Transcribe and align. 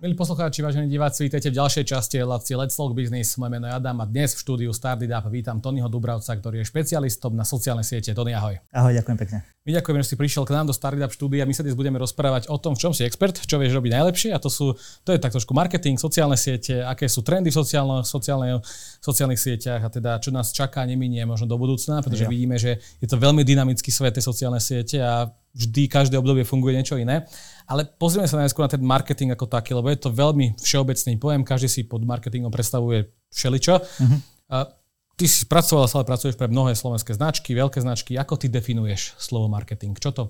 Milí 0.00 0.16
poslucháči, 0.16 0.64
vážení 0.64 0.88
diváci, 0.88 1.28
vítajte 1.28 1.52
v 1.52 1.60
ďalšej 1.60 1.84
časti 1.84 2.24
relácie 2.24 2.56
Let's 2.56 2.72
Talk 2.72 2.96
Business. 2.96 3.36
Moje 3.36 3.52
meno 3.52 3.68
je 3.68 3.76
Adam 3.76 4.00
a 4.00 4.08
dnes 4.08 4.32
v 4.32 4.40
štúdiu 4.40 4.72
Started 4.72 5.12
Up 5.12 5.28
vítam 5.28 5.60
Tonyho 5.60 5.92
Dubravca, 5.92 6.32
ktorý 6.32 6.64
je 6.64 6.72
špecialistom 6.72 7.36
na 7.36 7.44
sociálne 7.44 7.84
siete. 7.84 8.16
Tony, 8.16 8.32
ahoj. 8.32 8.56
Ahoj, 8.72 8.96
ďakujem 8.96 9.18
pekne. 9.20 9.44
My 9.60 9.76
ďakujeme, 9.76 10.00
že 10.00 10.08
si 10.08 10.16
prišiel 10.16 10.48
k 10.48 10.56
nám 10.56 10.72
do 10.72 10.74
Started 10.74 11.04
Up 11.04 11.12
štúdia. 11.12 11.44
My 11.44 11.52
sa 11.52 11.60
dnes 11.60 11.76
budeme 11.76 12.00
rozprávať 12.00 12.48
o 12.48 12.56
tom, 12.56 12.72
v 12.72 12.80
čom 12.80 12.96
si 12.96 13.04
expert, 13.04 13.44
čo 13.44 13.60
vieš 13.60 13.76
robiť 13.76 13.92
najlepšie 13.92 14.32
a 14.32 14.40
to 14.40 14.48
sú, 14.48 14.72
to 15.04 15.12
je 15.12 15.20
tak 15.20 15.36
trošku 15.36 15.52
marketing, 15.52 16.00
sociálne 16.00 16.40
siete, 16.40 16.80
aké 16.80 17.04
sú 17.04 17.20
trendy 17.20 17.52
v 17.52 17.60
sociálne, 17.60 18.00
sociálne, 18.00 18.64
sociálnych 19.04 19.36
sieťach 19.36 19.84
a 19.84 19.92
teda 19.92 20.16
čo 20.16 20.32
nás 20.32 20.56
čaká, 20.56 20.80
neminie 20.88 21.28
možno 21.28 21.44
do 21.44 21.60
budúcna, 21.60 22.00
pretože 22.00 22.24
jo. 22.24 22.32
vidíme, 22.32 22.56
že 22.56 22.80
je 22.80 23.08
to 23.08 23.20
veľmi 23.20 23.44
dynamický 23.44 23.92
svet 23.92 24.16
tie 24.16 24.24
sociálne 24.24 24.64
siete 24.64 24.96
a 24.96 25.28
vždy 25.52 25.90
každé 25.90 26.16
obdobie 26.16 26.46
funguje 26.46 26.78
niečo 26.78 26.96
iné. 26.96 27.26
Ale 27.70 27.86
pozrieme 27.86 28.26
sa 28.26 28.42
najskôr 28.42 28.66
na 28.66 28.74
ten 28.74 28.82
marketing 28.82 29.30
ako 29.30 29.46
taký, 29.46 29.78
lebo 29.78 29.86
je 29.86 30.02
to 30.02 30.10
veľmi 30.10 30.58
všeobecný 30.58 31.14
pojem, 31.22 31.46
každý 31.46 31.70
si 31.70 31.80
pod 31.86 32.02
marketingom 32.02 32.50
predstavuje 32.50 33.06
všeličo. 33.30 33.74
Uh-huh. 33.78 34.18
A 34.50 34.74
ty 35.14 35.30
si 35.30 35.46
pracoval, 35.46 35.86
ale 35.86 36.02
pracuješ 36.02 36.34
pre 36.34 36.50
mnohé 36.50 36.74
slovenské 36.74 37.14
značky, 37.14 37.54
veľké 37.54 37.78
značky. 37.78 38.18
Ako 38.18 38.34
ty 38.34 38.50
definuješ 38.50 39.14
slovo 39.22 39.46
marketing? 39.46 39.94
Čo 39.94 40.10
to 40.10 40.24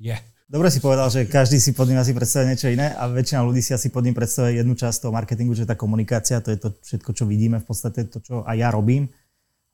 je? 0.00 0.16
Dobre 0.48 0.72
si 0.72 0.80
povedal, 0.80 1.12
že 1.12 1.28
každý 1.28 1.60
si 1.60 1.76
pod 1.76 1.92
ním 1.92 2.00
asi 2.00 2.16
predstavuje 2.16 2.56
niečo 2.56 2.72
iné 2.72 2.96
a 2.96 3.04
väčšina 3.04 3.44
ľudí 3.44 3.60
si 3.60 3.76
asi 3.76 3.92
pod 3.92 4.00
ním 4.00 4.16
predstavuje 4.16 4.56
jednu 4.56 4.72
časť 4.72 5.04
toho 5.04 5.12
marketingu, 5.12 5.52
že 5.52 5.68
tá 5.68 5.76
komunikácia, 5.76 6.40
to 6.40 6.48
je 6.48 6.56
to 6.56 6.72
všetko, 6.72 7.12
čo 7.12 7.28
vidíme, 7.28 7.60
v 7.60 7.68
podstate 7.68 8.08
to, 8.08 8.24
čo 8.24 8.48
aj 8.48 8.56
ja 8.56 8.72
robím. 8.72 9.12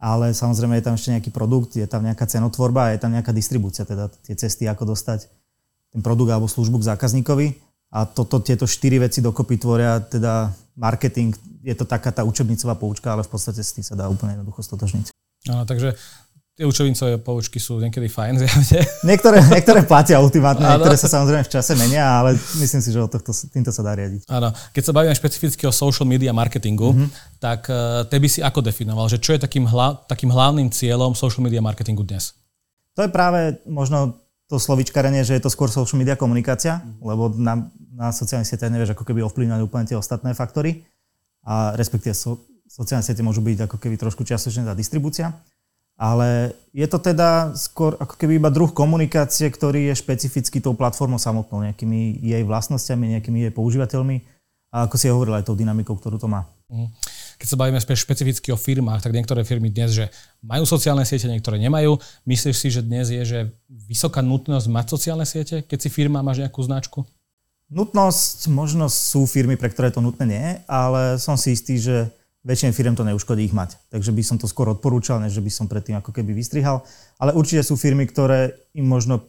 Ale 0.02 0.34
samozrejme 0.34 0.82
je 0.82 0.84
tam 0.90 0.98
ešte 0.98 1.14
nejaký 1.14 1.30
produkt, 1.30 1.78
je 1.78 1.86
tam 1.86 2.02
nejaká 2.02 2.26
cenotvorba 2.26 2.90
a 2.90 2.98
je 2.98 2.98
tam 2.98 3.14
nejaká 3.14 3.30
distribúcia, 3.30 3.86
teda 3.86 4.10
tie 4.26 4.34
cesty, 4.34 4.66
ako 4.66 4.98
dostať 4.98 5.30
ten 5.94 6.02
produkt 6.02 6.34
alebo 6.34 6.50
službu 6.50 6.82
k 6.82 6.90
zákazníkovi. 6.90 7.46
A 7.94 8.02
toto, 8.10 8.42
tieto 8.42 8.66
štyri 8.66 8.98
veci 8.98 9.22
dokopy 9.22 9.54
tvoria 9.54 10.02
teda 10.02 10.50
marketing. 10.74 11.30
Je 11.62 11.78
to 11.78 11.86
taká 11.86 12.10
tá 12.10 12.26
učebnicová 12.26 12.74
poučka, 12.74 13.14
ale 13.14 13.22
v 13.22 13.30
podstate 13.30 13.62
s 13.62 13.70
tým 13.70 13.86
sa 13.86 13.94
dá 13.94 14.10
úplne 14.10 14.34
jednoducho 14.34 14.66
stotožniť. 14.66 15.14
Áno, 15.54 15.62
takže 15.62 15.94
tie 16.54 16.66
učebnicové 16.66 17.18
poučky 17.18 17.62
sú 17.62 17.78
niekedy 17.78 18.06
fajn, 18.10 18.34
zjavne. 18.42 18.80
Niektoré, 19.06 19.38
niektoré 19.46 19.80
platia 19.86 20.18
ultimátne, 20.18 20.66
niektoré 20.66 20.98
sa 20.98 21.06
samozrejme 21.06 21.46
v 21.46 21.52
čase 21.54 21.78
menia, 21.78 22.02
ale 22.02 22.34
myslím 22.58 22.82
si, 22.82 22.90
že 22.90 22.98
o 22.98 23.06
tohto, 23.06 23.30
týmto 23.30 23.70
sa 23.70 23.86
dá 23.86 23.94
riadiť. 23.94 24.26
Áno, 24.26 24.50
keď 24.74 24.82
sa 24.82 24.92
bavíme 24.94 25.14
špecificky 25.14 25.62
o 25.66 25.72
social 25.74 26.06
media 26.06 26.34
marketingu, 26.34 26.94
mm-hmm. 26.94 27.38
tak 27.38 27.70
uh, 27.70 28.06
by 28.06 28.28
si 28.30 28.42
ako 28.42 28.58
definoval, 28.58 29.06
že 29.06 29.22
čo 29.22 29.34
je 29.34 29.42
takým, 29.42 29.66
hla, 29.66 30.02
takým 30.06 30.30
hlavným 30.30 30.70
cieľom 30.70 31.14
social 31.14 31.42
media 31.42 31.62
marketingu 31.62 32.02
dnes? 32.02 32.34
To 32.94 33.02
je 33.02 33.10
práve 33.10 33.58
možno 33.66 34.23
to 34.48 34.60
slovičkarenie, 34.60 35.24
že 35.24 35.36
je 35.36 35.42
to 35.42 35.50
skôr 35.52 35.72
social 35.72 35.96
media 35.96 36.20
komunikácia, 36.20 36.84
mm. 36.84 37.00
lebo 37.00 37.32
na, 37.32 37.68
na 37.96 38.12
sociálnych 38.12 38.48
sieťach 38.48 38.72
nevieš 38.72 38.92
ako 38.92 39.04
keby 39.08 39.24
ovplyvňovať 39.24 39.62
úplne 39.64 39.88
tie 39.88 39.96
ostatné 39.96 40.36
faktory 40.36 40.84
a 41.44 41.72
respektíve 41.76 42.12
so, 42.12 42.44
sociálne 42.68 43.04
siete 43.04 43.24
môžu 43.24 43.40
byť 43.40 43.68
ako 43.68 43.76
keby 43.80 43.96
trošku 43.96 44.24
čiastočne 44.24 44.68
tá 44.68 44.76
distribúcia. 44.76 45.32
Ale 45.94 46.58
je 46.74 46.82
to 46.90 46.98
teda 46.98 47.54
skôr 47.54 47.94
ako 48.02 48.18
keby 48.18 48.42
iba 48.42 48.50
druh 48.50 48.74
komunikácie, 48.74 49.46
ktorý 49.46 49.94
je 49.94 50.02
špecificky 50.02 50.58
tou 50.58 50.74
platformou 50.74 51.22
samotnou, 51.22 51.62
nejakými 51.62 52.18
jej 52.18 52.42
vlastnosťami, 52.42 53.14
nejakými 53.14 53.46
jej 53.46 53.52
používateľmi 53.54 54.26
a 54.74 54.90
ako 54.90 54.96
si 54.98 55.06
hovoril 55.06 55.38
aj 55.38 55.46
tou 55.46 55.54
dynamikou, 55.54 55.94
ktorú 55.94 56.18
to 56.18 56.26
má. 56.26 56.50
Mm 56.66 56.90
keď 57.44 57.52
sa 57.52 57.60
bavíme 57.60 57.76
špecificky 57.76 58.48
o 58.48 58.56
firmách, 58.56 59.04
tak 59.04 59.12
niektoré 59.12 59.44
firmy 59.44 59.68
dnes, 59.68 59.92
že 59.92 60.08
majú 60.40 60.64
sociálne 60.64 61.04
siete, 61.04 61.28
niektoré 61.28 61.60
nemajú. 61.60 62.00
Myslíš 62.24 62.56
si, 62.56 62.72
že 62.72 62.80
dnes 62.80 63.12
je 63.12 63.20
že 63.20 63.40
vysoká 63.68 64.24
nutnosť 64.24 64.64
mať 64.72 64.86
sociálne 64.88 65.28
siete, 65.28 65.60
keď 65.60 65.78
si 65.84 65.92
firma 65.92 66.24
máš 66.24 66.40
nejakú 66.40 66.64
značku? 66.64 67.04
Nutnosť, 67.68 68.48
možno 68.48 68.88
sú 68.88 69.28
firmy, 69.28 69.60
pre 69.60 69.68
ktoré 69.68 69.92
to 69.92 70.00
nutné 70.00 70.24
nie, 70.24 70.46
ale 70.64 71.20
som 71.20 71.36
si 71.36 71.52
istý, 71.52 71.76
že 71.76 72.08
väčšine 72.48 72.72
firm 72.72 72.96
to 72.96 73.04
neuškodí 73.04 73.44
ich 73.44 73.52
mať. 73.52 73.76
Takže 73.92 74.08
by 74.16 74.24
som 74.24 74.40
to 74.40 74.48
skôr 74.48 74.72
odporúčal, 74.72 75.20
než 75.20 75.36
by 75.36 75.52
som 75.52 75.68
predtým 75.68 76.00
ako 76.00 76.16
keby 76.16 76.32
vystrihal. 76.32 76.80
Ale 77.20 77.36
určite 77.36 77.60
sú 77.60 77.76
firmy, 77.76 78.08
ktoré 78.08 78.56
im 78.72 78.88
možno 78.88 79.20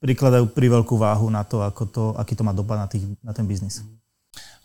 prikladajú 0.00 0.56
pri 0.56 0.72
váhu 0.72 1.28
na 1.28 1.44
to, 1.44 1.60
ako 1.60 1.82
to, 1.84 2.04
aký 2.16 2.32
to 2.32 2.48
má 2.48 2.56
dopad 2.56 2.80
na, 2.80 2.88
tých, 2.88 3.04
na 3.20 3.36
ten 3.36 3.44
biznis. 3.44 3.84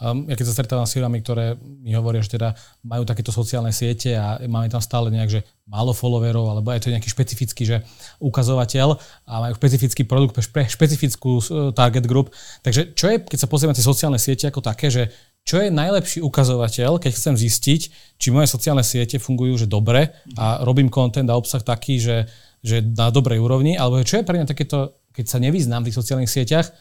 Um, 0.04 0.28
ja 0.28 0.36
keď 0.36 0.46
sa 0.52 0.56
stretávam 0.60 0.84
s 0.84 0.94
firmami, 0.98 1.24
ktoré 1.24 1.56
mi 1.60 1.96
hovoria, 1.96 2.20
že 2.20 2.36
teda 2.36 2.58
majú 2.84 3.08
takéto 3.08 3.32
sociálne 3.32 3.72
siete 3.72 4.18
a 4.18 4.42
máme 4.44 4.68
tam 4.68 4.84
stále 4.84 5.08
nejak, 5.14 5.30
že 5.32 5.40
málo 5.64 5.96
followerov, 5.96 6.52
alebo 6.52 6.76
je 6.76 6.84
to 6.84 6.92
nejaký 6.92 7.08
špecifický 7.08 7.64
že 7.64 7.78
ukazovateľ 8.20 9.00
a 9.30 9.34
majú 9.48 9.54
špecifický 9.56 10.04
produkt 10.04 10.36
pre 10.36 10.68
špecifickú 10.68 11.40
uh, 11.40 11.72
target 11.72 12.04
group. 12.04 12.36
Takže 12.66 12.98
čo 12.98 13.06
je, 13.08 13.16
keď 13.24 13.40
sa 13.40 13.48
pozrieme 13.48 13.72
na 13.72 13.80
tie 13.80 13.88
sociálne 13.88 14.20
siete 14.20 14.50
ako 14.50 14.60
také, 14.60 14.92
že 14.92 15.08
čo 15.44 15.60
je 15.60 15.68
najlepší 15.68 16.24
ukazovateľ, 16.24 17.04
keď 17.04 17.12
chcem 17.20 17.36
zistiť, 17.36 17.82
či 18.16 18.28
moje 18.32 18.48
sociálne 18.48 18.84
siete 18.84 19.20
fungujú 19.20 19.60
že 19.60 19.68
dobre 19.68 20.16
a 20.40 20.64
robím 20.64 20.88
content 20.88 21.28
a 21.28 21.36
obsah 21.36 21.60
taký, 21.60 22.00
že, 22.00 22.32
že 22.64 22.80
na 22.80 23.12
dobrej 23.12 23.44
úrovni, 23.44 23.76
alebo 23.76 24.00
čo 24.08 24.20
je 24.20 24.28
pre 24.28 24.40
mňa 24.40 24.48
takéto, 24.48 24.96
keď 25.12 25.26
sa 25.28 25.44
nevyznám 25.44 25.84
v 25.84 25.92
tých 25.92 26.00
sociálnych 26.00 26.32
sieťach, 26.32 26.72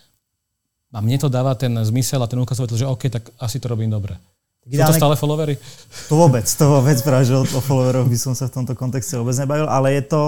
a 0.92 1.00
mne 1.00 1.16
to 1.16 1.32
dáva 1.32 1.56
ten 1.56 1.72
zmysel 1.72 2.20
a 2.20 2.28
ten 2.28 2.38
ukazovateľ, 2.38 2.76
že 2.76 2.86
OK, 2.86 3.08
tak 3.08 3.32
asi 3.40 3.56
to 3.56 3.66
robím 3.72 3.88
dobre. 3.88 4.14
Ideálne... 4.68 4.92
Sú 4.92 5.00
to 5.00 5.00
stále 5.02 5.16
followery? 5.18 5.58
To 6.06 6.14
vôbec, 6.14 6.46
to 6.46 6.64
vôbec 6.68 6.98
práve, 7.02 7.26
že 7.26 7.34
o, 7.34 7.42
o 7.42 7.60
followeroch 7.64 8.06
by 8.06 8.18
som 8.20 8.36
sa 8.36 8.46
v 8.46 8.62
tomto 8.62 8.78
kontexte 8.78 9.18
vôbec 9.18 9.34
nebavil, 9.34 9.66
ale 9.66 9.98
je 9.98 10.04
to 10.06 10.22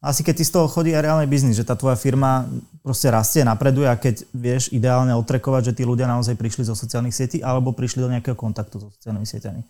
asi 0.00 0.24
keď 0.24 0.34
ti 0.40 0.44
z 0.48 0.52
toho 0.56 0.64
chodí 0.64 0.96
aj 0.96 1.04
reálny 1.04 1.28
biznis, 1.28 1.60
že 1.60 1.68
tá 1.68 1.76
tvoja 1.76 1.92
firma 1.92 2.48
proste 2.80 3.12
rastie, 3.12 3.44
napreduje 3.44 3.84
a 3.84 4.00
keď 4.00 4.24
vieš 4.32 4.72
ideálne 4.72 5.12
otrekovať, 5.12 5.70
že 5.70 5.76
tí 5.76 5.82
ľudia 5.84 6.08
naozaj 6.08 6.40
prišli 6.40 6.64
zo 6.64 6.72
sociálnych 6.72 7.12
sietí 7.12 7.44
alebo 7.44 7.76
prišli 7.76 8.00
do 8.00 8.08
nejakého 8.08 8.32
kontaktu 8.32 8.80
so 8.80 8.88
sociálnymi 8.96 9.28
sieťami. 9.28 9.60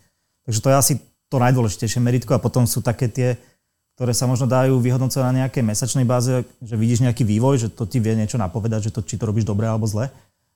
Takže 0.47 0.61
to 0.63 0.69
je 0.71 0.77
asi 0.79 0.95
to 1.27 1.37
najdôležitejšie 1.43 1.99
meritko 1.99 2.39
a 2.39 2.43
potom 2.43 2.63
sú 2.63 2.79
také 2.79 3.11
tie 3.11 3.35
ktoré 4.01 4.17
sa 4.17 4.25
možno 4.25 4.49
dajú 4.49 4.81
vyhodnocovať 4.81 5.25
na 5.29 5.45
nejakej 5.45 5.61
mesačnej 5.61 6.09
báze, 6.09 6.33
že 6.65 6.73
vidíš 6.73 7.05
nejaký 7.05 7.21
vývoj, 7.21 7.61
že 7.61 7.69
to 7.69 7.85
ti 7.85 8.01
vie 8.01 8.17
niečo 8.17 8.41
napovedať, 8.41 8.89
že 8.89 8.95
to, 8.97 9.05
či 9.05 9.21
to 9.21 9.29
robíš 9.29 9.45
dobre 9.45 9.69
alebo 9.69 9.85
zle. 9.85 10.09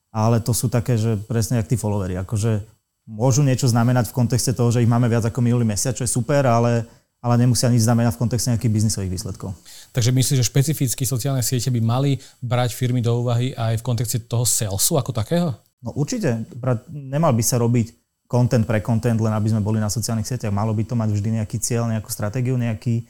Ale 0.08 0.40
to 0.40 0.56
sú 0.56 0.72
také, 0.72 0.96
že 0.96 1.20
presne 1.28 1.60
jak 1.60 1.68
tí 1.68 1.76
followery. 1.76 2.16
Akože 2.24 2.64
môžu 3.04 3.44
niečo 3.44 3.68
znamenať 3.68 4.08
v 4.08 4.16
kontexte 4.16 4.56
toho, 4.56 4.72
že 4.72 4.80
ich 4.80 4.88
máme 4.88 5.12
viac 5.12 5.28
ako 5.28 5.44
minulý 5.44 5.68
mesiac, 5.68 5.92
čo 5.92 6.08
je 6.08 6.16
super, 6.16 6.48
ale, 6.48 6.88
ale 7.20 7.36
nemusia 7.36 7.68
nič 7.68 7.84
znamenať 7.84 8.16
v 8.16 8.20
kontexte 8.24 8.48
nejakých 8.48 8.72
biznisových 8.80 9.12
výsledkov. 9.12 9.52
Takže 9.92 10.08
myslíš, 10.08 10.40
že 10.40 10.48
špecificky 10.48 11.04
sociálne 11.04 11.44
siete 11.44 11.68
by 11.68 11.84
mali 11.84 12.16
brať 12.40 12.72
firmy 12.72 13.04
do 13.04 13.12
úvahy 13.20 13.52
aj 13.52 13.76
v 13.76 13.84
kontexte 13.84 14.24
toho 14.24 14.48
salesu 14.48 14.96
ako 14.96 15.12
takého? 15.12 15.52
No 15.84 15.92
určite. 15.92 16.48
Nemal 16.88 17.36
by 17.36 17.44
sa 17.44 17.60
robiť 17.60 17.92
content 18.24 18.64
pre 18.64 18.80
content, 18.80 19.20
len 19.20 19.36
aby 19.36 19.52
sme 19.52 19.60
boli 19.60 19.84
na 19.84 19.92
sociálnych 19.92 20.24
sieťach. 20.24 20.48
Malo 20.48 20.72
by 20.72 20.88
to 20.88 20.96
mať 20.96 21.12
vždy 21.12 21.44
nejaký 21.44 21.60
cieľ, 21.60 21.92
nejakú 21.92 22.08
stratégiu, 22.08 22.56
nejaký, 22.56 23.04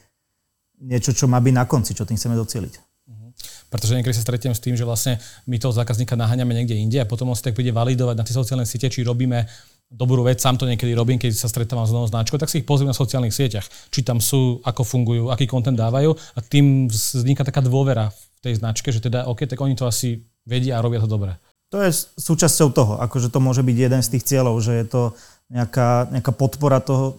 niečo, 0.84 1.16
čo 1.16 1.24
má 1.24 1.40
byť 1.40 1.54
na 1.56 1.64
konci, 1.64 1.96
čo 1.96 2.04
tým 2.04 2.20
chceme 2.20 2.36
docieliť. 2.36 2.74
Mhm. 3.08 3.26
Pretože 3.72 3.96
niekedy 3.96 4.14
sa 4.14 4.22
stretiem 4.22 4.52
s 4.52 4.60
tým, 4.60 4.76
že 4.76 4.84
vlastne 4.84 5.16
my 5.48 5.56
toho 5.56 5.72
zákazníka 5.72 6.14
naháňame 6.14 6.52
niekde 6.52 6.76
inde 6.76 7.00
a 7.00 7.08
potom 7.08 7.32
on 7.32 7.36
si 7.36 7.42
tak 7.42 7.56
bude 7.56 7.72
validovať 7.72 8.16
na 8.20 8.24
tie 8.24 8.36
sociálne 8.36 8.68
siete, 8.68 8.92
či 8.92 9.00
robíme 9.02 9.48
dobrú 9.94 10.26
vec, 10.26 10.40
sám 10.40 10.58
to 10.58 10.66
niekedy 10.66 10.96
robím, 10.96 11.20
keď 11.20 11.36
sa 11.36 11.46
stretávam 11.46 11.86
s 11.86 11.94
novou 11.94 12.08
značkou, 12.08 12.40
tak 12.40 12.50
si 12.50 12.60
ich 12.60 12.66
pozriem 12.66 12.90
na 12.90 12.96
sociálnych 12.96 13.30
sieťach, 13.30 13.66
či 13.92 14.00
tam 14.02 14.18
sú, 14.18 14.58
ako 14.66 14.82
fungujú, 14.82 15.30
aký 15.30 15.46
kontent 15.46 15.78
dávajú 15.78 16.16
a 16.34 16.38
tým 16.42 16.90
vzniká 16.90 17.46
taká 17.46 17.62
dôvera 17.62 18.10
v 18.10 18.38
tej 18.42 18.54
značke, 18.58 18.90
že 18.90 19.04
teda 19.04 19.30
OK, 19.30 19.46
tak 19.46 19.60
oni 19.60 19.78
to 19.78 19.86
asi 19.86 20.24
vedia 20.44 20.80
a 20.80 20.84
robia 20.84 20.98
to 21.00 21.08
dobre. 21.08 21.36
To 21.72 21.80
je 21.80 21.90
súčasťou 22.20 22.68
toho, 22.70 22.92
akože 23.02 23.32
to 23.32 23.38
môže 23.42 23.64
byť 23.64 23.76
jeden 23.76 24.00
z 24.02 24.08
tých 24.14 24.26
cieľov, 24.26 24.60
že 24.62 24.72
je 24.84 24.86
to 24.86 25.02
nejaká, 25.50 26.12
nejaká 26.12 26.32
podpora 26.34 26.78
toho. 26.78 27.18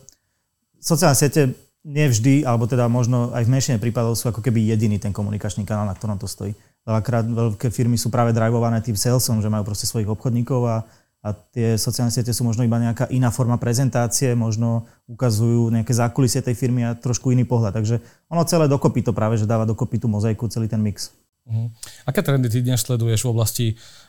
Sociálne 0.80 1.18
siete 1.18 1.52
nevždy, 1.86 2.42
alebo 2.50 2.66
teda 2.66 2.90
možno 2.90 3.30
aj 3.30 3.46
v 3.46 3.54
menšine 3.54 3.78
prípadov 3.78 4.18
sú 4.18 4.34
ako 4.34 4.42
keby 4.42 4.74
jediný 4.74 4.98
ten 4.98 5.14
komunikačný 5.14 5.70
kanál, 5.70 5.86
na 5.86 5.94
ktorom 5.94 6.18
to 6.18 6.26
stojí. 6.26 6.58
Veľakrát 6.82 7.30
veľké 7.30 7.70
firmy 7.70 7.94
sú 7.94 8.10
práve 8.10 8.34
drivované 8.34 8.82
tým 8.82 8.98
salesom, 8.98 9.38
že 9.38 9.54
majú 9.54 9.70
proste 9.70 9.86
svojich 9.86 10.10
obchodníkov 10.10 10.66
a, 10.66 10.82
a 11.22 11.30
tie 11.34 11.78
sociálne 11.78 12.10
siete 12.10 12.34
sú 12.34 12.42
možno 12.42 12.66
iba 12.66 12.82
nejaká 12.82 13.06
iná 13.14 13.30
forma 13.30 13.62
prezentácie, 13.62 14.34
možno 14.34 14.90
ukazujú 15.06 15.70
nejaké 15.70 15.94
zákulisie 15.94 16.42
tej 16.42 16.58
firmy 16.58 16.90
a 16.90 16.98
trošku 16.98 17.30
iný 17.30 17.46
pohľad. 17.46 17.78
Takže 17.78 18.02
ono 18.34 18.42
celé 18.50 18.66
dokopy 18.66 19.06
to 19.06 19.14
práve, 19.14 19.38
že 19.38 19.46
dáva 19.46 19.70
dokopy 19.70 20.02
tú 20.02 20.10
mozaiku, 20.10 20.50
celý 20.50 20.66
ten 20.66 20.82
mix. 20.82 21.14
Uh-huh. 21.46 21.70
Aké 22.10 22.26
trendy 22.26 22.50
ty 22.50 22.66
dnes 22.66 22.82
sleduješ 22.82 23.22
v 23.26 23.30
oblasti 23.30 23.66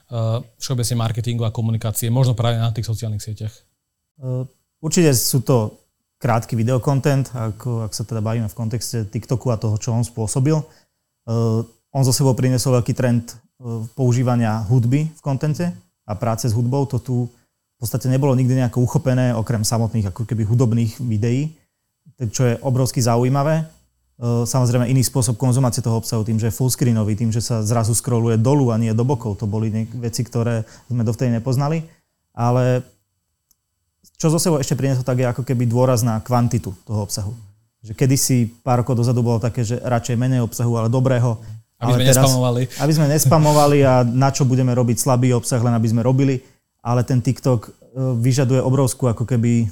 uh, 0.08 0.40
všeobecne 0.56 0.96
marketingu 0.96 1.44
a 1.44 1.52
komunikácie, 1.52 2.08
možno 2.08 2.32
práve 2.32 2.56
na 2.56 2.72
tých 2.72 2.88
sociálnych 2.88 3.20
sieťach? 3.20 3.52
Uh, 4.16 4.48
určite 4.80 5.12
sú 5.12 5.44
to 5.44 5.76
krátky 6.16 6.56
videokontent, 6.56 7.28
ako, 7.36 7.84
ak 7.84 7.92
sa 7.92 8.04
teda 8.08 8.24
bavíme 8.24 8.48
v 8.48 8.56
kontexte 8.56 9.04
TikToku 9.04 9.52
a 9.52 9.60
toho, 9.60 9.76
čo 9.76 9.92
on 9.92 10.00
spôsobil. 10.00 10.56
Uh, 11.28 11.60
on 11.92 12.02
zo 12.04 12.12
sebou 12.12 12.32
priniesol 12.32 12.80
veľký 12.80 12.96
trend 12.96 13.36
uh, 13.60 13.84
používania 13.92 14.64
hudby 14.64 15.12
v 15.12 15.20
kontente 15.20 15.68
a 16.08 16.12
práce 16.16 16.48
s 16.48 16.56
hudbou. 16.56 16.88
To 16.88 16.96
tu 16.96 17.28
v 17.28 17.76
podstate 17.76 18.08
nebolo 18.08 18.32
nikdy 18.32 18.56
nejako 18.56 18.80
uchopené, 18.80 19.36
okrem 19.36 19.60
samotných 19.60 20.08
ako 20.08 20.24
keby 20.24 20.48
hudobných 20.48 20.96
videí, 21.04 21.52
čo 22.32 22.48
je 22.48 22.54
obrovsky 22.64 23.04
zaujímavé. 23.04 23.68
Uh, 24.16 24.48
samozrejme 24.48 24.88
iný 24.88 25.04
spôsob 25.04 25.36
konzumácie 25.36 25.84
toho 25.84 26.00
obsahu, 26.00 26.24
tým, 26.24 26.40
že 26.40 26.48
je 26.48 26.56
fullscreenový, 26.56 27.12
tým, 27.20 27.28
že 27.28 27.44
sa 27.44 27.60
zrazu 27.60 27.92
scrolluje 27.92 28.40
dolu 28.40 28.72
a 28.72 28.80
nie 28.80 28.96
do 28.96 29.04
bokov. 29.04 29.36
To 29.36 29.44
boli 29.44 29.68
veci, 30.00 30.24
ktoré 30.24 30.64
sme 30.88 31.04
dovtedy 31.04 31.36
nepoznali. 31.36 31.84
Ale 32.32 32.80
čo 34.14 34.30
zo 34.30 34.38
sebou 34.38 34.62
ešte 34.62 34.78
priniesol, 34.78 35.02
tak 35.02 35.18
je 35.18 35.26
ako 35.26 35.42
keby 35.42 35.66
dôraz 35.66 36.06
na 36.06 36.22
kvantitu 36.22 36.70
toho 36.86 37.00
obsahu. 37.02 37.34
Že 37.82 37.92
kedysi 37.98 38.48
pár 38.62 38.86
rokov 38.86 38.98
dozadu 38.98 39.20
bolo 39.20 39.42
také, 39.42 39.66
že 39.66 39.82
radšej 39.82 40.16
menej 40.16 40.46
obsahu, 40.46 40.72
ale 40.78 40.88
dobrého. 40.88 41.36
Aby 41.76 41.92
ale 41.92 41.98
sme 41.98 42.04
teraz, 42.08 42.24
nespamovali. 42.24 42.62
Aby 42.80 42.92
sme 42.96 43.06
nespamovali 43.12 43.78
a 43.84 43.94
na 44.06 44.30
čo 44.32 44.48
budeme 44.48 44.72
robiť 44.72 44.96
slabý 44.96 45.36
obsah, 45.36 45.60
len 45.60 45.76
aby 45.76 45.88
sme 45.92 46.00
robili. 46.00 46.40
Ale 46.80 47.04
ten 47.04 47.20
TikTok 47.20 47.60
e, 47.66 47.70
vyžaduje 48.16 48.62
obrovskú 48.64 49.10
ako 49.12 49.28
keby 49.28 49.68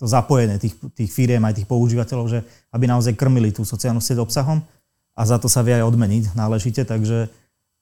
to 0.00 0.08
zapojenie 0.08 0.56
tých, 0.56 0.74
tých 0.96 1.12
firiem 1.12 1.44
aj 1.44 1.60
tých 1.60 1.68
používateľov, 1.68 2.26
že 2.32 2.40
aby 2.72 2.88
naozaj 2.88 3.12
krmili 3.14 3.52
tú 3.52 3.68
sociálnu 3.68 4.00
sieť 4.00 4.24
obsahom 4.24 4.64
a 5.12 5.22
za 5.28 5.36
to 5.36 5.52
sa 5.52 5.60
vie 5.60 5.76
aj 5.76 5.84
odmeniť 5.84 6.32
náležite, 6.32 6.88
takže 6.88 7.28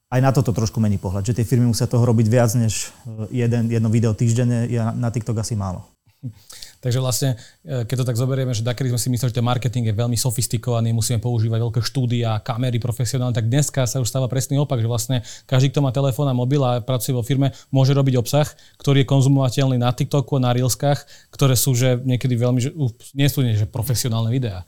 aj 0.08 0.20
na 0.24 0.30
toto 0.32 0.56
trošku 0.56 0.80
mení 0.80 0.96
pohľad, 0.96 1.28
že 1.28 1.36
tie 1.36 1.44
firmy 1.44 1.68
musia 1.68 1.84
toho 1.84 2.00
robiť 2.08 2.26
viac 2.32 2.50
než 2.56 2.88
e, 3.04 3.44
jeden, 3.44 3.68
jedno 3.68 3.92
video 3.92 4.16
týždenne, 4.16 4.64
je 4.64 4.80
na 4.80 5.08
TikTok 5.12 5.44
asi 5.44 5.52
málo. 5.52 5.84
Takže 6.78 7.02
vlastne, 7.02 7.34
e, 7.66 7.82
keď 7.84 7.96
to 8.00 8.08
tak 8.08 8.16
zoberieme, 8.16 8.54
že 8.54 8.62
takedy 8.62 8.94
sme 8.94 9.02
si 9.02 9.10
mysleli, 9.10 9.34
že 9.34 9.38
ten 9.42 9.44
marketing 9.44 9.90
je 9.90 9.94
veľmi 9.98 10.14
sofistikovaný, 10.14 10.94
musíme 10.94 11.18
používať 11.18 11.58
veľké 11.58 11.80
štúdia, 11.82 12.38
kamery 12.40 12.78
profesionálne, 12.78 13.34
tak 13.34 13.50
dneska 13.50 13.82
sa 13.84 13.98
už 13.98 14.06
stáva 14.06 14.30
presný 14.30 14.62
opak, 14.62 14.78
že 14.78 14.86
vlastne 14.86 15.16
každý, 15.50 15.74
kto 15.74 15.82
má 15.82 15.90
telefón 15.90 16.30
a 16.30 16.34
mobil 16.38 16.62
a 16.62 16.78
pracuje 16.78 17.18
vo 17.18 17.26
firme, 17.26 17.50
môže 17.74 17.92
robiť 17.98 18.14
obsah, 18.22 18.46
ktorý 18.78 19.02
je 19.02 19.10
konzumovateľný 19.10 19.76
na 19.82 19.90
TikToku 19.90 20.38
a 20.38 20.44
na 20.48 20.54
Reelskách, 20.54 21.02
ktoré 21.34 21.58
sú 21.58 21.74
že 21.74 21.98
niekedy 21.98 22.38
veľmi, 22.38 22.60
že, 22.62 22.70
nie 23.12 23.26
sú 23.26 23.42
nie, 23.42 23.58
že 23.58 23.66
profesionálne 23.66 24.30
videá. 24.30 24.62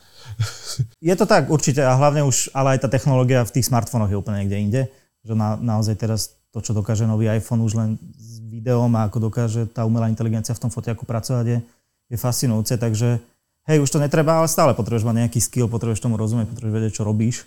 Je 1.01 1.15
to 1.17 1.25
tak 1.25 1.49
určite 1.49 1.81
a 1.81 1.97
hlavne 1.97 2.27
už, 2.27 2.53
ale 2.53 2.77
aj 2.77 2.87
tá 2.87 2.89
technológia 2.91 3.47
v 3.47 3.55
tých 3.55 3.67
smartfónoch 3.73 4.13
je 4.13 4.21
úplne 4.21 4.45
niekde 4.45 4.59
inde, 4.59 4.83
že 5.25 5.35
na, 5.37 5.57
naozaj 5.61 5.95
teraz 6.01 6.21
to, 6.51 6.59
čo 6.59 6.75
dokáže 6.75 7.07
nový 7.07 7.31
iPhone 7.31 7.63
už 7.63 7.73
len 7.79 7.91
s 8.19 8.43
videom 8.43 8.91
a 8.99 9.07
ako 9.07 9.31
dokáže 9.31 9.71
tá 9.71 9.87
umelá 9.87 10.11
inteligencia 10.11 10.57
v 10.57 10.63
tom 10.67 10.71
fotiaku 10.73 11.07
pracovať 11.07 11.47
je, 11.47 11.59
je 12.11 12.17
fascinujúce, 12.19 12.75
takže 12.75 13.23
hej, 13.71 13.79
už 13.79 13.91
to 13.91 14.03
netreba, 14.03 14.43
ale 14.43 14.51
stále 14.51 14.75
potrebuješ 14.75 15.07
mať 15.07 15.17
nejaký 15.27 15.39
skill, 15.39 15.71
potrebuješ 15.71 16.03
tomu 16.03 16.19
rozumieť, 16.19 16.51
potrebuješ 16.51 16.75
vedieť, 16.75 16.93
čo 16.99 17.07
robíš 17.07 17.47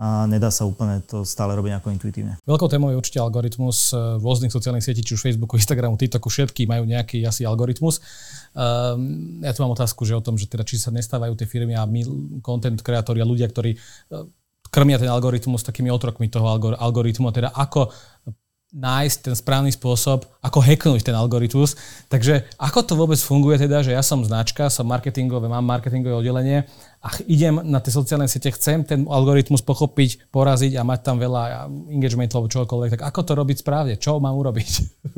a 0.00 0.24
nedá 0.24 0.48
sa 0.48 0.64
úplne 0.64 1.04
to 1.04 1.28
stále 1.28 1.52
robiť 1.52 1.76
ako 1.76 1.92
intuitívne. 1.92 2.40
Veľkou 2.48 2.72
témou 2.72 2.88
je 2.88 2.96
určite 2.96 3.20
algoritmus 3.20 3.92
eh, 3.92 4.16
rôznych 4.16 4.48
sociálnych 4.48 4.80
sietí, 4.80 5.04
či 5.04 5.12
už 5.12 5.28
Facebooku, 5.28 5.60
Instagramu, 5.60 6.00
TikToku, 6.00 6.32
všetky 6.32 6.64
majú 6.64 6.88
nejaký 6.88 7.20
asi 7.28 7.44
algoritmus. 7.44 8.00
Um, 8.56 9.44
ja 9.44 9.52
tu 9.52 9.60
mám 9.60 9.76
otázku, 9.76 10.08
že 10.08 10.16
o 10.16 10.24
tom, 10.24 10.40
že 10.40 10.48
teda 10.48 10.64
či 10.64 10.80
sa 10.80 10.88
nestávajú 10.88 11.36
tie 11.36 11.44
firmy 11.44 11.76
a 11.76 11.84
my, 11.84 12.00
content 12.40 12.80
kreatóri 12.80 13.20
a 13.20 13.28
ľudia, 13.28 13.52
ktorí 13.52 13.76
eh, 13.76 14.24
krmia 14.70 14.96
ten 14.96 15.10
algoritmus 15.10 15.66
takými 15.66 15.90
otrokmi 15.90 16.30
toho 16.30 16.46
algoritmu, 16.78 17.26
a 17.28 17.36
teda 17.36 17.50
ako 17.50 17.90
nájsť 18.70 19.18
ten 19.26 19.34
správny 19.34 19.74
spôsob, 19.74 20.30
ako 20.38 20.62
hacknúť 20.62 21.02
ten 21.02 21.16
algoritmus. 21.18 21.74
Takže 22.06 22.46
ako 22.54 22.86
to 22.86 22.94
vôbec 22.94 23.18
funguje 23.18 23.58
teda, 23.58 23.82
že 23.82 23.90
ja 23.90 24.02
som 24.02 24.22
značka, 24.22 24.70
som 24.70 24.86
marketingové, 24.86 25.50
mám 25.50 25.66
marketingové 25.66 26.14
oddelenie 26.14 26.70
a 27.02 27.08
idem 27.26 27.58
na 27.66 27.82
tie 27.82 27.90
sociálne 27.90 28.30
siete, 28.30 28.54
chcem 28.54 28.86
ten 28.86 29.02
algoritmus 29.10 29.66
pochopiť, 29.66 30.30
poraziť 30.30 30.78
a 30.78 30.86
mať 30.86 31.00
tam 31.02 31.16
veľa 31.18 31.66
engagementov 31.90 32.46
čokoľvek, 32.46 32.94
tak 32.94 33.02
ako 33.10 33.20
to 33.26 33.32
robiť 33.34 33.56
správne? 33.58 33.94
Čo 33.98 34.22
mám 34.22 34.38
urobiť? 34.38 34.70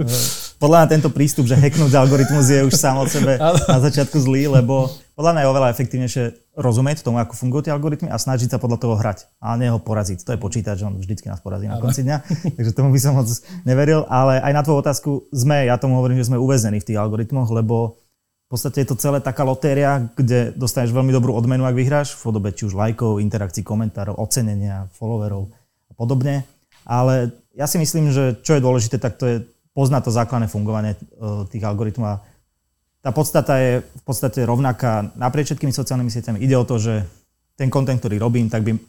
Podľa 0.63 0.77
mňa 0.83 0.89
tento 0.89 1.11
prístup, 1.13 1.45
že 1.45 1.61
hacknúť 1.61 1.93
algoritmus 1.93 2.49
je 2.49 2.65
už 2.65 2.73
sám 2.73 3.05
od 3.05 3.13
sebe 3.13 3.37
na 3.73 3.79
začiatku 3.85 4.17
zlý, 4.17 4.49
lebo 4.49 4.89
podľa 5.13 5.37
mňa 5.37 5.43
je 5.45 5.51
oveľa 5.53 5.69
efektívnejšie 5.77 6.25
rozumieť 6.53 7.01
tomu, 7.01 7.17
ako 7.17 7.33
fungujú 7.33 7.69
tie 7.69 7.73
algoritmy 7.73 8.13
a 8.13 8.21
snažiť 8.21 8.53
sa 8.53 8.59
podľa 8.61 8.79
toho 8.85 8.95
hrať 9.01 9.25
a 9.41 9.57
nie 9.57 9.73
ho 9.73 9.81
poraziť. 9.81 10.21
To 10.29 10.37
je 10.37 10.41
počítať, 10.41 10.75
že 10.77 10.85
on 10.85 11.01
vždycky 11.01 11.33
nás 11.33 11.41
porazí 11.41 11.65
na 11.65 11.81
konci 11.81 12.05
dňa, 12.05 12.17
takže 12.61 12.77
tomu 12.77 12.93
by 12.93 13.01
som 13.01 13.17
moc 13.17 13.29
neveril, 13.65 14.05
ale 14.13 14.37
aj 14.45 14.53
na 14.53 14.61
tvoju 14.61 14.79
otázku 14.85 15.11
sme, 15.33 15.65
ja 15.65 15.81
tomu 15.81 15.97
hovorím, 15.97 16.21
že 16.21 16.29
sme 16.29 16.37
uväznení 16.37 16.85
v 16.85 16.89
tých 16.93 17.01
algoritmoch, 17.01 17.49
lebo 17.49 17.97
v 18.53 18.61
podstate 18.61 18.85
je 18.85 18.93
to 18.93 19.01
celé 19.01 19.25
taká 19.25 19.49
lotéria, 19.49 20.13
kde 20.13 20.53
dostaneš 20.53 20.93
veľmi 20.93 21.09
dobrú 21.09 21.33
odmenu, 21.33 21.65
ak 21.65 21.73
vyhráš, 21.73 22.13
v 22.21 22.29
podobe 22.29 22.53
či 22.53 22.69
už 22.69 22.77
lajkov, 22.77 23.25
interakcií, 23.25 23.65
komentárov, 23.65 24.21
ocenenia, 24.21 24.93
followerov 24.93 25.49
a 25.89 25.93
podobne. 25.97 26.45
Ale 26.85 27.33
ja 27.57 27.65
si 27.65 27.81
myslím, 27.81 28.13
že 28.13 28.37
čo 28.45 28.53
je 28.53 28.61
dôležité, 28.61 29.01
tak 29.01 29.17
to 29.17 29.25
je 29.25 29.37
poznať 29.73 30.05
to 30.05 30.13
základné 30.13 30.53
fungovanie 30.53 30.93
e, 30.93 30.99
tých 31.49 31.65
algoritmov. 31.65 32.21
Tá 33.03 33.11
podstata 33.11 33.59
je 33.59 33.83
v 33.83 34.03
podstate 34.07 34.47
rovnaká 34.47 35.11
naprieč 35.19 35.53
všetkými 35.53 35.75
sociálnymi 35.75 36.11
sieťami. 36.11 36.39
Ide 36.39 36.57
o 36.57 36.65
to, 36.65 36.79
že 36.79 37.03
ten 37.59 37.67
kontent, 37.67 37.99
ktorý 37.99 38.23
robím, 38.23 38.47
tak 38.47 38.63
by 38.63 38.73
e, 38.73 38.81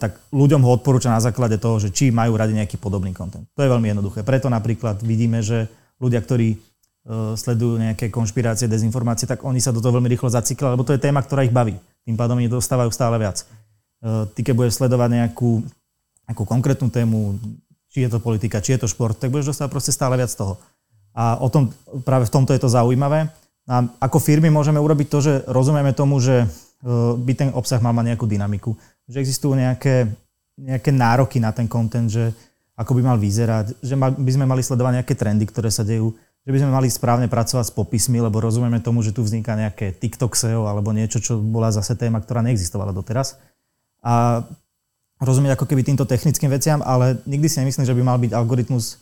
tak 0.00 0.16
ľuďom 0.32 0.64
ho 0.64 0.70
odporúča 0.72 1.12
na 1.12 1.20
základe 1.20 1.60
toho, 1.60 1.76
že 1.76 1.92
či 1.92 2.08
majú 2.08 2.34
radi 2.34 2.56
nejaký 2.56 2.80
podobný 2.80 3.12
kontent. 3.12 3.44
To 3.54 3.60
je 3.60 3.68
veľmi 3.68 3.92
jednoduché. 3.92 4.24
Preto 4.24 4.48
napríklad 4.48 5.04
vidíme, 5.04 5.44
že 5.44 5.68
ľudia, 6.00 6.24
ktorí 6.24 6.70
E, 7.00 7.32
sledujú 7.32 7.80
nejaké 7.80 8.12
konšpirácie, 8.12 8.68
dezinformácie, 8.68 9.24
tak 9.24 9.40
oni 9.40 9.56
sa 9.56 9.72
do 9.72 9.80
toho 9.80 9.96
veľmi 9.96 10.12
rýchlo 10.12 10.28
zaciklia, 10.28 10.76
lebo 10.76 10.84
to 10.84 10.92
je 10.92 11.00
téma, 11.00 11.24
ktorá 11.24 11.48
ich 11.48 11.54
baví. 11.54 11.72
Tým 12.04 12.16
pádom 12.16 12.36
oni 12.36 12.52
dostávajú 12.52 12.92
stále 12.92 13.16
viac. 13.16 13.40
E, 13.40 14.28
ty, 14.36 14.44
keď 14.44 14.54
budeš 14.54 14.76
sledovať 14.76 15.08
nejakú, 15.08 15.64
nejakú 16.28 16.44
konkrétnu 16.44 16.92
tému, 16.92 17.40
či 17.88 18.04
je 18.04 18.10
to 18.12 18.20
politika, 18.20 18.60
či 18.60 18.76
je 18.76 18.84
to 18.84 18.88
šport, 18.92 19.16
tak 19.16 19.32
budeš 19.32 19.56
dostávať 19.56 19.72
proste 19.72 19.96
stále 19.96 20.20
viac 20.20 20.28
toho. 20.28 20.60
A 21.14 21.38
o 21.42 21.48
tom, 21.50 21.70
práve 22.06 22.26
v 22.26 22.34
tomto 22.34 22.54
je 22.54 22.62
to 22.62 22.70
zaujímavé. 22.70 23.28
A 23.70 23.74
ako 24.02 24.18
firmy 24.18 24.50
môžeme 24.50 24.78
urobiť 24.78 25.06
to, 25.10 25.18
že 25.22 25.32
rozumieme 25.46 25.94
tomu, 25.94 26.18
že 26.18 26.42
e, 26.42 26.46
by 27.18 27.32
ten 27.34 27.50
obsah 27.54 27.82
mal 27.82 27.94
mať 27.94 28.14
nejakú 28.14 28.26
dynamiku. 28.26 28.70
Že 29.06 29.16
existujú 29.22 29.52
nejaké, 29.58 30.10
nejaké 30.58 30.90
nároky 30.90 31.38
na 31.42 31.50
ten 31.50 31.70
content, 31.70 32.10
že 32.10 32.34
ako 32.74 32.96
by 32.96 33.02
mal 33.14 33.18
vyzerať, 33.20 33.78
že 33.82 33.94
by 33.98 34.30
sme 34.32 34.48
mali 34.48 34.64
sledovať 34.64 35.02
nejaké 35.02 35.14
trendy, 35.18 35.44
ktoré 35.44 35.68
sa 35.68 35.84
dejú 35.84 36.16
že 36.40 36.50
by 36.56 36.58
sme 36.64 36.72
mali 36.72 36.88
správne 36.88 37.28
pracovať 37.28 37.68
s 37.68 37.76
popismi, 37.76 38.16
lebo 38.16 38.40
rozumieme 38.40 38.80
tomu, 38.80 39.04
že 39.04 39.12
tu 39.12 39.20
vzniká 39.20 39.52
nejaké 39.52 39.92
TikTok 39.92 40.32
SEO 40.32 40.64
alebo 40.64 40.88
niečo, 40.96 41.20
čo 41.20 41.36
bola 41.36 41.68
zase 41.68 41.92
téma, 42.00 42.16
ktorá 42.24 42.40
neexistovala 42.40 42.96
doteraz. 42.96 43.36
A 44.00 44.40
rozumieť 45.20 45.60
ako 45.60 45.68
keby 45.68 45.84
týmto 45.84 46.08
technickým 46.08 46.48
veciam, 46.48 46.80
ale 46.80 47.20
nikdy 47.28 47.44
si 47.44 47.60
nemyslím, 47.60 47.84
že 47.84 47.92
by 47.92 48.02
mal 48.02 48.16
byť 48.16 48.32
algoritmus 48.32 48.96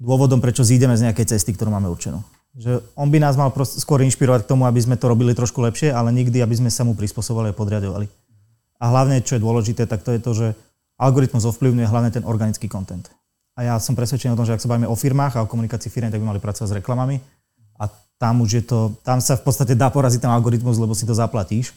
dôvodom, 0.00 0.40
prečo 0.40 0.64
zídeme 0.64 0.96
z 0.96 1.08
nejakej 1.08 1.36
cesty, 1.36 1.56
ktorú 1.56 1.72
máme 1.72 1.88
určenú. 1.88 2.20
Že 2.56 2.80
on 2.96 3.08
by 3.12 3.20
nás 3.20 3.36
mal 3.36 3.52
skôr 3.68 4.00
inšpirovať 4.04 4.44
k 4.44 4.50
tomu, 4.52 4.64
aby 4.64 4.80
sme 4.80 4.96
to 4.96 5.12
robili 5.12 5.36
trošku 5.36 5.60
lepšie, 5.60 5.92
ale 5.92 6.12
nikdy, 6.12 6.40
aby 6.40 6.56
sme 6.56 6.70
sa 6.72 6.84
mu 6.84 6.96
prispôsobovali 6.96 7.52
a 7.52 7.56
podriadovali. 7.56 8.08
A 8.80 8.84
hlavne, 8.92 9.20
čo 9.24 9.36
je 9.36 9.44
dôležité, 9.44 9.88
tak 9.88 10.04
to 10.04 10.12
je 10.12 10.20
to, 10.20 10.32
že 10.32 10.46
algoritmus 10.96 11.44
ovplyvňuje 11.48 11.88
hlavne 11.88 12.10
ten 12.12 12.24
organický 12.24 12.68
content. 12.68 13.08
A 13.56 13.64
ja 13.64 13.74
som 13.80 13.96
presvedčený 13.96 14.36
o 14.36 14.38
tom, 14.40 14.44
že 14.44 14.52
ak 14.52 14.60
sa 14.60 14.68
bavíme 14.68 14.88
o 14.88 14.96
firmách 14.96 15.40
a 15.40 15.44
o 15.44 15.48
komunikácii 15.48 15.88
firmy, 15.88 16.12
tak 16.12 16.20
by 16.20 16.28
mali 16.28 16.40
pracovať 16.40 16.68
s 16.68 16.76
reklamami. 16.76 17.16
A 17.80 17.88
tam 18.20 18.44
už 18.44 18.50
je 18.60 18.64
to, 18.64 18.92
tam 19.00 19.20
sa 19.20 19.36
v 19.36 19.48
podstate 19.48 19.72
dá 19.72 19.88
poraziť 19.88 20.24
ten 20.24 20.32
algoritmus, 20.32 20.76
lebo 20.76 20.92
si 20.92 21.08
to 21.08 21.16
zaplatíš. 21.16 21.72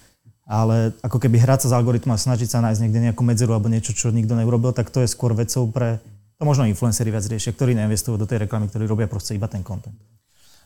Ale 0.49 0.91
ako 0.99 1.23
keby 1.23 1.39
hrať 1.39 1.67
sa 1.67 1.67
s 1.71 1.77
algoritmom 1.77 2.15
a 2.15 2.19
snažiť 2.19 2.51
sa 2.51 2.59
nájsť 2.59 2.81
niekde 2.83 2.99
nejakú 3.11 3.23
medzeru 3.23 3.55
alebo 3.55 3.71
niečo, 3.71 3.95
čo 3.95 4.11
nikto 4.11 4.35
neurobil, 4.35 4.75
tak 4.75 4.91
to 4.91 4.99
je 5.03 5.07
skôr 5.07 5.31
vecou 5.31 5.69
pre, 5.71 6.03
to 6.39 6.48
možno 6.48 6.63
influenceri 6.63 7.12
viac 7.12 7.27
riešia, 7.27 7.51
ktorí 7.51 7.75
neinvestujú 7.75 8.15
do 8.15 8.24
tej 8.24 8.48
reklamy, 8.48 8.72
ktorí 8.72 8.88
robia 8.88 9.12
proste 9.12 9.36
iba 9.36 9.51
ten 9.51 9.60
content. 9.60 9.93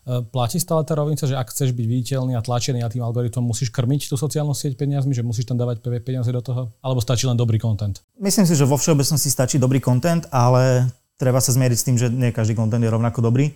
E, 0.05 0.21
platí 0.21 0.61
stále 0.61 0.85
tá 0.85 0.93
rovnica, 0.93 1.25
že 1.25 1.33
ak 1.33 1.49
chceš 1.49 1.73
byť 1.73 1.85
viditeľný 1.89 2.37
a 2.37 2.45
tlačený 2.45 2.85
na 2.85 2.93
tým 2.93 3.01
algoritmom, 3.01 3.49
musíš 3.49 3.73
krmiť 3.73 4.13
tú 4.13 4.15
sociálnu 4.15 4.53
sieť 4.53 4.77
peniazmi, 4.77 5.17
že 5.17 5.25
musíš 5.25 5.49
tam 5.49 5.57
dávať 5.57 5.81
peniaze 6.05 6.29
do 6.29 6.45
toho? 6.45 6.69
Alebo 6.85 7.01
stačí 7.01 7.25
len 7.25 7.33
dobrý 7.33 7.57
content? 7.57 8.05
Myslím 8.21 8.45
si, 8.45 8.53
že 8.53 8.69
vo 8.69 8.77
všeobecnosti 8.77 9.33
stačí 9.33 9.57
dobrý 9.57 9.81
content, 9.81 10.29
ale 10.29 10.93
treba 11.17 11.41
sa 11.41 11.49
zmieriť 11.49 11.77
s 11.81 11.85
tým, 11.89 11.97
že 11.97 12.07
nie 12.13 12.29
každý 12.29 12.53
kontent 12.53 12.85
je 12.85 12.93
rovnako 12.93 13.25
dobrý 13.25 13.49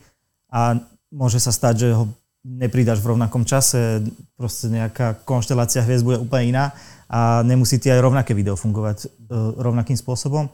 a 0.49 0.73
môže 1.13 1.37
sa 1.37 1.53
stať, 1.53 1.85
že 1.85 1.87
ho 1.93 2.09
nepridáš 2.47 3.03
v 3.03 3.13
rovnakom 3.13 3.43
čase, 3.43 4.07
proste 4.39 4.71
nejaká 4.71 5.19
konštelácia 5.27 5.83
hviezd 5.83 6.07
bude 6.07 6.17
úplne 6.23 6.55
iná 6.55 6.65
a 7.11 7.43
nemusí 7.43 7.75
ti 7.75 7.91
aj 7.91 7.99
rovnaké 7.99 8.31
video 8.31 8.55
fungovať 8.55 8.97
e, 9.03 9.07
rovnakým 9.59 9.99
spôsobom. 9.99 10.47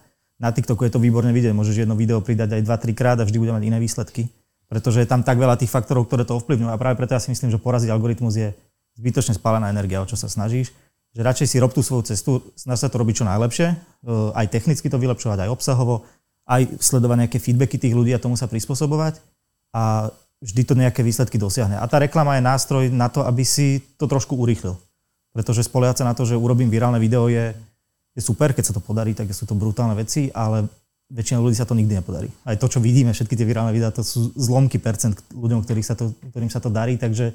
Na 0.43 0.51
TikToku 0.51 0.83
je 0.83 0.91
to 0.91 0.99
výborné 0.99 1.31
vidieť, 1.31 1.55
môžeš 1.55 1.87
jedno 1.87 1.95
video 1.95 2.19
pridať 2.19 2.59
aj 2.59 2.67
2-3 2.67 2.91
krát 2.91 3.17
a 3.17 3.23
vždy 3.23 3.39
bude 3.39 3.55
mať 3.55 3.63
iné 3.63 3.79
výsledky, 3.79 4.27
pretože 4.67 4.99
je 4.99 5.07
tam 5.07 5.23
tak 5.23 5.39
veľa 5.39 5.55
tých 5.55 5.71
faktorov, 5.71 6.11
ktoré 6.11 6.27
to 6.27 6.35
ovplyvňujú 6.35 6.67
a 6.67 6.75
práve 6.75 6.99
preto 6.99 7.15
ja 7.15 7.23
si 7.23 7.31
myslím, 7.31 7.47
že 7.47 7.63
poraziť 7.63 7.87
algoritmus 7.87 8.35
je 8.35 8.51
zbytočne 8.99 9.39
spálená 9.39 9.71
energia, 9.71 10.03
o 10.03 10.09
čo 10.09 10.19
sa 10.19 10.27
snažíš 10.27 10.75
že 11.13 11.21
radšej 11.21 11.47
si 11.47 11.61
rob 11.61 11.69
tú 11.69 11.85
svoju 11.85 12.09
cestu, 12.09 12.41
snaž 12.57 12.81
sa 12.81 12.89
to 12.89 12.97
robiť 12.97 13.21
čo 13.21 13.29
najlepšie, 13.29 13.67
e, 13.69 13.75
aj 14.33 14.49
technicky 14.49 14.89
to 14.89 14.97
vylepšovať, 14.97 15.45
aj 15.45 15.53
obsahovo, 15.53 16.09
aj 16.49 16.81
sledovať 16.81 17.17
nejaké 17.25 17.37
feedbacky 17.37 17.77
tých 17.77 17.93
ľudí 17.93 18.11
a 18.17 18.19
tomu 18.19 18.33
sa 18.33 18.49
prispôsobovať 18.49 19.21
a 19.77 20.09
vždy 20.41 20.61
to 20.65 20.73
nejaké 20.73 21.05
výsledky 21.05 21.37
dosiahne. 21.37 21.77
A 21.77 21.85
tá 21.85 22.01
reklama 22.01 22.35
je 22.35 22.43
nástroj 22.43 22.83
na 22.89 23.07
to, 23.07 23.23
aby 23.23 23.45
si 23.45 23.79
to 23.95 24.09
trošku 24.09 24.35
urýchlil. 24.35 24.75
Pretože 25.31 25.63
spoliehať 25.65 26.03
sa 26.03 26.09
na 26.09 26.17
to, 26.17 26.27
že 26.27 26.35
urobím 26.35 26.67
virálne 26.67 26.99
video 26.99 27.29
je, 27.29 27.55
je 28.13 28.21
super, 28.21 28.53
keď 28.53 28.69
sa 28.69 28.73
to 28.77 28.81
podarí, 28.81 29.17
tak 29.17 29.29
sú 29.33 29.49
to 29.49 29.57
brutálne 29.57 29.97
veci, 29.97 30.29
ale 30.29 30.69
väčšina 31.13 31.41
ľudí 31.41 31.57
sa 31.57 31.65
to 31.65 31.77
nikdy 31.77 31.97
nepodarí. 31.97 32.29
Aj 32.45 32.57
to, 32.57 32.65
čo 32.69 32.81
vidíme, 32.81 33.13
všetky 33.13 33.37
tie 33.37 33.45
virálne 33.45 33.73
videá, 33.73 33.93
to 33.93 34.05
sú 34.05 34.33
zlomky 34.33 34.77
percent 34.81 35.17
ľuďom, 35.33 35.65
ktorých 35.65 35.85
sa 35.85 35.97
to, 35.97 36.13
ktorým 36.33 36.49
sa 36.49 36.61
to 36.61 36.73
darí, 36.73 36.97
takže 36.97 37.33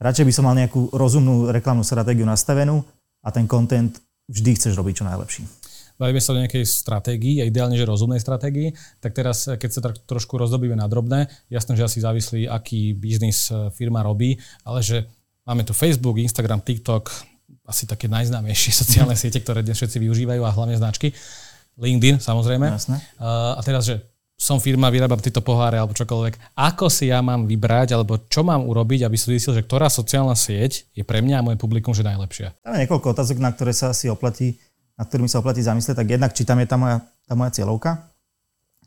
radšej 0.00 0.24
by 0.28 0.32
som 0.32 0.44
mal 0.44 0.56
nejakú 0.56 0.92
rozumnú 0.92 1.48
reklamnú 1.52 1.80
stratégiu 1.84 2.28
nastavenú 2.28 2.84
a 3.24 3.28
ten 3.32 3.48
content 3.48 3.96
vždy 4.28 4.58
chceš 4.58 4.76
robiť 4.76 5.00
čo 5.00 5.08
najlepší. 5.08 5.42
bavíme 5.96 6.20
sa 6.20 6.36
o 6.36 6.40
nejakej 6.40 6.64
stratégii, 6.68 7.40
a 7.40 7.48
ideálne, 7.48 7.76
že 7.76 7.88
rozumnej 7.88 8.20
stratégii, 8.20 9.00
tak 9.00 9.16
teraz, 9.16 9.48
keď 9.48 9.70
sa 9.72 9.80
tak 9.80 10.04
trošku 10.04 10.36
rozdobíme 10.36 10.76
na 10.76 10.84
drobné, 10.84 11.32
jasné, 11.48 11.72
že 11.76 11.88
asi 11.88 12.04
závislí, 12.04 12.44
aký 12.48 12.92
biznis 12.92 13.48
e, 13.48 13.72
firma 13.72 14.04
robí, 14.04 14.36
ale 14.60 14.84
že 14.84 15.08
máme 15.48 15.64
tu 15.64 15.72
Facebook, 15.72 16.20
Instagram, 16.20 16.60
TikTok, 16.60 17.08
asi 17.66 17.84
také 17.86 18.06
najznámejšie 18.06 18.72
sociálne 18.82 19.18
siete, 19.18 19.42
ktoré 19.42 19.62
dnes 19.62 19.78
všetci 19.78 19.98
využívajú 20.02 20.42
a 20.42 20.50
hlavne 20.50 20.76
značky. 20.78 21.12
LinkedIn, 21.76 22.24
samozrejme. 22.24 22.72
Jasné. 22.72 22.96
A 23.20 23.60
teraz, 23.60 23.84
že 23.84 24.00
som 24.36 24.60
firma, 24.60 24.92
vyrábam 24.92 25.16
tieto 25.16 25.40
poháre 25.40 25.80
alebo 25.80 25.96
čokoľvek. 25.96 26.56
Ako 26.56 26.92
si 26.92 27.08
ja 27.08 27.24
mám 27.24 27.48
vybrať, 27.48 27.96
alebo 27.96 28.20
čo 28.28 28.44
mám 28.44 28.68
urobiť, 28.68 29.08
aby 29.08 29.16
som 29.16 29.32
zistil, 29.32 29.56
že 29.56 29.64
ktorá 29.64 29.88
sociálna 29.88 30.36
sieť 30.36 30.88
je 30.92 31.04
pre 31.04 31.24
mňa 31.24 31.40
a 31.40 31.44
moje 31.44 31.56
publikum 31.56 31.96
že 31.96 32.04
najlepšia? 32.04 32.52
Tam 32.60 32.76
je 32.76 32.84
niekoľko 32.84 33.16
otázok, 33.16 33.40
na 33.40 33.52
ktoré 33.56 33.72
sa 33.72 33.96
asi 33.96 34.12
oplatí, 34.12 34.60
na 35.00 35.08
ktorými 35.08 35.28
sa 35.28 35.40
oplatí 35.40 35.64
zamyslieť. 35.64 35.96
Tak 35.96 36.08
jednak, 36.08 36.36
či 36.36 36.44
tam 36.44 36.60
je 36.60 36.68
tá 36.68 36.76
moja, 36.76 37.00
tá 37.24 37.32
moja 37.32 37.48
cieľovka, 37.52 38.12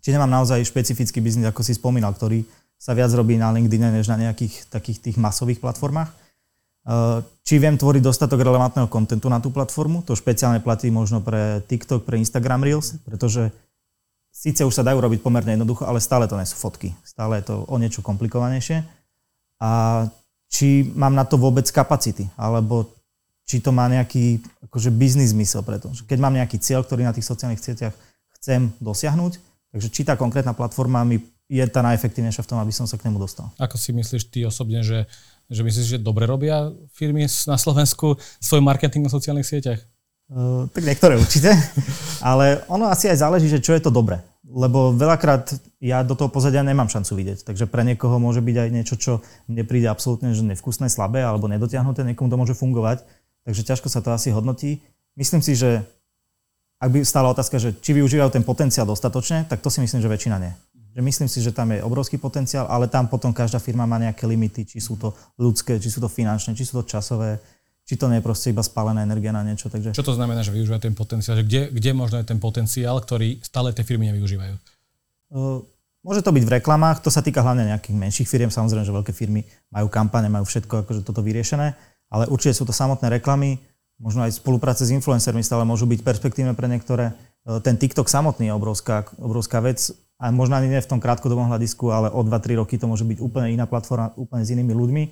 či 0.05 0.13
nemám 0.13 0.29
naozaj 0.29 0.61
špecifický 0.69 1.17
biznis, 1.17 1.49
ako 1.49 1.65
si 1.65 1.73
spomínal, 1.73 2.13
ktorý 2.13 2.45
sa 2.77 2.93
viac 2.93 3.09
robí 3.11 3.35
na 3.35 3.49
LinkedIn, 3.49 3.89
než 3.89 4.05
na 4.07 4.21
nejakých 4.21 4.69
takých 4.69 5.01
tých 5.01 5.17
masových 5.17 5.59
platformách. 5.59 6.13
Či 7.45 7.61
viem 7.61 7.77
tvoriť 7.77 8.01
dostatok 8.01 8.41
relevantného 8.41 8.89
kontentu 8.89 9.29
na 9.29 9.37
tú 9.37 9.53
platformu, 9.53 10.01
to 10.01 10.17
špeciálne 10.17 10.57
platí 10.61 10.89
možno 10.89 11.21
pre 11.21 11.61
TikTok, 11.69 12.01
pre 12.01 12.17
Instagram 12.17 12.65
Reels, 12.65 12.97
pretože 13.05 13.53
síce 14.33 14.65
už 14.65 14.73
sa 14.73 14.81
dajú 14.81 14.97
robiť 14.97 15.21
pomerne 15.21 15.53
jednoducho, 15.53 15.85
ale 15.85 16.01
stále 16.01 16.25
to 16.25 16.33
nie 16.33 16.49
sú 16.49 16.57
fotky. 16.57 16.93
Stále 17.05 17.41
je 17.41 17.53
to 17.53 17.55
o 17.69 17.75
niečo 17.77 18.01
komplikovanejšie. 18.01 18.81
A 19.61 20.05
či 20.49 20.89
mám 20.97 21.13
na 21.13 21.29
to 21.29 21.37
vôbec 21.37 21.69
kapacity, 21.69 22.25
alebo 22.33 22.89
či 23.45 23.61
to 23.61 23.69
má 23.69 23.85
nejaký 23.89 24.41
akože 24.69 24.89
biznis 24.93 25.33
zmysel 25.33 25.61
preto. 25.61 25.93
Keď 25.93 26.17
mám 26.17 26.33
nejaký 26.33 26.57
cieľ, 26.57 26.81
ktorý 26.81 27.05
na 27.05 27.13
tých 27.13 27.25
sociálnych 27.25 27.61
sieťach 27.61 27.93
chcem 28.37 28.73
dosiahnuť, 28.81 29.41
takže 29.73 29.87
či 29.93 30.01
tá 30.05 30.17
konkrétna 30.17 30.57
platforma 30.57 31.05
mi 31.05 31.21
je 31.49 31.65
tá 31.65 31.81
najefektívnejšia 31.81 32.45
v 32.45 32.49
tom, 32.49 32.61
aby 32.61 32.69
som 32.69 32.85
sa 32.85 32.93
k 32.93 33.09
nemu 33.09 33.17
dostal. 33.17 33.49
Ako 33.57 33.73
si 33.73 33.89
myslíš 33.89 34.29
ty 34.29 34.45
osobne, 34.45 34.85
že, 34.85 35.09
že 35.49 35.65
myslíš, 35.65 35.87
že 35.97 35.99
dobre 35.99 36.29
robia 36.29 36.69
firmy 36.93 37.25
na 37.25 37.57
Slovensku 37.57 38.15
svoj 38.37 38.61
marketing 38.61 39.09
na 39.09 39.11
sociálnych 39.11 39.49
sieťach? 39.49 39.81
Uh, 40.29 40.69
tak 40.69 40.85
niektoré 40.85 41.17
určite, 41.17 41.49
ale 42.21 42.61
ono 42.69 42.85
asi 42.85 43.09
aj 43.09 43.25
záleží, 43.25 43.49
že 43.49 43.65
čo 43.65 43.73
je 43.73 43.81
to 43.81 43.89
dobre. 43.89 44.21
Lebo 44.45 44.93
veľakrát 44.93 45.57
ja 45.81 46.01
do 46.01 46.17
toho 46.17 46.29
pozadia 46.29 46.65
nemám 46.65 46.89
šancu 46.89 47.17
vidieť. 47.17 47.45
Takže 47.45 47.65
pre 47.69 47.85
niekoho 47.85 48.17
môže 48.17 48.41
byť 48.41 48.55
aj 48.57 48.69
niečo, 48.73 48.95
čo 48.97 49.21
mne 49.45 49.61
príde 49.65 49.85
absolútne 49.85 50.33
že 50.33 50.41
nevkusné, 50.41 50.89
slabé 50.89 51.21
alebo 51.21 51.45
nedotiahnuté, 51.45 52.01
niekomu 52.01 52.33
to 52.33 52.37
môže 52.37 52.55
fungovať. 52.57 53.05
Takže 53.45 53.61
ťažko 53.61 53.87
sa 53.89 54.01
to 54.01 54.09
asi 54.09 54.33
hodnotí. 54.33 54.81
Myslím 55.17 55.41
si, 55.41 55.53
že 55.53 55.85
ak 56.79 56.89
by 56.95 57.03
stála 57.03 57.29
otázka, 57.35 57.59
že 57.59 57.75
či 57.75 57.91
využívajú 57.91 58.31
ten 58.31 58.43
potenciál 58.45 58.87
dostatočne, 58.87 59.43
tak 59.51 59.59
to 59.59 59.67
si 59.67 59.83
myslím, 59.83 59.99
že 59.99 60.07
väčšina 60.07 60.37
nie. 60.39 60.53
Že 60.99 61.07
myslím 61.07 61.29
si, 61.31 61.39
že 61.39 61.55
tam 61.55 61.71
je 61.71 61.79
obrovský 61.79 62.19
potenciál, 62.19 62.67
ale 62.67 62.91
tam 62.91 63.07
potom 63.07 63.31
každá 63.31 63.55
firma 63.63 63.87
má 63.87 63.95
nejaké 63.95 64.27
limity, 64.27 64.67
či 64.67 64.83
sú 64.83 64.99
to 64.99 65.15
ľudské, 65.39 65.79
či 65.79 65.87
sú 65.87 66.03
to 66.03 66.11
finančné, 66.11 66.51
či 66.59 66.67
sú 66.67 66.83
to 66.83 66.91
časové 66.91 67.39
či 67.89 67.97
to 67.97 68.05
nie 68.05 68.21
je 68.21 68.27
proste 68.29 68.53
iba 68.53 68.61
spálená 68.61 69.01
energia 69.01 69.33
na 69.33 69.41
niečo. 69.41 69.65
Takže... 69.65 69.97
Čo 69.97 70.05
to 70.05 70.13
znamená, 70.13 70.45
že 70.45 70.53
využívajú 70.53 70.77
ten 70.77 70.93
potenciál? 70.93 71.41
Že 71.41 71.45
kde, 71.49 71.61
kde 71.73 71.91
možno 71.97 72.21
je 72.21 72.25
ten 72.29 72.37
potenciál, 72.37 73.01
ktorý 73.01 73.41
stále 73.41 73.73
tie 73.73 73.81
firmy 73.81 74.13
nevyužívajú? 74.13 74.53
Uh, 75.33 75.65
môže 76.05 76.21
to 76.21 76.29
byť 76.29 76.43
v 76.45 76.53
reklamách, 76.61 77.01
to 77.01 77.09
sa 77.09 77.25
týka 77.25 77.41
hlavne 77.41 77.65
nejakých 77.65 77.97
menších 77.97 78.29
firiem, 78.29 78.53
samozrejme, 78.53 78.85
že 78.85 78.93
veľké 78.93 79.09
firmy 79.09 79.41
majú 79.73 79.89
kampane, 79.89 80.29
majú 80.29 80.45
všetko 80.45 80.85
akože 80.85 81.01
toto 81.01 81.25
vyriešené, 81.25 81.73
ale 82.13 82.29
určite 82.29 82.53
sú 82.53 82.69
to 82.69 82.77
samotné 82.77 83.09
reklamy, 83.09 83.57
možno 83.97 84.21
aj 84.21 84.37
spolupráce 84.37 84.85
s 84.85 84.93
influencermi 84.93 85.41
stále 85.41 85.65
môžu 85.65 85.89
byť 85.89 86.05
perspektívne 86.05 86.53
pre 86.53 86.69
niektoré. 86.69 87.17
Ten 87.65 87.73
TikTok 87.73 88.05
samotný 88.05 88.47
je 88.47 88.53
obrovská, 88.53 89.09
obrovská 89.17 89.65
vec, 89.65 89.89
a 90.19 90.35
možno 90.35 90.59
ani 90.59 90.67
nie 90.67 90.83
v 90.83 90.91
tom 90.91 90.99
krátkodobom 90.99 91.47
hľadisku, 91.47 91.87
ale 91.95 92.11
o 92.11 92.19
2-3 92.19 92.59
roky 92.59 92.75
to 92.75 92.91
môže 92.91 93.07
byť 93.07 93.23
úplne 93.23 93.55
iná 93.55 93.63
platforma, 93.63 94.11
úplne 94.19 94.43
s 94.43 94.51
inými 94.51 94.75
ľuďmi 94.75 95.03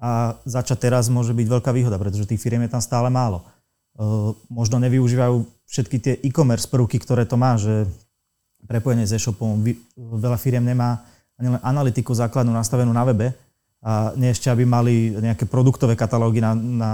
a 0.00 0.40
začať 0.48 0.88
teraz 0.88 1.12
môže 1.12 1.36
byť 1.36 1.46
veľká 1.46 1.70
výhoda, 1.76 2.00
pretože 2.00 2.24
tých 2.24 2.40
firiem 2.40 2.64
je 2.64 2.72
tam 2.72 2.80
stále 2.80 3.12
málo. 3.12 3.44
Možno 4.48 4.80
nevyužívajú 4.80 5.44
všetky 5.68 5.96
tie 6.00 6.14
e-commerce 6.24 6.68
prvky, 6.68 7.00
ktoré 7.00 7.28
to 7.28 7.36
má, 7.36 7.60
že 7.60 7.84
prepojenie 8.64 9.04
s 9.04 9.12
e-shopom, 9.12 9.60
veľa 9.96 10.40
firiem 10.40 10.64
nemá 10.64 11.04
ani 11.36 11.52
len 11.52 11.60
analytiku 11.60 12.16
základnú 12.16 12.52
nastavenú 12.52 12.92
na 12.96 13.04
webe 13.04 13.36
a 13.84 14.16
nie 14.16 14.32
ešte, 14.32 14.48
aby 14.48 14.64
mali 14.64 15.12
nejaké 15.12 15.44
produktové 15.44 15.92
katalógy 15.92 16.40
na, 16.40 16.56
na, 16.56 16.92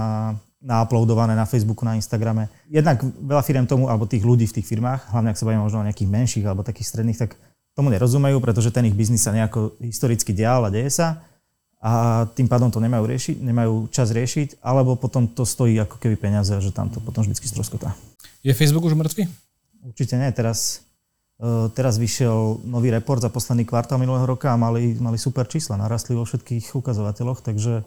na 0.59 0.83
uploadované 0.83 1.31
na 1.31 1.47
Facebooku, 1.47 1.87
na 1.87 1.95
Instagrame. 1.95 2.51
Jednak 2.67 3.03
veľa 3.03 3.43
firiem 3.43 3.67
tomu, 3.67 3.87
alebo 3.87 4.03
tých 4.03 4.23
ľudí 4.23 4.45
v 4.51 4.59
tých 4.59 4.67
firmách, 4.67 5.15
hlavne 5.15 5.31
ak 5.31 5.39
sa 5.39 5.47
bavíme 5.47 5.63
možno 5.63 5.79
o 5.79 5.87
nejakých 5.87 6.11
menších 6.11 6.45
alebo 6.45 6.61
takých 6.61 6.91
stredných, 6.91 7.19
tak 7.23 7.39
tomu 7.73 7.89
nerozumejú, 7.89 8.37
pretože 8.37 8.69
ten 8.69 8.85
ich 8.85 8.95
biznis 8.97 9.25
sa 9.25 9.33
nejako 9.33 9.77
historicky 9.81 10.33
dial 10.33 10.65
a 10.65 10.73
deje 10.73 10.93
sa 10.93 11.21
a 11.83 12.23
tým 12.31 12.47
pádom 12.47 12.71
to 12.71 12.79
nemajú, 12.79 13.03
riešiť, 13.03 13.43
nemajú 13.43 13.91
čas 13.91 14.15
riešiť, 14.15 14.63
alebo 14.63 14.95
potom 14.95 15.27
to 15.27 15.43
stojí 15.43 15.75
ako 15.83 15.99
keby 15.99 16.15
peniaze, 16.15 16.55
že 16.55 16.71
tam 16.71 16.87
to 16.87 17.03
potom 17.03 17.27
vždy 17.27 17.35
stroskotá. 17.35 17.91
Je 18.39 18.55
Facebook 18.55 18.87
už 18.87 18.95
mŕtvy? 18.95 19.27
Určite 19.83 20.15
nie. 20.15 20.31
Teraz, 20.31 20.87
uh, 21.43 21.67
teraz 21.75 21.99
vyšiel 21.99 22.63
nový 22.63 22.87
report 22.87 23.19
za 23.19 23.27
posledný 23.27 23.67
kvartál 23.67 23.99
minulého 23.99 24.23
roka 24.23 24.47
a 24.47 24.55
mali, 24.55 24.95
mali 24.95 25.19
super 25.19 25.43
čísla. 25.43 25.75
Narastli 25.75 26.15
vo 26.15 26.23
všetkých 26.23 26.71
ukazovateľoch, 26.71 27.43
takže 27.43 27.83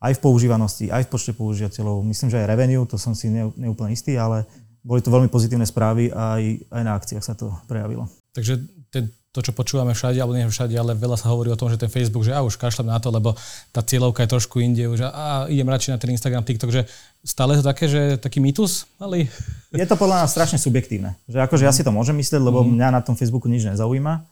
aj 0.00 0.12
v 0.16 0.22
používanosti, 0.24 0.88
aj 0.88 1.04
v 1.04 1.12
počte 1.12 1.36
používateľov. 1.36 2.00
Myslím, 2.00 2.32
že 2.32 2.40
aj 2.40 2.48
revenue, 2.48 2.88
to 2.88 2.96
som 2.96 3.12
si 3.12 3.28
neúplne 3.28 3.92
istý, 3.92 4.16
ale 4.16 4.48
boli 4.80 5.04
to 5.04 5.12
veľmi 5.12 5.28
pozitívne 5.28 5.68
správy 5.68 6.08
a 6.12 6.40
aj, 6.40 6.44
aj 6.72 6.82
na 6.84 6.92
akciách 6.96 7.24
sa 7.24 7.36
to 7.36 7.52
prejavilo. 7.68 8.08
Takže 8.32 8.56
ten 8.88 9.12
to, 9.34 9.42
čo 9.42 9.50
počúvame 9.50 9.98
všade, 9.98 10.22
alebo 10.22 10.38
nie 10.38 10.46
všade, 10.46 10.78
ale 10.78 10.94
veľa 10.94 11.18
sa 11.18 11.34
hovorí 11.34 11.50
o 11.50 11.58
tom, 11.58 11.66
že 11.66 11.74
ten 11.74 11.90
Facebook, 11.90 12.22
že 12.22 12.30
ja 12.30 12.46
už 12.46 12.54
kašlem 12.54 12.86
na 12.86 13.02
to, 13.02 13.10
lebo 13.10 13.34
tá 13.74 13.82
cieľovka 13.82 14.22
je 14.22 14.30
trošku 14.30 14.62
inde, 14.62 14.86
už 14.86 15.10
a 15.10 15.50
idem 15.50 15.66
radšej 15.66 15.90
na 15.90 15.98
ten 15.98 16.14
Instagram, 16.14 16.46
TikTok, 16.46 16.70
že 16.70 16.86
stále 17.26 17.58
je 17.58 17.60
to 17.60 17.66
také, 17.66 17.84
že 17.90 18.00
taký 18.22 18.38
mýtus, 18.38 18.86
ale... 19.02 19.26
Je 19.74 19.90
to 19.90 19.98
podľa 19.98 20.22
nás 20.22 20.30
strašne 20.30 20.54
subjektívne. 20.54 21.18
Že 21.26 21.50
akože 21.50 21.66
ja 21.66 21.74
si 21.74 21.82
to 21.82 21.90
môžem 21.90 22.14
myslieť, 22.14 22.38
lebo 22.38 22.62
mm. 22.62 22.78
mňa 22.78 22.88
na 22.94 23.02
tom 23.02 23.18
Facebooku 23.18 23.50
nič 23.50 23.66
nezaujíma, 23.66 24.22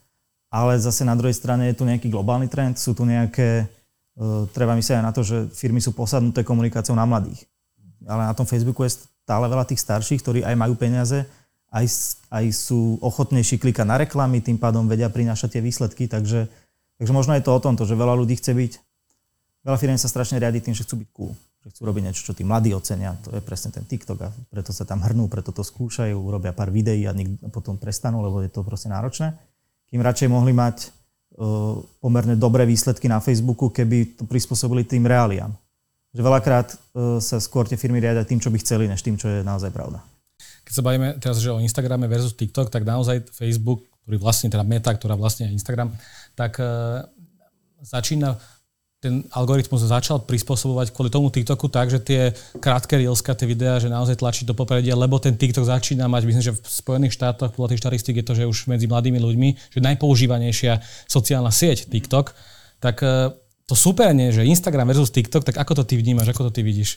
ale 0.55 0.73
zase 0.79 1.03
na 1.03 1.19
druhej 1.19 1.35
strane 1.35 1.67
je 1.75 1.75
tu 1.75 1.83
nejaký 1.83 2.07
globálny 2.07 2.47
trend, 2.47 2.79
sú 2.79 2.95
tu 2.95 3.03
nejaké, 3.03 3.67
uh, 4.23 4.47
treba 4.55 4.79
myslieť 4.79 5.03
aj 5.03 5.07
na 5.11 5.11
to, 5.11 5.27
že 5.27 5.51
firmy 5.51 5.83
sú 5.83 5.91
posadnuté 5.99 6.47
komunikáciou 6.47 6.95
na 6.95 7.03
mladých. 7.03 7.43
Ale 8.07 8.23
na 8.23 8.35
tom 8.39 8.47
Facebooku 8.47 8.87
je 8.87 9.03
stále 9.27 9.51
veľa 9.51 9.67
tých 9.67 9.83
starších, 9.83 10.23
ktorí 10.23 10.41
aj 10.47 10.55
majú 10.55 10.79
peniaze, 10.79 11.27
aj, 11.73 11.87
aj 12.29 12.45
sú 12.53 13.01
ochotnejší 13.01 13.57
klikať 13.57 13.89
na 13.89 13.97
reklamy, 13.97 14.45
tým 14.45 14.61
pádom 14.61 14.85
vedia 14.85 15.09
prinášať 15.09 15.59
tie 15.59 15.63
výsledky, 15.65 16.05
takže, 16.05 16.47
takže 17.01 17.13
možno 17.17 17.33
je 17.33 17.43
to 17.43 17.51
o 17.57 17.61
tomto, 17.65 17.89
že 17.89 17.97
veľa 17.97 18.13
ľudí 18.21 18.37
chce 18.37 18.53
byť, 18.53 18.73
veľa 19.65 19.79
firiem 19.81 19.97
sa 19.97 20.13
strašne 20.13 20.37
riadi 20.37 20.61
tým, 20.61 20.77
že 20.77 20.85
chcú 20.85 21.01
byť 21.01 21.09
cool, 21.17 21.33
že 21.65 21.73
chcú 21.73 21.83
robiť 21.89 22.03
niečo, 22.05 22.23
čo 22.29 22.37
tí 22.37 22.45
mladí 22.45 22.77
ocenia, 22.77 23.17
to 23.25 23.33
je 23.33 23.41
presne 23.41 23.73
ten 23.73 23.89
TikTok 23.89 24.19
a 24.21 24.29
preto 24.53 24.77
sa 24.77 24.85
tam 24.85 25.01
hrnú, 25.01 25.33
preto 25.33 25.49
to 25.49 25.65
skúšajú, 25.65 26.13
robia 26.13 26.53
pár 26.53 26.69
videí 26.69 27.09
a 27.09 27.17
nik- 27.17 27.41
potom 27.49 27.81
prestanú, 27.81 28.21
lebo 28.21 28.45
je 28.45 28.53
to 28.53 28.61
proste 28.61 28.93
náročné. 28.93 29.33
Kým 29.89 30.05
radšej 30.05 30.29
mohli 30.29 30.53
mať 30.53 30.77
uh, 30.89 31.81
pomerne 32.05 32.37
dobré 32.37 32.69
výsledky 32.69 33.09
na 33.09 33.21
Facebooku, 33.21 33.73
keby 33.73 34.21
to 34.21 34.25
prispôsobili 34.29 34.85
tým 34.85 35.09
reáliám. 35.09 35.53
Že 36.13 36.21
veľakrát 36.21 36.69
uh, 36.73 37.17
sa 37.21 37.41
skôr 37.41 37.65
tie 37.65 37.81
firmy 37.81 38.01
riadia 38.01 38.25
tým, 38.29 38.41
čo 38.41 38.53
by 38.53 38.61
chceli, 38.61 38.89
než 38.89 39.05
tým, 39.05 39.17
čo 39.17 39.29
je 39.29 39.41
naozaj 39.41 39.69
pravda 39.73 40.12
keď 40.73 40.81
sa 40.81 40.89
bavíme 40.89 41.09
teraz 41.21 41.37
že 41.37 41.53
o 41.53 41.61
Instagrame 41.61 42.09
versus 42.09 42.33
TikTok, 42.33 42.73
tak 42.73 42.89
naozaj 42.89 43.29
Facebook, 43.29 43.85
ktorý 44.09 44.17
vlastne, 44.17 44.49
teda 44.49 44.65
Meta, 44.65 44.89
ktorá 44.89 45.21
vlastne 45.21 45.45
je 45.45 45.53
Instagram, 45.53 45.93
tak 46.33 46.57
uh, 46.57 47.05
začína 47.85 48.41
ten 48.97 49.21
algoritmus 49.37 49.85
začal 49.85 50.25
prispôsobovať 50.25 50.97
kvôli 50.97 51.13
tomu 51.13 51.29
TikToku 51.29 51.69
tak, 51.69 51.93
že 51.93 52.01
tie 52.01 52.33
krátke 52.57 52.97
reelska, 52.97 53.37
tie 53.37 53.45
videá, 53.45 53.77
že 53.77 53.93
naozaj 53.93 54.17
tlačí 54.17 54.49
do 54.49 54.57
popredia, 54.57 54.97
lebo 54.97 55.21
ten 55.21 55.37
TikTok 55.37 55.69
začína 55.69 56.09
mať, 56.09 56.23
myslím, 56.25 56.45
že 56.49 56.57
v 56.57 56.65
Spojených 56.65 57.21
štátoch 57.21 57.53
podľa 57.53 57.77
tých 57.77 57.83
štatistík 57.85 58.17
je 58.23 58.25
to, 58.25 58.33
že 58.33 58.49
už 58.49 58.73
medzi 58.73 58.89
mladými 58.89 59.21
ľuďmi, 59.21 59.77
že 59.77 59.85
najpoužívanejšia 59.85 60.81
sociálna 61.05 61.53
sieť 61.53 61.93
TikTok, 61.93 62.33
tak 62.81 62.97
uh, 63.05 63.29
to 63.69 63.77
super 63.77 64.09
nie, 64.17 64.33
že 64.33 64.49
Instagram 64.49 64.89
versus 64.89 65.13
TikTok, 65.13 65.45
tak 65.45 65.61
ako 65.61 65.83
to 65.83 65.85
ty 65.85 66.01
vnímaš, 66.01 66.33
ako 66.33 66.49
to 66.49 66.57
ty 66.57 66.65
vidíš? 66.65 66.97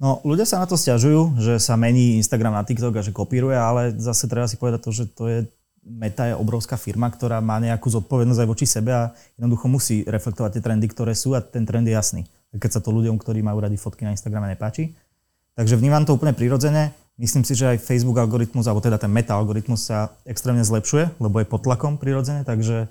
No, 0.00 0.24
ľudia 0.24 0.48
sa 0.48 0.56
na 0.56 0.66
to 0.66 0.80
stiažujú, 0.80 1.36
že 1.36 1.60
sa 1.60 1.76
mení 1.76 2.16
Instagram 2.16 2.56
na 2.56 2.64
TikTok 2.64 2.96
a 2.96 3.04
že 3.04 3.12
kopíruje, 3.12 3.52
ale 3.52 3.92
zase 4.00 4.24
treba 4.24 4.48
si 4.48 4.56
povedať 4.56 4.80
to, 4.80 4.90
že 4.96 5.04
to 5.12 5.24
je 5.28 5.38
Meta 5.80 6.28
je 6.28 6.36
obrovská 6.36 6.76
firma, 6.76 7.08
ktorá 7.08 7.40
má 7.40 7.56
nejakú 7.56 7.88
zodpovednosť 7.88 8.40
aj 8.44 8.48
voči 8.52 8.66
sebe 8.68 8.92
a 8.92 9.16
jednoducho 9.40 9.64
musí 9.64 10.04
reflektovať 10.04 10.60
tie 10.60 10.64
trendy, 10.64 10.86
ktoré 10.92 11.16
sú 11.16 11.32
a 11.32 11.40
ten 11.40 11.64
trend 11.64 11.88
je 11.88 11.96
jasný. 11.96 12.22
Keď 12.52 12.70
sa 12.78 12.80
to 12.84 12.92
ľuďom, 12.92 13.16
ktorí 13.16 13.40
majú 13.40 13.64
radi 13.64 13.80
fotky 13.80 14.04
na 14.04 14.12
Instagrame, 14.12 14.52
nepáči. 14.52 14.92
Takže 15.56 15.80
vnímam 15.80 16.04
to 16.04 16.12
úplne 16.12 16.36
prirodzene. 16.36 16.92
Myslím 17.16 17.48
si, 17.48 17.56
že 17.56 17.76
aj 17.76 17.80
Facebook 17.80 18.20
algoritmus, 18.20 18.68
alebo 18.68 18.84
teda 18.84 19.00
ten 19.00 19.08
meta 19.08 19.32
algoritmus 19.32 19.88
sa 19.88 20.12
extrémne 20.28 20.64
zlepšuje, 20.64 21.16
lebo 21.16 21.40
je 21.40 21.48
pod 21.48 21.64
tlakom 21.64 21.96
prirodzene, 21.96 22.44
takže, 22.44 22.88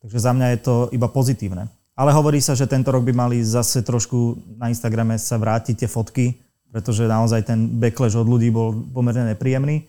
takže 0.00 0.18
za 0.20 0.32
mňa 0.32 0.46
je 0.56 0.58
to 0.64 0.74
iba 0.96 1.12
pozitívne. 1.12 1.68
Ale 1.92 2.16
hovorí 2.16 2.40
sa, 2.40 2.56
že 2.56 2.64
tento 2.64 2.88
rok 2.88 3.04
by 3.04 3.12
mali 3.12 3.44
zase 3.44 3.84
trošku 3.84 4.40
na 4.56 4.72
Instagrame 4.72 5.20
sa 5.20 5.36
vrátiť 5.36 5.84
tie 5.84 5.88
fotky, 5.88 6.40
pretože 6.70 7.06
naozaj 7.06 7.46
ten 7.46 7.78
backlash 7.78 8.14
od 8.14 8.26
ľudí 8.26 8.48
bol 8.54 8.72
pomerne 8.94 9.34
nepríjemný. 9.34 9.86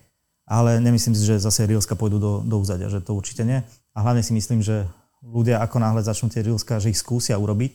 ale 0.52 0.84
nemyslím 0.84 1.16
si, 1.16 1.24
že 1.24 1.40
zase 1.40 1.64
Reelska 1.64 1.96
pôjdu 1.96 2.20
do, 2.20 2.34
do 2.44 2.60
úzadia, 2.60 2.92
že 2.92 3.00
to 3.00 3.16
určite 3.16 3.46
nie. 3.48 3.64
A 3.96 4.04
hlavne 4.04 4.20
si 4.20 4.36
myslím, 4.36 4.60
že 4.60 4.84
ľudia 5.24 5.62
ako 5.62 5.78
náhle 5.80 6.02
začnú 6.04 6.28
tie 6.28 6.44
Reelska, 6.44 6.82
že 6.82 6.92
ich 6.92 7.00
skúsia 7.00 7.38
urobiť, 7.38 7.72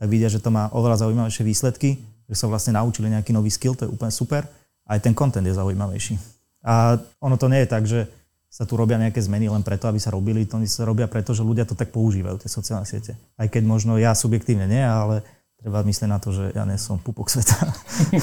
tak 0.00 0.08
vidia, 0.10 0.26
že 0.26 0.42
to 0.42 0.50
má 0.50 0.72
oveľa 0.72 1.06
zaujímavejšie 1.06 1.44
výsledky, 1.44 2.00
že 2.26 2.34
sa 2.34 2.50
vlastne 2.50 2.74
naučili 2.74 3.12
nejaký 3.12 3.30
nový 3.30 3.52
skill, 3.52 3.78
to 3.78 3.86
je 3.86 3.92
úplne 3.92 4.10
super. 4.10 4.42
Aj 4.88 4.98
ten 4.98 5.14
content 5.14 5.44
je 5.44 5.54
zaujímavejší. 5.54 6.18
A 6.66 6.98
ono 7.22 7.38
to 7.38 7.46
nie 7.46 7.62
je 7.62 7.68
tak, 7.70 7.84
že 7.86 8.10
sa 8.50 8.64
tu 8.64 8.74
robia 8.74 8.96
nejaké 8.96 9.20
zmeny 9.20 9.52
len 9.52 9.60
preto, 9.60 9.86
aby 9.86 10.00
sa 10.00 10.08
robili. 10.10 10.48
To 10.48 10.58
sa 10.64 10.88
robia 10.88 11.06
preto, 11.06 11.36
že 11.36 11.44
ľudia 11.44 11.68
to 11.68 11.76
tak 11.76 11.92
používajú, 11.92 12.40
tie 12.40 12.50
sociálne 12.50 12.88
siete. 12.88 13.12
Aj 13.36 13.46
keď 13.46 13.62
možno 13.68 14.00
ja 14.00 14.16
subjektívne 14.16 14.64
nie, 14.64 14.80
ale 14.80 15.20
treba 15.66 15.82
myslieť 15.82 16.06
na 16.06 16.22
to, 16.22 16.30
že 16.30 16.54
ja 16.54 16.62
nie 16.62 16.78
som 16.78 17.02
pupok 17.02 17.26
sveta. 17.26 17.58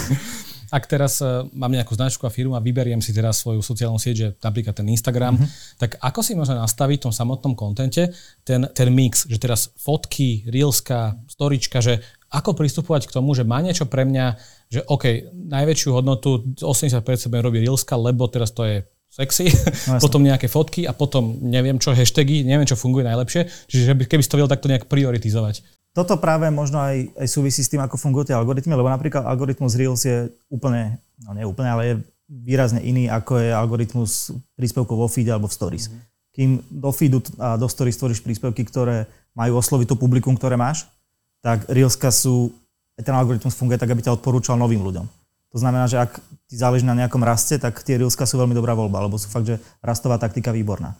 ak 0.79 0.87
teraz 0.87 1.19
uh, 1.19 1.43
mám 1.51 1.75
nejakú 1.75 1.91
značku 1.91 2.23
a 2.23 2.31
firmu 2.31 2.55
a 2.55 2.63
vyberiem 2.63 3.03
si 3.03 3.11
teraz 3.11 3.43
svoju 3.43 3.59
sociálnu 3.59 3.99
sieť, 3.99 4.15
že 4.15 4.27
napríklad 4.39 4.71
ten 4.71 4.87
Instagram, 4.87 5.35
mm-hmm. 5.35 5.75
tak 5.75 5.99
ako 5.99 6.19
si 6.23 6.39
môžem 6.39 6.55
nastaviť 6.55 7.03
v 7.03 7.05
tom 7.11 7.13
samotnom 7.13 7.53
kontente 7.53 8.15
ten, 8.47 8.63
ten 8.71 8.89
mix, 8.95 9.27
že 9.27 9.43
teraz 9.43 9.75
fotky, 9.75 10.47
reelska, 10.47 11.19
storička, 11.27 11.83
že 11.83 11.99
ako 12.31 12.55
pristupovať 12.55 13.11
k 13.11 13.15
tomu, 13.19 13.35
že 13.35 13.43
má 13.43 13.59
niečo 13.59 13.85
pre 13.85 14.07
mňa, 14.07 14.25
že 14.71 14.81
OK, 14.89 15.35
najväčšiu 15.35 15.89
hodnotu 15.93 16.47
80% 16.57 17.03
robí 17.43 17.59
reelska, 17.59 17.93
lebo 17.99 18.25
teraz 18.31 18.55
to 18.55 18.65
je 18.65 18.87
sexy, 19.13 19.45
no, 19.91 20.01
potom 20.01 20.25
nejaké 20.25 20.49
fotky 20.49 20.89
a 20.89 20.95
potom 20.97 21.37
neviem 21.37 21.77
čo, 21.77 21.93
hashtagy, 21.93 22.41
neviem 22.41 22.65
čo 22.65 22.73
funguje 22.73 23.05
najlepšie. 23.05 23.45
Čiže 23.69 24.09
keby 24.09 24.25
si 24.25 24.29
to 24.31 24.41
vedel 24.41 24.49
takto 24.49 24.65
nejak 24.65 24.89
prioritizovať 24.89 25.61
toto 25.93 26.17
práve 26.17 26.49
možno 26.49 26.81
aj, 26.81 27.13
aj 27.13 27.27
súvisí 27.29 27.61
s 27.61 27.69
tým, 27.69 27.79
ako 27.85 28.01
fungujú 28.01 28.33
tie 28.33 28.35
algoritmy, 28.35 28.73
lebo 28.73 28.89
napríklad 28.89 29.29
algoritmus 29.29 29.77
Reels 29.77 30.01
je 30.03 30.25
úplne, 30.49 30.97
no 31.21 31.37
nie 31.37 31.45
úplne, 31.45 31.69
ale 31.69 31.81
je 31.85 31.95
výrazne 32.25 32.81
iný, 32.81 33.05
ako 33.13 33.37
je 33.37 33.49
algoritmus 33.53 34.33
príspevkov 34.57 34.97
vo 34.97 35.05
feede 35.05 35.29
alebo 35.29 35.45
v 35.45 35.53
stories. 35.53 35.85
Mm-hmm. 35.87 36.01
Kým 36.33 36.49
do 36.65 36.89
feedu 36.89 37.21
a 37.37 37.61
do 37.61 37.69
stories 37.69 37.93
tvoríš 37.93 38.25
príspevky, 38.25 38.65
ktoré 38.65 39.05
majú 39.37 39.61
osloviť 39.61 39.93
to 39.93 40.01
publikum, 40.01 40.33
ktoré 40.33 40.57
máš, 40.57 40.89
tak 41.45 41.69
Reelska 41.69 42.09
sú, 42.09 42.49
ten 42.97 43.13
algoritmus 43.13 43.53
funguje 43.53 43.77
tak, 43.77 43.93
aby 43.93 44.01
ťa 44.01 44.17
odporúčal 44.17 44.57
novým 44.57 44.81
ľuďom. 44.81 45.05
To 45.53 45.57
znamená, 45.61 45.85
že 45.85 46.01
ak 46.01 46.17
ti 46.49 46.57
záleží 46.57 46.81
na 46.81 46.97
nejakom 46.97 47.21
raste, 47.21 47.61
tak 47.61 47.85
tie 47.85 48.01
Reelska 48.01 48.25
sú 48.25 48.41
veľmi 48.41 48.57
dobrá 48.57 48.73
voľba, 48.73 49.05
lebo 49.05 49.21
sú 49.21 49.29
fakt, 49.29 49.45
že 49.45 49.61
rastová 49.85 50.17
taktika 50.17 50.49
výborná. 50.49 50.97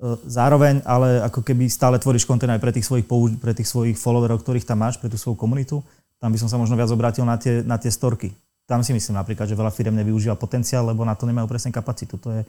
E, 0.00 0.16
zároveň 0.24 0.80
ale 0.88 1.20
ako 1.20 1.44
keby 1.44 1.68
stále 1.68 2.00
tvoríš 2.00 2.24
kontent 2.24 2.48
aj 2.48 2.60
pre 2.60 2.72
tých 2.72 2.88
svojich, 2.88 3.04
pre 3.36 3.52
tých 3.52 3.68
svojich 3.68 4.00
followerov, 4.00 4.40
ktorých 4.40 4.64
tam 4.64 4.80
máš, 4.80 4.96
pre 4.96 5.12
tú 5.12 5.20
svoju 5.20 5.36
komunitu. 5.36 5.84
Tam 6.16 6.32
by 6.32 6.38
som 6.40 6.48
sa 6.48 6.56
možno 6.56 6.76
viac 6.76 6.88
obrátil 6.88 7.28
na 7.28 7.36
tie, 7.36 7.60
na 7.60 7.76
tie 7.76 7.92
storky. 7.92 8.32
Tam 8.64 8.80
si 8.80 8.96
myslím 8.96 9.20
napríklad, 9.20 9.44
že 9.44 9.58
veľa 9.58 9.72
firm 9.72 9.96
nevyužíva 10.00 10.40
potenciál, 10.40 10.88
lebo 10.88 11.04
na 11.04 11.12
to 11.12 11.28
nemajú 11.28 11.44
presne 11.48 11.74
kapacitu. 11.74 12.16
To 12.16 12.32
je 12.32 12.40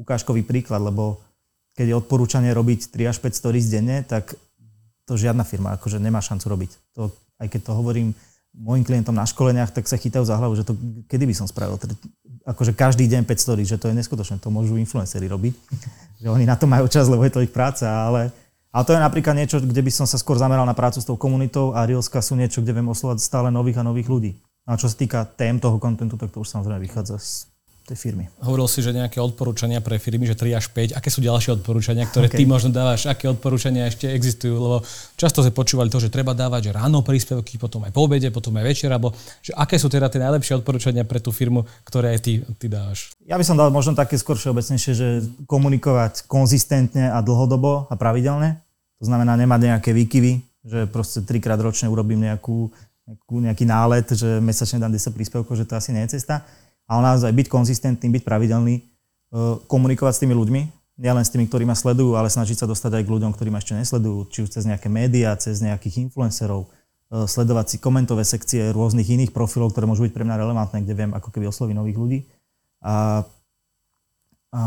ukážkový 0.00 0.44
príklad, 0.46 0.80
lebo 0.80 1.20
keď 1.74 1.92
je 1.92 1.98
odporúčanie 1.98 2.50
robiť 2.54 2.94
3 2.94 3.10
až 3.10 3.18
5 3.18 3.34
stories 3.34 3.66
denne, 3.68 4.06
tak 4.06 4.38
to 5.04 5.18
žiadna 5.18 5.44
firma 5.44 5.76
akože 5.76 6.00
nemá 6.00 6.22
šancu 6.22 6.46
robiť. 6.46 6.70
To, 6.96 7.12
aj 7.42 7.48
keď 7.50 7.60
to 7.68 7.72
hovorím 7.76 8.08
mojim 8.54 8.86
klientom 8.86 9.14
na 9.14 9.26
školeniach, 9.26 9.74
tak 9.74 9.90
sa 9.90 9.98
chytajú 9.98 10.22
za 10.22 10.38
hlavu, 10.38 10.54
že 10.54 10.64
to 10.64 10.78
kedy 11.10 11.26
by 11.26 11.34
som 11.34 11.50
spravil. 11.50 11.76
Akože 12.46 12.72
každý 12.72 13.10
deň 13.10 13.26
5 13.26 13.44
stories, 13.44 13.68
že 13.68 13.78
to 13.80 13.90
je 13.90 13.98
neskutočné, 13.98 14.38
to 14.38 14.52
môžu 14.52 14.78
influenceri 14.78 15.26
robiť 15.26 15.54
že 16.24 16.32
oni 16.32 16.48
na 16.48 16.56
to 16.56 16.64
majú 16.64 16.88
čas, 16.88 17.04
lebo 17.10 17.20
je 17.26 17.36
to 17.36 17.44
ich 17.44 17.52
práca, 17.52 17.84
ale, 17.84 18.32
ale 18.72 18.82
to 18.88 18.96
je 18.96 19.00
napríklad 19.04 19.36
niečo, 19.36 19.60
kde 19.60 19.84
by 19.84 19.92
som 19.92 20.08
sa 20.08 20.16
skôr 20.16 20.40
zameral 20.40 20.64
na 20.64 20.72
prácu 20.72 21.02
s 21.02 21.04
tou 21.04 21.20
komunitou 21.20 21.76
a 21.76 21.84
Reelska 21.84 22.24
sú 22.24 22.32
niečo, 22.32 22.64
kde 22.64 22.72
viem 22.72 22.88
oslovať 22.88 23.20
stále 23.20 23.52
nových 23.52 23.84
a 23.84 23.86
nových 23.86 24.08
ľudí. 24.08 24.32
A 24.64 24.80
čo 24.80 24.88
sa 24.88 24.96
týka 24.96 25.28
tém 25.36 25.60
toho 25.60 25.76
kontentu, 25.76 26.16
tak 26.16 26.32
to 26.32 26.40
už 26.40 26.48
samozrejme 26.48 26.80
vychádza 26.80 27.20
z 27.20 27.53
tej 27.84 28.00
firmy. 28.00 28.24
Hovoril 28.40 28.64
si, 28.64 28.80
že 28.80 28.96
nejaké 28.96 29.20
odporúčania 29.20 29.84
pre 29.84 30.00
firmy, 30.00 30.24
že 30.24 30.32
3 30.32 30.56
až 30.56 30.72
5. 30.72 30.96
Aké 30.96 31.12
sú 31.12 31.20
ďalšie 31.20 31.60
odporúčania, 31.60 32.08
ktoré 32.08 32.32
okay. 32.32 32.40
ty 32.40 32.48
možno 32.48 32.72
dávaš? 32.72 33.04
Aké 33.04 33.28
odporúčania 33.28 33.84
ešte 33.84 34.08
existujú? 34.08 34.56
Lebo 34.56 34.76
často 35.20 35.44
sme 35.44 35.52
počúvali 35.52 35.92
to, 35.92 36.00
že 36.00 36.08
treba 36.08 36.32
dávať 36.32 36.72
že 36.72 36.80
ráno 36.80 37.04
príspevky, 37.04 37.60
potom 37.60 37.84
aj 37.84 37.92
po 37.92 38.08
obede, 38.08 38.32
potom 38.32 38.56
aj 38.56 38.64
večer, 38.64 38.88
alebo 38.88 39.12
že 39.44 39.52
aké 39.52 39.76
sú 39.76 39.92
teda 39.92 40.08
tie 40.08 40.16
najlepšie 40.16 40.64
odporúčania 40.64 41.04
pre 41.04 41.20
tú 41.20 41.28
firmu, 41.28 41.68
ktoré 41.84 42.16
aj 42.16 42.20
ty, 42.24 42.32
ty 42.56 42.72
dávaš? 42.72 43.12
Ja 43.28 43.36
by 43.36 43.44
som 43.44 43.60
dal 43.60 43.68
možno 43.68 43.92
také 43.92 44.16
skôr 44.16 44.40
všeobecnejšie, 44.40 44.92
že 44.96 45.08
komunikovať 45.44 46.24
konzistentne 46.24 47.12
a 47.12 47.20
dlhodobo 47.20 47.92
a 47.92 47.94
pravidelne. 48.00 48.64
To 48.96 49.04
znamená 49.04 49.36
nemať 49.36 49.60
nejaké 49.60 49.92
výkyvy, 49.92 50.32
že 50.64 50.88
proste 50.88 51.20
trikrát 51.20 51.60
ročne 51.60 51.92
urobím 51.92 52.24
nejakú, 52.24 52.72
nejakú, 53.04 53.34
nejaký 53.44 53.64
nálet, 53.68 54.08
že 54.08 54.40
mesačne 54.40 54.80
dám 54.80 54.96
10 54.96 55.12
príspevkov, 55.12 55.52
že 55.60 55.68
to 55.68 55.76
asi 55.76 55.92
nie 55.92 56.00
je 56.08 56.16
cesta 56.16 56.48
ale 56.84 57.00
naozaj 57.00 57.32
byť 57.32 57.46
konzistentný, 57.48 58.06
byť 58.20 58.22
pravidelný, 58.22 58.74
e, 58.78 58.82
komunikovať 59.64 60.12
s 60.16 60.22
tými 60.22 60.34
ľuďmi, 60.36 60.62
nielen 61.00 61.24
s 61.26 61.32
tými, 61.32 61.50
ktorí 61.50 61.66
ma 61.66 61.74
sledujú, 61.74 62.14
ale 62.14 62.30
snažiť 62.30 62.62
sa 62.62 62.66
dostať 62.70 63.02
aj 63.02 63.04
k 63.04 63.12
ľuďom, 63.12 63.32
ktorí 63.34 63.50
ma 63.50 63.58
ešte 63.58 63.74
nesledujú, 63.74 64.30
či 64.30 64.38
už 64.46 64.48
cez 64.54 64.62
nejaké 64.68 64.86
médiá, 64.86 65.34
cez 65.34 65.58
nejakých 65.58 66.10
influencerov, 66.10 66.66
e, 66.66 66.68
sledovať 67.26 67.66
si 67.74 67.76
komentové 67.82 68.22
sekcie 68.22 68.70
rôznych 68.70 69.08
iných 69.08 69.34
profilov, 69.34 69.74
ktoré 69.74 69.90
môžu 69.90 70.06
byť 70.06 70.12
pre 70.14 70.24
mňa 70.26 70.40
relevantné, 70.40 70.78
kde 70.86 70.94
viem 70.94 71.12
ako 71.16 71.28
keby 71.34 71.50
osloviť 71.50 71.74
nových 71.74 71.98
ľudí. 71.98 72.18
A, 72.84 73.24
a 74.54 74.62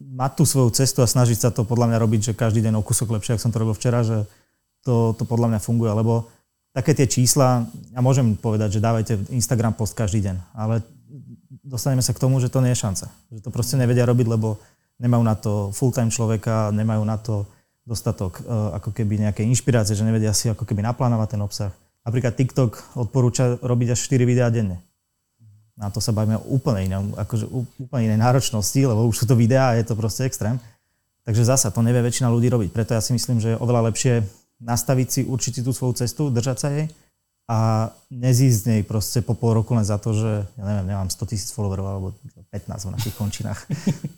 mať 0.00 0.32
tú 0.36 0.44
svoju 0.44 0.68
cestu 0.74 1.00
a 1.00 1.08
snažiť 1.08 1.38
sa 1.38 1.50
to 1.54 1.64
podľa 1.64 1.94
mňa 1.94 1.98
robiť, 2.02 2.20
že 2.20 2.32
každý 2.36 2.60
deň 2.60 2.76
o 2.78 2.86
kúsok 2.86 3.14
lepšie, 3.14 3.38
ako 3.38 3.44
som 3.46 3.52
to 3.54 3.62
robil 3.62 3.72
včera, 3.78 4.04
že 4.04 4.26
to, 4.84 5.16
to 5.16 5.24
podľa 5.24 5.56
mňa 5.56 5.60
funguje, 5.64 5.90
lebo 5.96 6.28
také 6.76 6.92
tie 6.92 7.08
čísla, 7.08 7.64
ja 7.94 8.02
môžem 8.02 8.36
povedať, 8.36 8.76
že 8.76 8.84
dávajte 8.84 9.32
Instagram 9.32 9.78
post 9.78 9.96
každý 9.96 10.26
deň, 10.28 10.36
ale 10.52 10.84
dostaneme 11.62 12.02
sa 12.02 12.12
k 12.12 12.22
tomu, 12.22 12.42
že 12.42 12.50
to 12.50 12.62
nie 12.62 12.74
je 12.74 12.82
šanca. 12.82 13.06
Že 13.30 13.40
to 13.42 13.50
proste 13.54 13.78
nevedia 13.78 14.06
robiť, 14.06 14.26
lebo 14.26 14.58
nemajú 14.98 15.22
na 15.22 15.34
to 15.38 15.52
full-time 15.74 16.10
človeka, 16.10 16.74
nemajú 16.74 17.02
na 17.02 17.16
to 17.18 17.46
dostatok 17.84 18.40
uh, 18.42 18.74
ako 18.80 18.96
keby 18.96 19.20
nejaké 19.20 19.44
inšpirácie, 19.44 19.94
že 19.94 20.06
nevedia 20.06 20.32
si 20.32 20.48
ako 20.48 20.64
keby 20.64 20.80
naplánovať 20.80 21.36
ten 21.36 21.42
obsah. 21.44 21.72
Napríklad 22.04 22.36
TikTok 22.36 22.96
odporúča 22.96 23.60
robiť 23.60 23.96
až 23.96 23.98
4 24.08 24.24
videá 24.28 24.48
denne. 24.48 24.80
Na 25.74 25.90
to 25.90 25.98
sa 25.98 26.14
bavíme 26.14 26.38
úplne 26.46 26.86
inom, 26.86 27.12
akože 27.18 27.50
úplne 27.50 28.12
inej 28.12 28.20
náročnosti, 28.20 28.78
lebo 28.78 29.04
už 29.10 29.24
sú 29.24 29.26
to 29.26 29.34
videá 29.34 29.74
a 29.74 29.76
je 29.80 29.84
to 29.84 29.98
proste 29.98 30.22
extrém. 30.28 30.60
Takže 31.24 31.42
zasa 31.48 31.72
to 31.72 31.80
nevie 31.80 32.04
väčšina 32.04 32.28
ľudí 32.30 32.52
robiť. 32.52 32.70
Preto 32.70 32.94
ja 32.94 33.02
si 33.02 33.16
myslím, 33.16 33.40
že 33.40 33.56
je 33.56 33.60
oveľa 33.60 33.90
lepšie 33.90 34.22
nastaviť 34.62 35.08
si 35.08 35.20
určite 35.26 35.60
tú 35.64 35.74
svoju 35.74 35.98
cestu, 36.04 36.30
držať 36.30 36.56
sa 36.60 36.68
jej 36.70 36.86
a 37.44 37.92
nezísť 38.08 38.56
z 38.56 38.64
nej 38.72 38.80
proste 38.88 39.20
po 39.20 39.36
pol 39.36 39.60
roku 39.60 39.76
len 39.76 39.84
za 39.84 40.00
to, 40.00 40.16
že 40.16 40.48
ja 40.56 40.64
neviem, 40.64 40.96
nemám 40.96 41.12
100 41.12 41.28
tisíc 41.28 41.52
followerov 41.52 41.84
alebo 41.84 42.08
15 42.48 42.88
v 42.88 42.94
našich 42.96 43.14
končinách. 43.20 43.60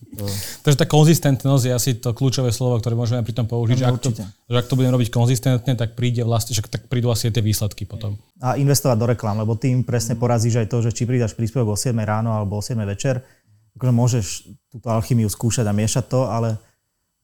Takže 0.65 0.79
tá 0.79 0.87
konzistentnosť 0.87 1.65
je 1.67 1.73
asi 1.75 1.91
to 1.99 2.15
kľúčové 2.15 2.55
slovo, 2.55 2.79
ktoré 2.79 2.95
môžeme 2.95 3.27
pri 3.27 3.35
tom 3.35 3.51
použiť, 3.51 3.77
no, 3.77 3.81
že, 3.83 3.87
ak 3.91 3.99
to, 3.99 4.11
že 4.23 4.57
ak 4.63 4.71
to 4.71 4.79
budem 4.79 4.95
robiť 4.95 5.11
konzistentne, 5.11 5.75
tak 5.75 5.99
príde 5.99 6.23
vlastne, 6.23 6.55
že 6.55 6.63
tak 6.71 6.87
prídu 6.87 7.11
asi 7.11 7.35
tie 7.35 7.43
výsledky 7.43 7.83
potom. 7.83 8.15
A 8.39 8.55
investovať 8.55 8.95
do 8.95 9.07
reklám, 9.11 9.43
lebo 9.43 9.59
tým 9.59 9.83
presne 9.83 10.15
porazíš 10.15 10.63
aj 10.63 10.71
to, 10.71 10.87
že 10.87 10.95
či 10.95 11.03
pridaš 11.03 11.35
príspevok 11.35 11.75
o 11.75 11.77
7 11.77 11.99
ráno 12.07 12.31
alebo 12.31 12.63
o 12.63 12.63
7 12.63 12.79
večer, 12.87 13.27
akože 13.75 13.93
môžeš 13.93 14.27
túto 14.71 14.87
alchymiu 14.87 15.27
skúšať 15.27 15.67
a 15.67 15.75
miešať 15.75 16.05
to, 16.07 16.31
ale 16.31 16.55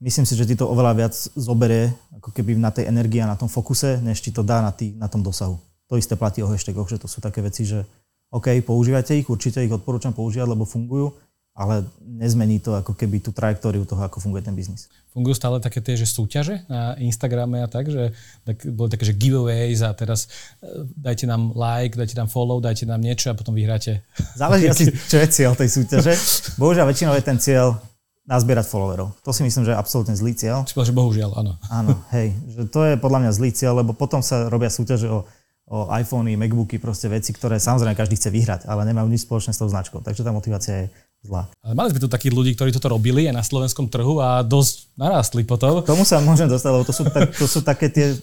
myslím 0.02 0.26
si, 0.26 0.34
že 0.34 0.50
ti 0.50 0.58
to 0.58 0.66
oveľa 0.66 0.92
viac 0.98 1.14
zoberie 1.38 1.94
ako 2.18 2.34
keby 2.34 2.58
na 2.58 2.74
tej 2.74 2.90
energii 2.90 3.22
a 3.22 3.30
na 3.30 3.38
tom 3.38 3.46
fokuse, 3.46 4.02
než 4.02 4.18
ti 4.18 4.34
to 4.34 4.42
dá 4.42 4.58
na, 4.60 4.74
tý, 4.74 4.92
na 4.98 5.06
tom 5.06 5.22
dosahu. 5.22 5.56
To 5.92 6.00
isté 6.00 6.16
platí 6.16 6.40
o 6.40 6.48
hashtagoch, 6.48 6.88
že 6.88 6.96
to 6.96 7.04
sú 7.04 7.20
také 7.20 7.44
veci, 7.44 7.68
že 7.68 7.84
OK, 8.32 8.48
používajte 8.64 9.12
ich, 9.12 9.28
určite 9.28 9.60
ich 9.60 9.68
odporúčam 9.68 10.16
používať, 10.16 10.48
lebo 10.48 10.64
fungujú, 10.64 11.12
ale 11.52 11.84
nezmení 12.00 12.64
to 12.64 12.72
ako 12.72 12.96
keby 12.96 13.20
tú 13.20 13.28
trajektóriu 13.28 13.84
toho, 13.84 14.00
ako 14.00 14.24
funguje 14.24 14.40
ten 14.40 14.56
biznis. 14.56 14.88
Fungujú 15.12 15.36
stále 15.36 15.60
také 15.60 15.84
tie, 15.84 16.00
že 16.00 16.08
súťaže 16.08 16.64
na 16.64 16.96
Instagrame 16.96 17.60
a 17.60 17.68
tak, 17.68 17.92
že 17.92 18.16
tak, 18.48 18.64
boli 18.72 18.88
také, 18.88 19.04
že 19.04 19.12
giveaways 19.12 19.84
a 19.84 19.92
teraz 19.92 20.32
e, 20.64 20.88
dajte 20.96 21.28
nám 21.28 21.52
like, 21.52 21.92
dajte 21.92 22.16
nám 22.16 22.32
follow, 22.32 22.56
dajte 22.56 22.88
nám 22.88 23.04
niečo 23.04 23.28
a 23.28 23.36
potom 23.36 23.52
vyhráte. 23.52 24.00
Záleží 24.32 24.64
asi, 24.72 24.88
čo 24.88 25.20
je 25.20 25.28
cieľ 25.28 25.52
tej 25.52 25.68
súťaže. 25.68 26.16
Bohužiaľ, 26.56 26.88
väčšinou 26.88 27.12
je 27.20 27.24
ten 27.28 27.36
cieľ 27.36 27.76
nazbierať 28.24 28.64
followerov. 28.64 29.12
To 29.28 29.30
si 29.36 29.44
myslím, 29.44 29.68
že 29.68 29.76
je 29.76 29.80
absolútne 29.82 30.16
zlý 30.16 30.32
cieľ. 30.32 30.64
Si 30.64 30.72
že 30.72 30.94
bohužiaľ, 30.96 31.36
áno. 31.36 31.60
Áno, 31.68 32.00
hej. 32.16 32.32
Že 32.48 32.62
to 32.72 32.80
je 32.88 32.94
podľa 32.96 33.28
mňa 33.28 33.30
zlý 33.36 33.50
cieľ, 33.52 33.82
lebo 33.84 33.92
potom 33.92 34.24
sa 34.24 34.48
robia 34.48 34.72
súťaže 34.72 35.10
o 35.10 35.28
o 35.70 35.86
iPhony, 35.94 36.34
MacBooky, 36.34 36.82
proste 36.82 37.06
veci, 37.06 37.30
ktoré 37.30 37.62
samozrejme 37.62 37.94
každý 37.94 38.18
chce 38.18 38.30
vyhrať, 38.34 38.60
ale 38.66 38.82
nemajú 38.88 39.06
nič 39.06 39.22
spoločné 39.24 39.54
s 39.54 39.60
tou 39.62 39.70
značkou. 39.70 40.02
Takže 40.02 40.26
tá 40.26 40.34
motivácia 40.34 40.74
je 40.84 40.86
zlá. 41.22 41.46
Ale 41.62 41.78
mali 41.78 41.94
sme 41.94 42.02
tu 42.02 42.10
takých 42.10 42.34
ľudí, 42.34 42.50
ktorí 42.58 42.74
toto 42.74 42.90
robili 42.90 43.30
aj 43.30 43.34
na 43.38 43.44
slovenskom 43.46 43.86
trhu 43.86 44.18
a 44.18 44.42
dosť 44.42 44.90
narastli 44.98 45.46
potom. 45.46 45.80
K 45.80 45.90
tomu 45.94 46.02
sa 46.02 46.18
môžem 46.18 46.50
dostať, 46.50 46.70
lebo 46.74 46.84
to 46.84 46.94
sú, 46.94 47.02
tak, 47.06 47.30
to 47.30 47.46
sú 47.46 47.62
také 47.62 47.86
tie 47.88 48.18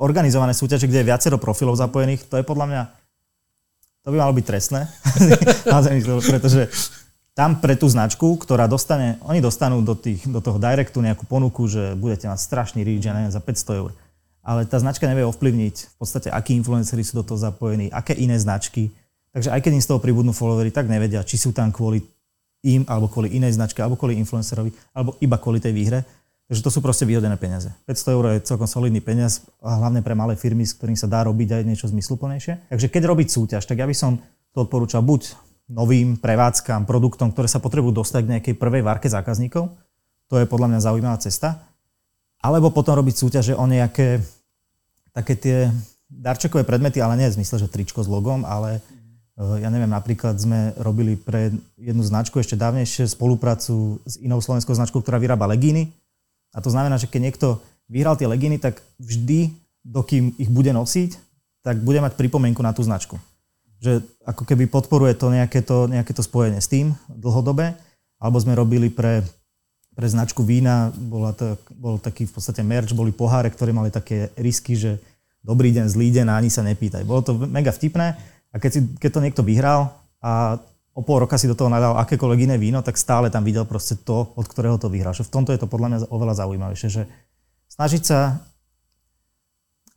organizované 0.00 0.56
súťaže, 0.56 0.88
kde 0.88 1.04
je 1.04 1.08
viacero 1.12 1.36
profilov 1.36 1.76
zapojených. 1.76 2.24
To 2.32 2.40
je 2.40 2.44
podľa 2.46 2.66
mňa, 2.72 2.82
to 4.02 4.08
by 4.08 4.16
malo 4.16 4.32
byť 4.32 4.44
trestné, 4.48 4.88
pretože 6.32 6.72
tam 7.36 7.62
pre 7.62 7.78
tú 7.78 7.86
značku, 7.86 8.34
ktorá 8.40 8.66
dostane, 8.66 9.20
oni 9.22 9.38
dostanú 9.38 9.78
do, 9.84 9.94
tých, 9.94 10.26
do 10.26 10.42
toho 10.42 10.58
directu 10.58 10.98
nejakú 10.98 11.22
ponuku, 11.28 11.70
že 11.70 11.94
budete 11.94 12.26
mať 12.26 12.40
strašný 12.42 12.82
reach, 12.82 13.06
ja 13.06 13.14
neviem, 13.14 13.30
za 13.30 13.38
500 13.38 13.78
eur 13.78 13.90
ale 14.48 14.64
tá 14.64 14.80
značka 14.80 15.04
nevie 15.04 15.28
ovplyvniť 15.28 15.76
v 15.92 15.94
podstate, 16.00 16.32
akí 16.32 16.56
influenceri 16.56 17.04
sú 17.04 17.20
do 17.20 17.24
toho 17.28 17.36
zapojení, 17.36 17.92
aké 17.92 18.16
iné 18.16 18.40
značky. 18.40 18.88
Takže 19.36 19.52
aj 19.52 19.60
keď 19.60 19.72
im 19.76 19.84
z 19.84 19.88
toho 19.92 20.00
pribudnú 20.00 20.32
followery, 20.32 20.72
tak 20.72 20.88
nevedia, 20.88 21.20
či 21.20 21.36
sú 21.36 21.52
tam 21.52 21.68
kvôli 21.68 22.00
im, 22.64 22.88
alebo 22.88 23.12
kvôli 23.12 23.36
inej 23.36 23.60
značke, 23.60 23.84
alebo 23.84 24.00
kvôli 24.00 24.16
influencerovi, 24.16 24.72
alebo 24.96 25.20
iba 25.20 25.36
kvôli 25.36 25.60
tej 25.60 25.76
výhre. 25.76 26.00
Takže 26.48 26.64
to 26.64 26.72
sú 26.72 26.80
proste 26.80 27.04
vyhodené 27.04 27.36
peniaze. 27.36 27.68
500 27.84 28.16
eur 28.16 28.24
je 28.32 28.48
celkom 28.48 28.64
solidný 28.64 29.04
peniaz, 29.04 29.44
a 29.60 29.84
hlavne 29.84 30.00
pre 30.00 30.16
malé 30.16 30.32
firmy, 30.32 30.64
s 30.64 30.72
ktorým 30.80 30.96
sa 30.96 31.04
dá 31.04 31.28
robiť 31.28 31.60
aj 31.60 31.62
niečo 31.68 31.92
zmysluplnejšie. 31.92 32.72
Takže 32.72 32.88
keď 32.88 33.02
robiť 33.04 33.28
súťaž, 33.28 33.68
tak 33.68 33.76
ja 33.76 33.84
by 33.84 33.92
som 33.92 34.16
to 34.56 34.64
odporúčal 34.64 35.04
buď 35.04 35.36
novým 35.68 36.16
prevádzkam, 36.16 36.88
produktom, 36.88 37.36
ktoré 37.36 37.52
sa 37.52 37.60
potrebujú 37.60 38.00
dostať 38.00 38.20
k 38.24 38.32
nejakej 38.32 38.54
prvej 38.56 38.80
várke 38.80 39.12
zákazníkov. 39.12 39.76
To 40.32 40.40
je 40.40 40.48
podľa 40.48 40.72
mňa 40.72 40.80
zaujímavá 40.80 41.20
cesta. 41.20 41.68
Alebo 42.40 42.72
potom 42.72 42.96
robiť 42.96 43.14
súťaže 43.20 43.52
o 43.52 43.68
nejaké 43.68 44.24
také 45.18 45.34
tie 45.34 45.56
darčekové 46.06 46.62
predmety, 46.62 47.02
ale 47.02 47.18
nie 47.18 47.26
v 47.26 47.42
zmysle, 47.42 47.66
že 47.66 47.72
tričko 47.72 48.06
s 48.06 48.08
logom, 48.08 48.46
ale 48.46 48.78
eh, 48.78 49.56
ja 49.58 49.68
neviem, 49.68 49.90
napríklad 49.90 50.38
sme 50.38 50.72
robili 50.78 51.18
pre 51.18 51.50
jednu 51.74 52.06
značku 52.06 52.38
ešte 52.38 52.54
dávnejšie 52.54 53.10
spoluprácu 53.10 53.98
s 54.06 54.14
inou 54.22 54.38
slovenskou 54.38 54.72
značkou, 54.72 55.02
ktorá 55.02 55.18
vyrába 55.18 55.50
legíny. 55.50 55.90
A 56.54 56.62
to 56.62 56.70
znamená, 56.70 56.96
že 56.96 57.10
keď 57.10 57.20
niekto 57.28 57.46
vyhral 57.90 58.14
tie 58.14 58.30
legíny, 58.30 58.62
tak 58.62 58.80
vždy, 59.02 59.52
dokým 59.82 60.38
ich 60.38 60.48
bude 60.48 60.70
nosiť, 60.70 61.18
tak 61.66 61.82
bude 61.82 62.00
mať 62.00 62.16
pripomienku 62.16 62.62
na 62.62 62.72
tú 62.72 62.86
značku 62.86 63.18
že 63.78 64.02
ako 64.26 64.42
keby 64.42 64.66
podporuje 64.66 65.14
to 65.14 65.30
nejaké 65.30 65.62
to, 65.62 65.86
nejaké 65.86 66.10
to 66.10 66.22
spojenie 66.22 66.58
s 66.58 66.70
tým 66.70 66.98
dlhodobé. 67.06 67.78
Alebo 68.18 68.42
sme 68.42 68.58
robili 68.58 68.90
pre, 68.90 69.22
pre 69.98 70.06
značku 70.06 70.46
vína, 70.46 70.94
bola 70.94 71.34
to, 71.34 71.58
bol 71.74 71.98
taký 71.98 72.30
v 72.30 72.38
podstate 72.38 72.62
merch, 72.62 72.94
boli 72.94 73.10
poháre, 73.10 73.50
ktoré 73.50 73.74
mali 73.74 73.90
také 73.90 74.30
risky, 74.38 74.78
že 74.78 75.02
dobrý 75.42 75.74
deň, 75.74 75.90
zlý 75.90 76.14
deň 76.14 76.30
a 76.30 76.38
ani 76.38 76.54
sa 76.54 76.62
nepýtaj. 76.62 77.02
Bolo 77.02 77.26
to 77.26 77.34
mega 77.34 77.74
vtipné 77.74 78.14
a 78.54 78.56
keď, 78.62 78.70
si, 78.70 78.80
keď 78.94 79.10
to 79.10 79.24
niekto 79.26 79.42
vyhral 79.42 79.90
a 80.22 80.54
o 80.94 81.02
pol 81.02 81.26
roka 81.26 81.34
si 81.34 81.50
do 81.50 81.58
toho 81.58 81.66
nadal 81.66 81.98
akékoľvek 81.98 82.46
iné 82.46 82.56
víno, 82.62 82.78
tak 82.78 82.94
stále 82.94 83.26
tam 83.26 83.42
videl 83.42 83.66
proste 83.66 83.98
to, 83.98 84.30
od 84.38 84.46
ktorého 84.46 84.78
to 84.78 84.86
vyhral. 84.86 85.10
Že 85.10 85.26
v 85.26 85.34
tomto 85.34 85.50
je 85.50 85.58
to 85.58 85.66
podľa 85.66 85.88
mňa 85.90 85.98
oveľa 86.14 86.46
zaujímavejšie, 86.46 86.88
že 86.94 87.02
snažiť 87.66 88.02
sa 88.06 88.38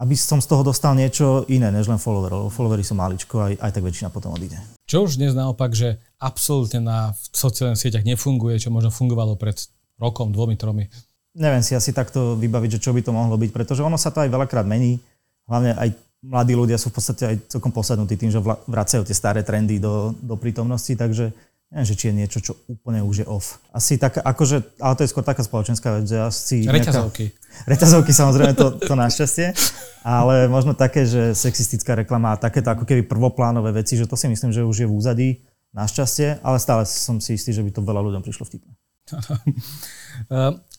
aby 0.02 0.18
som 0.18 0.42
z 0.42 0.50
toho 0.50 0.66
dostal 0.66 0.98
niečo 0.98 1.46
iné, 1.46 1.70
než 1.70 1.86
len 1.86 2.02
followerov. 2.02 2.50
Followery 2.50 2.82
sú 2.82 2.98
maličko, 2.98 3.38
aj, 3.38 3.54
aj 3.62 3.70
tak 3.70 3.86
väčšina 3.86 4.10
potom 4.10 4.34
odíde. 4.34 4.58
Čo 4.90 5.06
už 5.06 5.22
dnes 5.22 5.38
naopak, 5.38 5.78
že 5.78 6.02
absolútne 6.18 6.82
na 6.82 7.14
sociálnych 7.30 7.78
sieťach 7.78 8.02
nefunguje, 8.02 8.58
čo 8.58 8.74
možno 8.74 8.90
fungovalo 8.90 9.38
pred 9.38 9.62
rokom, 10.02 10.34
dvomi, 10.34 10.58
tromi? 10.58 10.90
Neviem 11.38 11.62
si 11.62 11.78
asi 11.78 11.94
takto 11.94 12.36
vybaviť, 12.36 12.76
že 12.76 12.84
čo 12.84 12.92
by 12.92 13.06
to 13.06 13.14
mohlo 13.14 13.38
byť, 13.38 13.54
pretože 13.54 13.86
ono 13.86 13.96
sa 13.96 14.10
to 14.10 14.26
aj 14.26 14.34
veľakrát 14.34 14.66
mení. 14.66 15.00
Hlavne 15.46 15.78
aj 15.78 15.94
mladí 16.26 16.54
ľudia 16.58 16.76
sú 16.76 16.90
v 16.90 16.96
podstate 16.98 17.24
aj 17.24 17.36
celkom 17.48 17.72
posadnutí 17.72 18.18
tým, 18.18 18.34
že 18.34 18.42
vracajú 18.44 19.06
tie 19.06 19.16
staré 19.16 19.46
trendy 19.46 19.80
do, 19.80 20.12
do 20.20 20.36
prítomnosti, 20.36 20.92
takže 20.94 21.32
neviem, 21.72 21.88
že 21.88 21.96
či 21.96 22.12
je 22.12 22.14
niečo, 22.14 22.40
čo 22.44 22.54
úplne 22.68 23.00
už 23.00 23.24
je 23.24 23.28
off. 23.32 23.64
Asi 23.72 23.96
tak, 23.96 24.20
akože, 24.20 24.76
ale 24.84 24.94
to 25.00 25.08
je 25.08 25.12
skôr 25.16 25.24
taká 25.24 25.42
spoločenská 25.42 25.88
vec, 25.98 26.06
že 26.12 26.20
asi... 26.20 26.68
Reťazovky. 26.68 27.32
Nejaká, 27.32 27.70
reťazovky 27.72 28.12
samozrejme, 28.12 28.54
to, 28.60 28.76
to 28.76 28.94
našťastie, 28.94 29.56
ale 30.04 30.52
možno 30.52 30.76
také, 30.76 31.08
že 31.08 31.32
sexistická 31.32 31.96
reklama 31.96 32.36
a 32.36 32.42
takéto 32.42 32.76
ako 32.76 32.84
keby 32.84 33.08
prvoplánové 33.08 33.72
veci, 33.72 33.96
že 33.96 34.06
to 34.06 34.20
si 34.20 34.28
myslím, 34.28 34.52
že 34.52 34.68
už 34.68 34.84
je 34.84 34.88
v 34.88 34.94
úzadí, 34.94 35.30
našťastie, 35.72 36.44
ale 36.44 36.60
stále 36.60 36.84
som 36.84 37.24
si 37.24 37.40
istý, 37.40 37.56
že 37.56 37.64
by 37.64 37.72
to 37.72 37.82
veľa 37.82 38.04
ľuďom 38.04 38.22
prišlo 38.22 38.44
vtipné. 38.44 38.72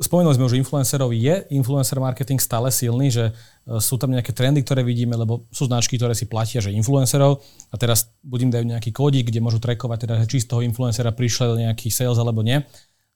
spomenuli 0.00 0.34
sme 0.36 0.48
už 0.48 0.56
influencerov, 0.56 1.12
je 1.12 1.44
influencer 1.52 2.00
marketing 2.00 2.40
stále 2.40 2.72
silný, 2.72 3.12
že 3.12 3.24
e, 3.28 3.32
sú 3.80 4.00
tam 4.00 4.08
nejaké 4.08 4.32
trendy, 4.32 4.64
ktoré 4.64 4.80
vidíme, 4.80 5.12
lebo 5.12 5.44
sú 5.52 5.68
značky, 5.68 6.00
ktoré 6.00 6.16
si 6.16 6.24
platia, 6.24 6.64
že 6.64 6.72
influencerov 6.72 7.44
a 7.68 7.74
teraz 7.76 8.08
budem 8.24 8.48
dajú 8.48 8.64
nejaký 8.64 8.90
kódik, 8.96 9.28
kde 9.28 9.44
môžu 9.44 9.60
trackovať, 9.60 10.08
teda, 10.08 10.14
či 10.24 10.40
z 10.40 10.48
toho 10.48 10.64
influencera 10.64 11.12
prišiel 11.12 11.60
nejaký 11.60 11.92
sales 11.92 12.16
alebo 12.16 12.40
nie. 12.40 12.64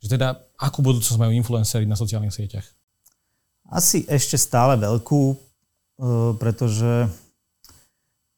Že 0.05 0.19
teda, 0.19 0.29
akú 0.59 0.83
budúcnosť 0.85 1.17
majú 1.17 1.33
influencery 1.33 1.89
na 1.89 1.97
sociálnych 1.97 2.35
sieťach? 2.35 2.67
Asi 3.73 4.05
ešte 4.05 4.37
stále 4.37 4.77
veľkú, 4.77 5.23
e, 5.33 5.37
pretože 6.37 7.09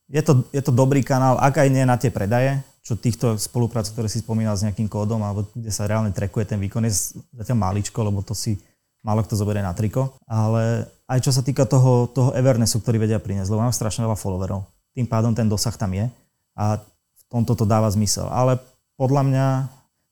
je 0.07 0.23
to, 0.23 0.47
je 0.55 0.63
to 0.63 0.71
dobrý 0.71 1.03
kanál, 1.03 1.41
ak 1.41 1.67
aj 1.67 1.69
nie 1.73 1.83
na 1.83 1.99
tie 1.99 2.15
predaje, 2.15 2.63
čo 2.85 3.01
týchto 3.01 3.41
spoluprác, 3.41 3.89
ktoré 3.89 4.13
si 4.13 4.21
spomínal 4.21 4.53
s 4.55 4.63
nejakým 4.63 4.93
kódom, 4.93 5.25
alebo 5.25 5.49
kde 5.57 5.73
sa 5.73 5.89
reálne 5.89 6.13
trekuje 6.13 6.45
ten 6.45 6.61
výkon, 6.61 6.85
je 6.85 7.17
zatiaľ 7.33 7.57
maličko, 7.57 7.97
lebo 8.05 8.21
to 8.21 8.37
si 8.37 8.61
málo 9.01 9.25
kto 9.25 9.41
zoberie 9.41 9.65
na 9.65 9.73
triko. 9.73 10.13
Ale 10.29 10.85
aj 11.09 11.25
čo 11.25 11.33
sa 11.33 11.41
týka 11.41 11.65
toho, 11.65 12.13
toho 12.13 12.37
Evernessu, 12.37 12.85
ktorý 12.85 13.01
vedia 13.01 13.17
priniesť, 13.17 13.49
lebo 13.49 13.65
mám 13.65 13.73
strašne 13.73 14.05
veľa 14.05 14.21
followerov. 14.21 14.69
Tým 14.93 15.09
pádom 15.09 15.33
ten 15.33 15.49
dosah 15.49 15.73
tam 15.73 15.97
je 15.97 16.13
a 16.53 16.77
v 16.79 17.23
tomto 17.33 17.57
to 17.57 17.65
dáva 17.65 17.89
zmysel. 17.89 18.29
Ale 18.29 18.61
podľa 19.01 19.23
mňa, 19.33 19.47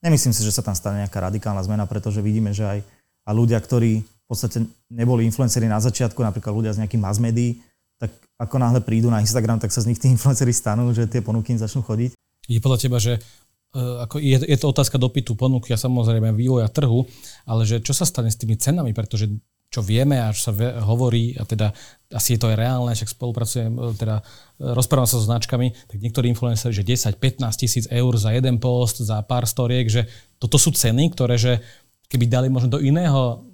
nemyslím 0.01 0.33
si, 0.33 0.41
že 0.41 0.57
sa 0.57 0.65
tam 0.65 0.73
stane 0.73 1.05
nejaká 1.05 1.21
radikálna 1.21 1.61
zmena, 1.61 1.85
pretože 1.85 2.25
vidíme, 2.25 2.57
že 2.57 2.65
aj 2.65 2.79
a 3.23 3.31
ľudia, 3.31 3.55
ktorí 3.61 4.03
v 4.03 4.25
podstate 4.27 4.65
neboli 4.91 5.23
influenceri 5.23 5.67
na 5.67 5.79
začiatku, 5.79 6.19
napríklad 6.19 6.51
ľudia 6.51 6.75
z 6.75 6.83
nejakých 6.83 6.99
mass 6.99 7.19
médií, 7.21 7.63
tak 7.95 8.11
ako 8.35 8.55
náhle 8.59 8.83
prídu 8.83 9.07
na 9.07 9.23
Instagram, 9.23 9.63
tak 9.63 9.71
sa 9.71 9.79
z 9.79 9.93
nich 9.93 9.99
tí 9.99 10.11
influenceri 10.15 10.51
stanú, 10.51 10.91
že 10.91 11.07
tie 11.07 11.23
ponuky 11.23 11.55
im 11.55 11.59
začnú 11.61 11.85
chodiť. 11.85 12.11
Je 12.47 12.59
podľa 12.59 12.79
teba, 12.79 12.97
že 12.99 13.19
uh, 13.75 14.03
ako 14.03 14.19
je, 14.19 14.37
je 14.43 14.57
to 14.59 14.67
otázka 14.71 14.99
dopytu, 14.99 15.35
ponuky 15.35 15.71
a 15.71 15.79
samozrejme 15.79 16.35
vývoja 16.35 16.67
trhu, 16.67 17.07
ale 17.47 17.63
že 17.63 17.79
čo 17.79 17.95
sa 17.95 18.03
stane 18.03 18.31
s 18.31 18.39
tými 18.39 18.59
cenami, 18.59 18.91
pretože 18.91 19.31
čo 19.73 19.81
vieme 19.81 20.21
a 20.21 20.29
čo 20.29 20.51
sa 20.51 20.53
ve, 20.53 20.69
hovorí, 20.85 21.33
a 21.33 21.49
teda 21.49 21.73
asi 22.13 22.37
je 22.37 22.45
to 22.45 22.53
aj 22.53 22.61
reálne, 22.61 22.93
však 22.93 23.09
spolupracujem, 23.09 23.73
e, 23.73 23.97
teda 23.97 24.21
e, 24.21 24.23
rozprávam 24.69 25.09
sa 25.09 25.17
so 25.17 25.25
značkami, 25.25 25.73
tak 25.89 25.97
niektorí 25.97 26.29
influenceri, 26.29 26.69
že 26.69 26.85
10-15 27.17 27.41
tisíc 27.57 27.85
eur 27.89 28.13
za 28.13 28.29
jeden 28.29 28.61
post, 28.61 29.01
za 29.01 29.25
pár 29.25 29.49
storiek, 29.49 29.89
že 29.89 30.05
toto 30.37 30.61
sú 30.61 30.69
ceny, 30.69 31.17
ktoré, 31.17 31.41
že 31.41 31.57
keby 32.05 32.29
dali 32.29 32.47
možno 32.53 32.77
do 32.77 32.79
iného 32.85 33.49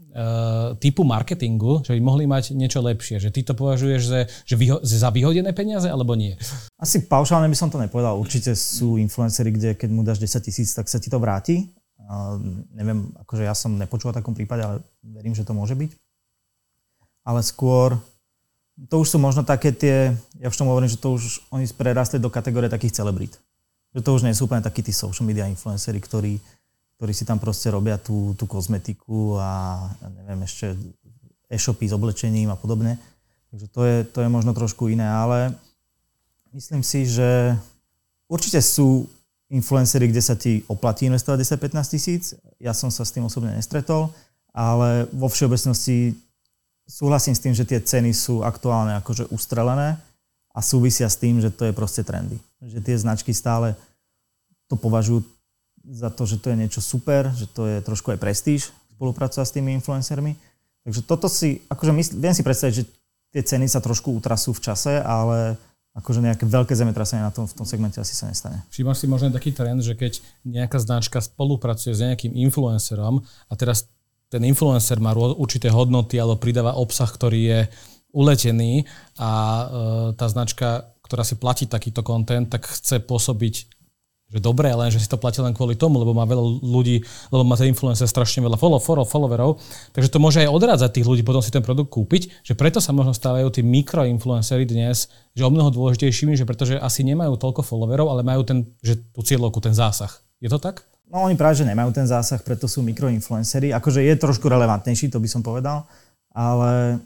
typu 0.79 1.05
marketingu, 1.05 1.85
že 1.85 1.95
by 1.95 2.01
mohli 2.01 2.25
mať 2.25 2.51
niečo 2.57 2.81
lepšie. 2.83 3.21
Že 3.21 3.29
ty 3.29 3.41
to 3.45 3.53
považuješ 3.55 4.01
že, 4.01 4.21
že 4.45 4.55
vyho- 4.57 4.81
za 4.83 5.09
vyhodené 5.13 5.53
peniaze 5.55 5.87
alebo 5.87 6.17
nie? 6.17 6.35
Asi 6.75 7.05
paušálne 7.05 7.47
by 7.47 7.57
som 7.57 7.69
to 7.71 7.79
nepovedal. 7.79 8.19
Určite 8.19 8.55
sú 8.57 8.97
influencery, 8.99 9.53
kde 9.53 9.69
keď 9.77 9.89
mu 9.91 10.01
dáš 10.03 10.19
10 10.19 10.43
tisíc, 10.43 10.73
tak 10.75 10.89
sa 10.89 10.99
ti 10.99 11.07
to 11.07 11.21
vráti. 11.21 11.71
Uh, 11.99 12.41
neviem, 12.73 13.13
akože 13.21 13.45
ja 13.45 13.53
som 13.53 13.77
nepočul 13.77 14.09
o 14.09 14.17
takom 14.17 14.33
prípade, 14.33 14.65
ale 14.65 14.81
verím, 15.05 15.37
že 15.37 15.45
to 15.45 15.53
môže 15.53 15.77
byť. 15.77 15.93
Ale 17.21 17.45
skôr, 17.45 18.01
to 18.89 18.95
už 19.03 19.13
sú 19.13 19.17
možno 19.21 19.45
také 19.45 19.69
tie, 19.69 20.17
ja 20.41 20.47
už 20.49 20.57
tomu 20.57 20.73
hovorím, 20.73 20.89
že 20.89 20.97
to 20.97 21.13
už 21.13 21.45
oni 21.53 21.69
prerastli 21.69 22.17
do 22.17 22.33
kategórie 22.33 22.65
takých 22.65 22.97
celebrít. 22.97 23.37
Že 23.93 24.01
to 24.01 24.09
už 24.17 24.21
nie 24.25 24.33
sú 24.33 24.49
úplne 24.49 24.65
takí 24.65 24.81
tí 24.81 24.89
social 24.89 25.27
media 25.27 25.45
influenceri, 25.45 26.01
ktorí 26.01 26.41
ktorí 26.99 27.15
si 27.15 27.23
tam 27.23 27.39
proste 27.39 27.71
robia 27.71 27.95
tú, 27.95 28.35
tú 28.35 28.43
kozmetiku 28.43 29.39
a 29.39 29.87
neviem, 30.19 30.43
ešte 30.43 30.75
e-shopy 31.47 31.87
s 31.87 31.95
oblečením 31.95 32.51
a 32.51 32.59
podobne. 32.59 32.99
Takže 33.55 33.65
to 33.71 33.81
je, 33.87 33.97
to 34.03 34.19
je 34.19 34.27
možno 34.27 34.51
trošku 34.51 34.91
iné, 34.91 35.07
ale 35.07 35.55
myslím 36.51 36.83
si, 36.83 37.07
že 37.07 37.55
určite 38.27 38.59
sú 38.59 39.07
influencery, 39.47 40.11
kde 40.11 40.19
sa 40.19 40.35
ti 40.35 40.59
oplatí 40.67 41.07
investovať 41.07 41.55
10-15 41.71 41.87
tisíc. 41.95 42.23
Ja 42.59 42.75
som 42.75 42.91
sa 42.91 43.07
s 43.07 43.15
tým 43.15 43.23
osobne 43.23 43.55
nestretol, 43.55 44.11
ale 44.51 45.07
vo 45.15 45.31
všeobecnosti 45.31 46.19
súhlasím 46.83 47.31
s 47.31 47.39
tým, 47.39 47.55
že 47.55 47.63
tie 47.63 47.79
ceny 47.79 48.11
sú 48.11 48.43
aktuálne 48.43 48.99
akože 48.99 49.31
ustrelené 49.31 49.95
a 50.51 50.59
súvisia 50.59 51.07
s 51.07 51.15
tým, 51.15 51.39
že 51.39 51.47
to 51.47 51.63
je 51.63 51.71
proste 51.71 52.03
trendy. 52.03 52.35
Že 52.59 52.83
tie 52.83 52.95
značky 52.99 53.31
stále 53.31 53.79
to 54.67 54.75
považujú 54.75 55.38
za 55.89 56.13
to, 56.13 56.29
že 56.29 56.37
to 56.37 56.53
je 56.53 56.57
niečo 56.61 56.81
super, 56.85 57.33
že 57.33 57.49
to 57.49 57.65
je 57.65 57.81
trošku 57.81 58.13
aj 58.13 58.21
prestíž 58.21 58.69
spolupracovať 58.93 59.45
s 59.47 59.55
tými 59.55 59.73
influencermi. 59.81 60.37
Takže 60.85 61.01
toto 61.03 61.25
si, 61.25 61.65
akože 61.65 61.91
mysl, 61.95 62.13
viem 62.21 62.35
si 62.35 62.45
predstaviť, 62.45 62.73
že 62.73 62.83
tie 63.33 63.41
ceny 63.41 63.65
sa 63.65 63.81
trošku 63.81 64.13
utrasú 64.13 64.53
v 64.53 64.63
čase, 64.63 65.01
ale 65.01 65.57
akože 65.97 66.21
nejaké 66.21 66.45
veľké 66.45 66.73
zemetrasenie 66.77 67.25
na 67.25 67.33
tom, 67.33 67.49
v 67.49 67.55
tom 67.57 67.65
segmente 67.65 67.97
asi 67.97 68.13
sa 68.13 68.29
nestane. 68.29 68.61
Všimáš 68.69 69.01
si 69.01 69.05
možno 69.09 69.33
taký 69.33 69.51
trend, 69.51 69.81
že 69.81 69.97
keď 69.97 70.21
nejaká 70.45 70.77
značka 70.77 71.19
spolupracuje 71.19 71.97
s 71.97 72.03
nejakým 72.05 72.37
influencerom 72.37 73.25
a 73.49 73.53
teraz 73.57 73.89
ten 74.29 74.45
influencer 74.45 75.01
má 75.01 75.17
určité 75.17 75.73
hodnoty 75.73 76.21
alebo 76.21 76.37
pridáva 76.37 76.77
obsah, 76.77 77.09
ktorý 77.09 77.41
je 77.41 77.59
uletený 78.13 78.85
a 79.17 79.31
e, 79.33 79.63
tá 80.13 80.29
značka, 80.29 80.93
ktorá 81.01 81.25
si 81.25 81.33
platí 81.37 81.65
takýto 81.65 82.05
content, 82.05 82.45
tak 82.45 82.69
chce 82.69 83.01
pôsobiť 83.01 83.78
že 84.29 84.37
dobre, 84.37 84.69
len 84.69 84.93
že 84.93 85.01
si 85.01 85.09
to 85.09 85.17
platí 85.17 85.41
len 85.41 85.57
kvôli 85.57 85.73
tomu, 85.73 85.97
lebo 85.97 86.13
má 86.13 86.21
veľa 86.21 86.61
ľudí, 86.61 87.01
lebo 87.33 87.41
má 87.41 87.57
ten 87.57 87.73
influencer 87.73 88.05
strašne 88.05 88.45
veľa 88.45 88.61
follow, 88.61 88.77
follow, 88.77 89.01
followerov, 89.01 89.57
takže 89.89 90.13
to 90.13 90.21
môže 90.21 90.45
aj 90.45 90.53
odrádzať 90.53 91.01
tých 91.01 91.09
ľudí 91.09 91.25
potom 91.25 91.41
si 91.41 91.49
ten 91.49 91.65
produkt 91.65 91.89
kúpiť, 91.89 92.45
že 92.45 92.53
preto 92.53 92.77
sa 92.77 92.93
možno 92.93 93.17
stávajú 93.17 93.49
tí 93.49 93.65
mikroinfluencery 93.65 94.69
dnes, 94.69 95.09
že 95.33 95.41
o 95.41 95.49
mnoho 95.49 95.73
dôležitejšími, 95.73 96.37
že 96.37 96.45
pretože 96.45 96.77
asi 96.77 97.01
nemajú 97.01 97.41
toľko 97.41 97.65
followerov, 97.65 98.13
ale 98.13 98.21
majú 98.21 98.45
ten, 98.45 98.69
že 98.85 99.01
tú 99.01 99.25
cieľovku, 99.25 99.57
ten 99.65 99.73
zásah. 99.73 100.13
Je 100.37 100.47
to 100.47 100.61
tak? 100.61 100.85
No 101.09 101.25
oni 101.25 101.33
práve, 101.33 101.57
že 101.57 101.65
nemajú 101.65 101.89
ten 101.89 102.05
zásah, 102.05 102.37
preto 102.45 102.69
sú 102.69 102.85
mikroinfluencery. 102.85 103.73
Akože 103.73 104.05
je 104.05 104.13
trošku 104.13 104.45
relevantnejší, 104.45 105.09
to 105.09 105.17
by 105.17 105.25
som 105.25 105.41
povedal, 105.41 105.89
ale 106.29 107.01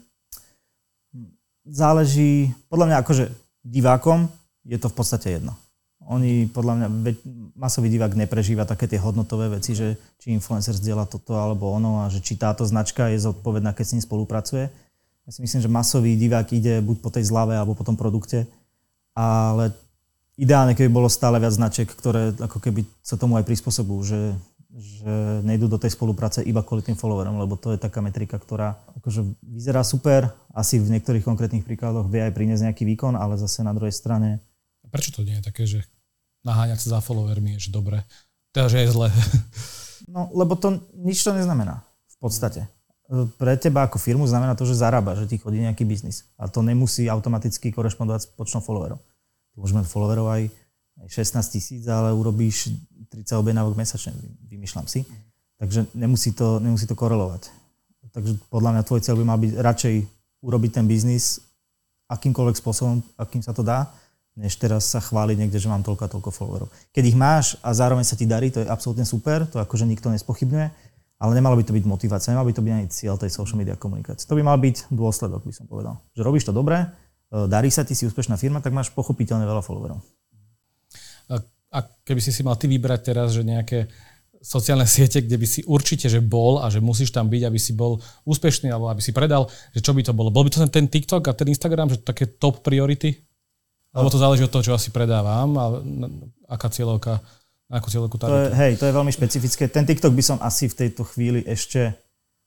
záleží, 1.64 2.52
podľa 2.68 2.86
mňa 2.92 2.96
akože 3.00 3.24
divákom 3.64 4.28
je 4.68 4.76
to 4.76 4.92
v 4.92 4.96
podstate 5.00 5.40
jedno 5.40 5.56
Oni, 6.04 6.44
podľa 6.44 6.74
mňa, 6.84 6.88
masový 7.56 7.88
divák 7.88 8.12
neprežíva 8.12 8.68
také 8.68 8.84
tie 8.84 9.00
hodnotové 9.00 9.48
veci, 9.48 9.72
že 9.72 9.96
či 10.20 10.36
influencer 10.36 10.76
zdieľa 10.76 11.08
toto 11.08 11.32
alebo 11.32 11.72
ono 11.72 12.04
a 12.04 12.12
že 12.12 12.20
či 12.20 12.36
táto 12.36 12.60
značka 12.68 13.08
je 13.08 13.24
zodpovedná, 13.24 13.72
keď 13.72 13.84
s 13.88 13.92
ním 13.96 14.04
spolupracuje. 14.04 14.68
Ja 15.24 15.30
si 15.32 15.40
myslím, 15.40 15.64
že 15.64 15.72
masový 15.72 16.12
divák 16.20 16.52
ide 16.52 16.84
buď 16.84 16.96
po 17.00 17.08
tej 17.08 17.24
zlave 17.24 17.56
alebo 17.56 17.72
po 17.72 17.88
tom 17.88 17.96
produkte, 17.96 18.44
ale 19.16 19.72
ideálne, 20.36 20.76
keby 20.76 20.92
bolo 20.92 21.08
stále 21.08 21.40
viac 21.40 21.56
značiek, 21.56 21.88
ktoré 21.88 22.36
ako 22.36 22.60
keby 22.60 22.84
sa 23.00 23.16
tomu 23.16 23.40
aj 23.40 23.48
prispôsobujú, 23.48 24.00
že, 24.04 24.22
že 24.76 25.14
nejdú 25.48 25.72
do 25.72 25.80
tej 25.80 25.96
spolupráce 25.96 26.44
iba 26.44 26.60
kvôli 26.60 26.84
tým 26.84 27.00
followerom, 27.00 27.40
lebo 27.40 27.56
to 27.56 27.72
je 27.72 27.80
taká 27.80 28.04
metrika, 28.04 28.36
ktorá 28.36 28.76
akože 29.00 29.24
vyzerá 29.40 29.80
super, 29.80 30.28
asi 30.52 30.76
v 30.76 30.92
niektorých 31.00 31.24
konkrétnych 31.24 31.64
príkladoch 31.64 32.12
vie 32.12 32.20
aj 32.20 32.36
priniesť 32.36 32.68
nejaký 32.68 32.84
výkon, 32.84 33.16
ale 33.16 33.40
zase 33.40 33.64
na 33.64 33.72
druhej 33.72 33.96
strane... 33.96 34.44
Prečo 34.92 35.16
to 35.16 35.24
nie 35.24 35.40
je 35.40 35.42
také, 35.42 35.64
že 35.64 35.82
naháňať 36.44 36.78
sa 36.84 36.88
za 36.96 37.00
followermi 37.00 37.56
je 37.56 37.68
že 37.68 37.70
dobre. 37.72 38.04
Teda, 38.54 38.70
že 38.70 38.84
je 38.84 38.92
zle. 38.92 39.08
No, 40.04 40.28
lebo 40.36 40.52
to 40.52 40.84
nič 41.00 41.24
to 41.24 41.32
neznamená 41.32 41.80
v 41.80 42.16
podstate. 42.20 42.68
Pre 43.40 43.52
teba 43.56 43.88
ako 43.88 43.96
firmu 43.96 44.28
znamená 44.28 44.52
to, 44.52 44.68
že 44.68 44.76
zarába, 44.76 45.16
že 45.16 45.24
ti 45.24 45.40
chodí 45.40 45.64
nejaký 45.64 45.88
biznis. 45.88 46.28
A 46.36 46.44
to 46.44 46.60
nemusí 46.60 47.08
automaticky 47.08 47.72
korešpondovať 47.72 48.20
s 48.20 48.28
počtom 48.36 48.60
followerov. 48.60 49.00
Môžeme 49.56 49.80
followerov 49.80 50.28
aj 50.28 50.42
16 51.08 51.40
tisíc, 51.56 51.82
ale 51.88 52.12
urobíš 52.12 52.68
30 53.08 53.40
objednávok 53.40 53.80
mesačne, 53.80 54.12
vymýšľam 54.44 54.86
si. 54.92 55.08
Takže 55.56 55.88
nemusí 55.96 56.36
to, 56.36 56.60
nemusí 56.60 56.84
to 56.84 56.92
korelovať. 56.92 57.48
Takže 58.12 58.36
podľa 58.52 58.70
mňa 58.76 58.82
tvoj 58.86 59.00
cieľ 59.02 59.16
by 59.18 59.24
mal 59.24 59.38
byť 59.40 59.52
radšej 59.56 59.94
urobiť 60.44 60.70
ten 60.76 60.84
biznis 60.84 61.40
akýmkoľvek 62.12 62.56
spôsobom, 62.60 63.00
akým 63.16 63.40
sa 63.40 63.56
to 63.56 63.64
dá, 63.64 63.88
než 64.34 64.58
teraz 64.58 64.90
sa 64.90 64.98
chváliť 64.98 65.36
niekde, 65.38 65.62
že 65.62 65.70
mám 65.70 65.86
toľko 65.86 66.02
a 66.06 66.10
toľko 66.10 66.30
followerov. 66.34 66.68
Keď 66.90 67.04
ich 67.06 67.16
máš 67.18 67.54
a 67.62 67.70
zároveň 67.70 68.02
sa 68.02 68.18
ti 68.18 68.26
darí, 68.26 68.50
to 68.50 68.62
je 68.62 68.66
absolútne 68.66 69.06
super, 69.06 69.46
to 69.46 69.62
akože 69.62 69.86
nikto 69.86 70.10
nespochybňuje, 70.10 70.66
ale 71.22 71.32
nemalo 71.38 71.54
by 71.54 71.64
to 71.64 71.72
byť 71.72 71.84
motivácia, 71.86 72.34
nemalo 72.34 72.50
by 72.50 72.54
to 72.58 72.64
byť 72.66 72.72
ani 72.74 72.86
cieľ 72.90 73.14
tej 73.14 73.30
social 73.30 73.54
media 73.54 73.78
komunikácie. 73.78 74.26
To 74.26 74.34
by 74.34 74.42
mal 74.42 74.58
byť 74.58 74.90
dôsledok, 74.90 75.46
by 75.46 75.54
som 75.54 75.70
povedal. 75.70 76.02
Že 76.18 76.22
robíš 76.26 76.44
to 76.50 76.52
dobre, 76.52 76.82
e, 76.82 76.86
darí 77.46 77.70
sa 77.70 77.86
ti, 77.86 77.94
si 77.94 78.10
úspešná 78.10 78.34
firma, 78.34 78.58
tak 78.58 78.74
máš 78.74 78.90
pochopiteľne 78.90 79.46
veľa 79.46 79.62
followerov. 79.62 80.02
A, 81.30 81.34
a 81.70 81.78
keby 82.02 82.20
si 82.20 82.34
si 82.34 82.42
mal 82.42 82.58
ty 82.58 82.66
vybrať 82.66 83.14
teraz, 83.14 83.32
že 83.32 83.46
nejaké 83.46 83.86
sociálne 84.44 84.84
siete, 84.84 85.24
kde 85.24 85.40
by 85.40 85.46
si 85.48 85.64
určite, 85.64 86.12
že 86.12 86.20
bol 86.20 86.60
a 86.60 86.68
že 86.68 86.84
musíš 86.84 87.16
tam 87.16 87.32
byť, 87.32 87.42
aby 87.48 87.56
si 87.56 87.72
bol 87.72 87.96
úspešný 88.28 88.68
alebo 88.68 88.92
aby 88.92 89.00
si 89.00 89.16
predal, 89.16 89.48
že 89.72 89.80
čo 89.80 89.96
by 89.96 90.04
to 90.04 90.12
bolo? 90.12 90.28
Bol 90.28 90.44
by 90.44 90.52
to 90.52 90.60
ten 90.68 90.92
TikTok 90.92 91.24
a 91.24 91.32
ten 91.32 91.48
Instagram, 91.48 91.88
že 91.88 92.04
také 92.04 92.28
top 92.28 92.60
priority? 92.60 93.23
Alebo 93.94 94.10
to 94.10 94.18
záleží 94.18 94.42
od 94.42 94.50
toho, 94.50 94.66
čo 94.66 94.74
asi 94.74 94.90
predávam 94.90 95.54
a 95.54 95.64
aká 96.50 96.66
cieľovka, 96.66 97.22
akú 97.70 97.88
cieľovku 97.88 98.18
to 98.18 98.26
je, 98.26 98.50
Hej, 98.50 98.72
to 98.82 98.90
je 98.90 98.92
veľmi 98.92 99.14
špecifické. 99.14 99.70
Ten 99.70 99.86
TikTok 99.86 100.10
by 100.10 100.24
som 100.34 100.38
asi 100.42 100.66
v 100.66 100.74
tejto 100.74 101.06
chvíli 101.06 101.46
ešte 101.46 101.94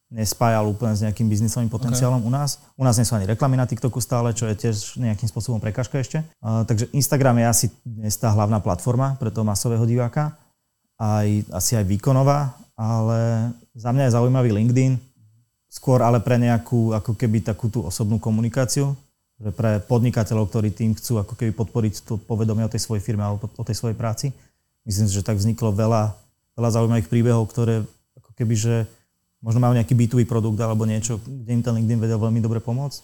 nespájal 0.07 0.63
úplne 0.67 0.95
s 0.95 1.03
nejakým 1.03 1.27
biznisovým 1.27 1.67
potenciálom 1.67 2.23
okay. 2.23 2.27
u 2.27 2.31
nás. 2.31 2.49
U 2.79 2.83
nás 2.83 2.95
nie 2.95 3.03
sú 3.03 3.19
ani 3.19 3.27
reklamy 3.27 3.59
na 3.59 3.67
TikToku 3.67 3.99
stále, 3.99 4.31
čo 4.31 4.47
je 4.47 4.55
tiež 4.55 4.99
nejakým 4.99 5.27
spôsobom 5.27 5.59
prekažka 5.59 5.99
ešte. 5.99 6.23
Uh, 6.39 6.63
takže 6.63 6.87
Instagram 6.95 7.43
je 7.43 7.45
asi 7.47 7.65
dnes 7.83 8.15
tá 8.15 8.31
hlavná 8.31 8.63
platforma 8.63 9.19
pre 9.19 9.31
toho 9.31 9.43
masového 9.43 9.83
diváka. 9.83 10.35
Aj, 10.95 11.27
asi 11.53 11.77
aj 11.77 11.85
výkonová, 11.85 12.55
ale 12.73 13.51
za 13.77 13.93
mňa 13.93 14.09
je 14.09 14.15
zaujímavý 14.17 14.49
LinkedIn, 14.49 14.97
skôr 15.69 16.01
ale 16.01 16.23
pre 16.23 16.41
nejakú 16.41 16.95
ako 16.95 17.13
keby 17.13 17.45
takú 17.45 17.69
tú 17.69 17.85
osobnú 17.85 18.17
komunikáciu, 18.17 18.97
že 19.37 19.53
pre 19.53 19.77
podnikateľov, 19.85 20.49
ktorí 20.49 20.73
tým 20.73 20.97
chcú 20.97 21.21
ako 21.21 21.37
keby 21.37 21.53
podporiť 21.53 21.93
to 22.09 22.17
povedomie 22.17 22.65
o 22.65 22.71
tej 22.73 22.81
svojej 22.81 23.05
firme 23.05 23.21
alebo 23.21 23.45
o 23.45 23.63
tej 23.63 23.77
svojej 23.77 23.93
práci. 23.93 24.33
Myslím 24.81 25.05
si, 25.05 25.13
že 25.13 25.25
tak 25.25 25.37
vzniklo 25.37 25.69
veľa, 25.77 26.17
veľa 26.57 26.69
zaujímavých 26.73 27.11
príbehov, 27.11 27.45
ktoré 27.53 27.85
ako 28.17 28.31
keby, 28.33 28.55
že 28.57 28.75
možno 29.45 29.61
majú 29.61 29.77
nejaký 29.77 29.93
B2B 29.93 30.25
produkt 30.25 30.57
alebo 30.57 30.89
niečo, 30.89 31.21
kde 31.21 31.53
im 31.53 31.61
ten 31.61 31.73
LinkedIn 31.77 32.01
vedel 32.01 32.17
veľmi 32.17 32.41
dobre 32.41 32.57
pomôcť. 32.57 32.99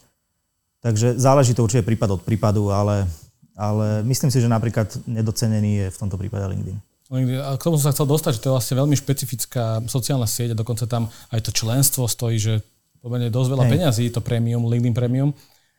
Takže 0.81 1.15
záleží 1.21 1.53
to 1.53 1.63
určite 1.63 1.85
prípad 1.85 2.17
od 2.17 2.21
prípadu, 2.25 2.73
ale, 2.73 3.05
ale 3.53 4.01
myslím 4.03 4.33
si, 4.33 4.41
že 4.41 4.49
napríklad 4.49 4.89
nedocenený 5.05 5.85
je 5.85 5.87
v 5.93 5.99
tomto 6.01 6.17
prípade 6.17 6.49
LinkedIn. 6.49 6.77
A 7.13 7.53
k 7.61 7.65
tomu 7.69 7.77
som 7.77 7.91
sa 7.91 7.93
chcel 7.93 8.09
dostať, 8.09 8.31
že 8.35 8.41
to 8.41 8.47
je 8.49 8.55
vlastne 8.57 8.75
veľmi 8.81 8.95
špecifická 8.97 9.85
sociálna 9.85 10.25
sieť 10.25 10.57
a 10.57 10.59
dokonca 10.59 10.89
tam 10.89 11.13
aj 11.29 11.45
to 11.45 11.51
členstvo 11.53 12.09
stojí, 12.09 12.41
že 12.41 12.65
pomerne 13.05 13.29
dosť 13.29 13.49
veľa 13.53 13.65
Hej. 13.69 13.71
peňazí, 13.77 14.05
to 14.09 14.23
premium, 14.23 14.65
LinkedIn 14.65 14.97
premium. 14.97 15.29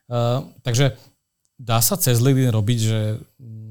Uh, 0.05 0.53
takže 0.61 0.97
dá 1.57 1.81
sa 1.81 1.97
cez 1.97 2.21
LinkedIn 2.21 2.53
robiť, 2.53 2.79
že 2.79 3.01
mm, 3.41 3.65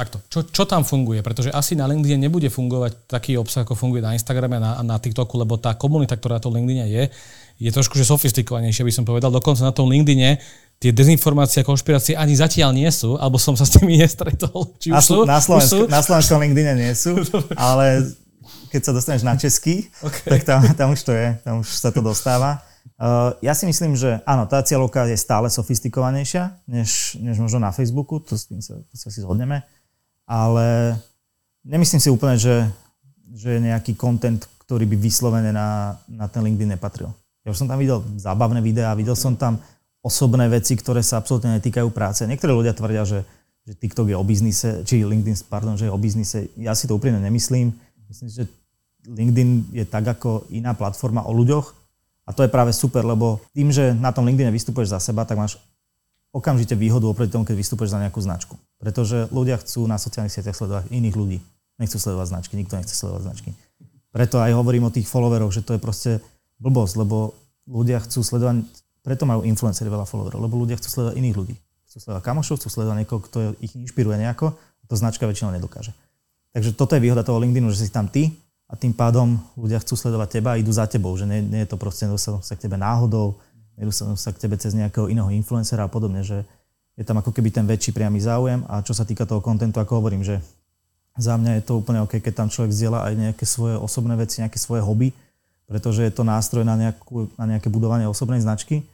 takto, 0.00 0.16
čo, 0.32 0.40
čo 0.48 0.64
tam 0.64 0.80
funguje? 0.80 1.20
Pretože 1.20 1.52
asi 1.52 1.76
na 1.76 1.84
LinkedIn 1.84 2.16
nebude 2.16 2.48
fungovať 2.48 3.04
taký 3.04 3.36
obsah, 3.36 3.68
ako 3.68 3.76
funguje 3.76 4.00
na 4.00 4.16
Instagrame 4.16 4.56
a 4.56 4.62
na, 4.62 4.70
na 4.80 4.96
TikToku, 4.96 5.36
lebo 5.36 5.60
tá 5.60 5.76
komunita, 5.76 6.16
ktorá 6.16 6.40
to 6.40 6.48
LinkedIn 6.48 6.88
je, 6.88 7.04
je 7.60 7.70
trošku 7.70 8.00
že 8.00 8.08
sofistikovanejšia, 8.08 8.88
by 8.88 8.94
som 8.96 9.04
povedal. 9.04 9.28
Dokonca 9.28 9.60
na 9.60 9.76
tom 9.76 9.92
LinkedIne 9.92 10.40
tie 10.80 10.90
dezinformácie 10.96 11.60
a 11.60 11.68
konšpirácie 11.68 12.16
ani 12.16 12.32
zatiaľ 12.32 12.72
nie 12.72 12.88
sú, 12.88 13.20
alebo 13.20 13.36
som 13.36 13.52
sa 13.52 13.68
s 13.68 13.76
tými 13.76 13.98
nestretol. 14.02 14.72
Či 14.80 14.88
na, 14.96 15.04
sú, 15.04 15.28
na, 15.28 15.36
Slovensku, 15.36 15.84
sú? 15.84 15.92
na 15.92 16.00
slovenskom 16.00 16.40
LinkedIne 16.40 16.74
nie 16.80 16.92
sú, 16.96 17.20
ale 17.60 18.16
keď 18.72 18.80
sa 18.80 18.92
dostaneš 18.96 19.22
na 19.26 19.36
český, 19.36 19.92
okay. 20.00 20.40
tak 20.40 20.40
tam, 20.48 20.64
tam 20.72 20.88
už 20.96 21.04
to 21.04 21.12
je, 21.12 21.36
tam 21.44 21.60
už 21.60 21.68
sa 21.68 21.92
to 21.92 22.00
dostáva. 22.00 22.64
Uh, 23.00 23.32
ja 23.40 23.56
si 23.56 23.64
myslím, 23.64 23.96
že 23.96 24.20
áno, 24.28 24.44
tá 24.44 24.60
cieľovka 24.60 25.08
je 25.08 25.16
stále 25.16 25.48
sofistikovanejšia, 25.48 26.52
než, 26.68 27.16
než 27.16 27.40
možno 27.40 27.56
na 27.56 27.72
Facebooku, 27.72 28.20
to 28.20 28.36
s 28.36 28.44
tým 28.44 28.60
sa, 28.60 28.76
to 28.76 28.94
sa 29.00 29.08
si 29.08 29.24
zhodneme, 29.24 29.64
ale 30.28 31.00
nemyslím 31.64 31.96
si 31.96 32.12
úplne, 32.12 32.36
že, 32.36 32.68
že 33.32 33.56
je 33.56 33.60
nejaký 33.72 33.96
content, 33.96 34.44
ktorý 34.68 34.84
by 34.84 34.96
vyslovene 35.00 35.48
na, 35.48 35.96
na 36.12 36.28
ten 36.28 36.44
LinkedIn 36.44 36.76
nepatril. 36.76 37.08
Ja 37.40 37.56
už 37.56 37.64
som 37.64 37.68
tam 37.72 37.80
videl 37.80 38.04
zábavné 38.20 38.60
videá, 38.60 38.92
videl 38.92 39.16
som 39.16 39.32
tam 39.32 39.56
osobné 40.04 40.44
veci, 40.52 40.76
ktoré 40.76 41.00
sa 41.00 41.24
absolútne 41.24 41.56
netýkajú 41.56 41.88
práce. 41.88 42.20
Niektorí 42.28 42.52
ľudia 42.52 42.76
tvrdia, 42.76 43.08
že, 43.08 43.24
že 43.64 43.72
TikTok 43.80 44.12
je 44.12 44.16
o 44.20 44.24
biznise, 44.24 44.84
či 44.84 45.00
LinkedIn, 45.00 45.48
pardon, 45.48 45.72
že 45.72 45.88
je 45.88 45.92
o 45.92 45.96
biznise. 45.96 46.52
Ja 46.60 46.76
si 46.76 46.84
to 46.84 47.00
úprimne 47.00 47.20
nemyslím. 47.24 47.72
Myslím, 48.12 48.28
že 48.28 48.44
LinkedIn 49.08 49.72
je 49.72 49.84
tak 49.88 50.04
ako 50.04 50.44
iná 50.52 50.76
platforma 50.76 51.24
o 51.24 51.32
ľuďoch, 51.32 51.79
a 52.30 52.34
to 52.34 52.46
je 52.46 52.54
práve 52.54 52.70
super, 52.70 53.02
lebo 53.02 53.42
tým, 53.50 53.74
že 53.74 53.90
na 53.90 54.14
tom 54.14 54.22
LinkedIn 54.22 54.54
vystupuješ 54.54 54.94
za 54.94 55.02
seba, 55.02 55.26
tak 55.26 55.34
máš 55.34 55.58
okamžite 56.30 56.78
výhodu 56.78 57.10
oproti 57.10 57.34
tomu, 57.34 57.42
keď 57.42 57.58
vystupuješ 57.58 57.90
za 57.90 57.98
nejakú 57.98 58.22
značku. 58.22 58.54
Pretože 58.78 59.26
ľudia 59.34 59.58
chcú 59.58 59.82
na 59.90 59.98
sociálnych 59.98 60.30
sieťach 60.30 60.54
sledovať 60.54 60.94
iných 60.94 61.18
ľudí. 61.18 61.42
Nechcú 61.82 61.98
sledovať 61.98 62.30
značky, 62.30 62.54
nikto 62.54 62.78
nechce 62.78 62.94
sledovať 62.94 63.22
značky. 63.26 63.50
Preto 64.14 64.38
aj 64.38 64.54
hovorím 64.54 64.86
o 64.86 64.94
tých 64.94 65.10
followeroch, 65.10 65.50
že 65.50 65.66
to 65.66 65.74
je 65.74 65.82
proste 65.82 66.22
blbosť, 66.62 67.02
lebo 67.02 67.34
ľudia 67.66 67.98
chcú 68.06 68.22
sledovať, 68.22 68.62
preto 69.02 69.26
majú 69.26 69.42
influencery 69.42 69.90
veľa 69.90 70.06
followerov, 70.06 70.38
lebo 70.38 70.54
ľudia 70.54 70.78
chcú 70.78 70.86
sledovať 70.86 71.14
iných 71.18 71.34
ľudí. 71.34 71.54
Chcú 71.90 71.98
sledovať 71.98 72.22
kamošov, 72.30 72.62
chcú 72.62 72.68
sledovať 72.70 72.96
niekoho, 73.02 73.20
kto 73.26 73.38
ich 73.58 73.74
inšpiruje 73.74 74.22
nejako, 74.22 74.54
to 74.90 74.94
značka 74.98 75.26
väčšinou 75.30 75.54
nedokáže. 75.54 75.94
Takže 76.50 76.74
toto 76.74 76.98
je 76.98 77.02
výhoda 77.06 77.22
toho 77.22 77.38
LinkedInu, 77.38 77.70
že 77.70 77.86
si 77.86 77.94
tam 77.94 78.10
ty, 78.10 78.34
a 78.70 78.78
tým 78.78 78.94
pádom 78.94 79.34
ľudia 79.58 79.82
chcú 79.82 79.98
sledovať 79.98 80.38
teba 80.38 80.54
a 80.54 80.60
idú 80.62 80.70
za 80.70 80.86
tebou, 80.86 81.10
že 81.18 81.26
nie, 81.26 81.42
nie 81.42 81.66
je 81.66 81.74
to 81.74 81.76
proste, 81.76 82.06
nedostanú 82.06 82.38
sa 82.38 82.54
k 82.54 82.70
tebe 82.70 82.78
náhodou, 82.78 83.34
nedostanú 83.74 84.14
sa 84.14 84.30
k 84.30 84.46
tebe 84.46 84.54
cez 84.54 84.78
nejakého 84.78 85.10
iného 85.10 85.26
influencera 85.34 85.90
a 85.90 85.90
podobne, 85.90 86.22
že 86.22 86.46
je 86.94 87.02
tam 87.02 87.18
ako 87.18 87.34
keby 87.34 87.50
ten 87.50 87.66
väčší 87.66 87.90
priamy 87.90 88.22
záujem 88.22 88.62
a 88.70 88.78
čo 88.86 88.94
sa 88.94 89.02
týka 89.02 89.26
toho 89.26 89.42
kontentu, 89.42 89.82
ako 89.82 89.98
hovorím, 89.98 90.22
že 90.22 90.38
za 91.18 91.34
mňa 91.34 91.58
je 91.58 91.62
to 91.66 91.82
úplne 91.82 91.98
OK, 92.06 92.22
keď 92.22 92.46
tam 92.46 92.48
človek 92.48 92.70
zdieľa 92.70 93.10
aj 93.10 93.14
nejaké 93.18 93.44
svoje 93.44 93.74
osobné 93.74 94.14
veci, 94.14 94.38
nejaké 94.46 94.62
svoje 94.62 94.86
hobby, 94.86 95.10
pretože 95.66 96.06
je 96.06 96.12
to 96.14 96.22
nástroj 96.22 96.62
na, 96.62 96.78
nejakú, 96.78 97.26
na 97.34 97.50
nejaké 97.50 97.66
budovanie 97.66 98.06
osobnej 98.06 98.38
značky 98.38 98.86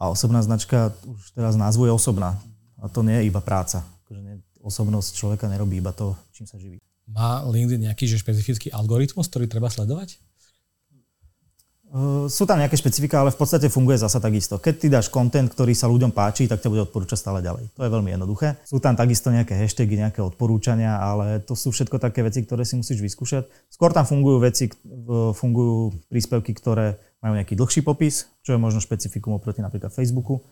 a 0.00 0.08
osobná 0.08 0.40
značka 0.40 0.96
už 1.04 1.36
teraz 1.36 1.60
názvu 1.60 1.84
je 1.84 1.92
osobná 1.92 2.40
a 2.80 2.88
to 2.88 3.04
nie 3.04 3.20
je 3.20 3.28
iba 3.28 3.44
práca. 3.44 3.84
Akože 4.04 4.20
osobnosť 4.64 5.12
človeka 5.12 5.44
nerobí 5.48 5.76
iba 5.76 5.92
to, 5.92 6.16
čím 6.32 6.48
sa 6.48 6.56
živí. 6.56 6.80
Má 7.10 7.42
LinkedIn 7.42 7.90
nejaký 7.90 8.06
že 8.06 8.22
špecifický 8.22 8.70
algoritmus, 8.70 9.26
ktorý 9.26 9.50
treba 9.50 9.66
sledovať? 9.66 10.22
Uh, 11.90 12.30
sú 12.30 12.46
tam 12.46 12.62
nejaké 12.62 12.78
špecifika, 12.78 13.18
ale 13.18 13.34
v 13.34 13.38
podstate 13.42 13.66
funguje 13.66 13.98
zasa 13.98 14.22
takisto. 14.22 14.62
Keď 14.62 14.74
ty 14.78 14.86
dáš 14.86 15.10
content, 15.10 15.50
ktorý 15.50 15.74
sa 15.74 15.90
ľuďom 15.90 16.14
páči, 16.14 16.46
tak 16.46 16.62
ťa 16.62 16.70
bude 16.70 16.86
odporúčať 16.86 17.18
stále 17.18 17.42
ďalej. 17.42 17.66
To 17.74 17.82
je 17.82 17.90
veľmi 17.90 18.14
jednoduché. 18.14 18.62
Sú 18.62 18.78
tam 18.78 18.94
takisto 18.94 19.34
nejaké 19.34 19.58
hashtagy, 19.58 19.98
nejaké 19.98 20.22
odporúčania, 20.22 21.02
ale 21.02 21.42
to 21.42 21.58
sú 21.58 21.74
všetko 21.74 21.98
také 21.98 22.22
veci, 22.22 22.46
ktoré 22.46 22.62
si 22.62 22.78
musíš 22.78 23.02
vyskúšať. 23.02 23.50
Skôr 23.66 23.90
tam 23.90 24.06
fungujú 24.06 24.38
veci, 24.38 24.70
fungujú 25.34 25.98
príspevky, 26.06 26.54
ktoré 26.54 26.94
majú 27.18 27.34
nejaký 27.34 27.58
dlhší 27.58 27.82
popis, 27.82 28.30
čo 28.46 28.54
je 28.54 28.62
možno 28.62 28.78
špecifikum 28.78 29.34
oproti 29.34 29.58
napríklad 29.58 29.90
Facebooku. 29.90 30.46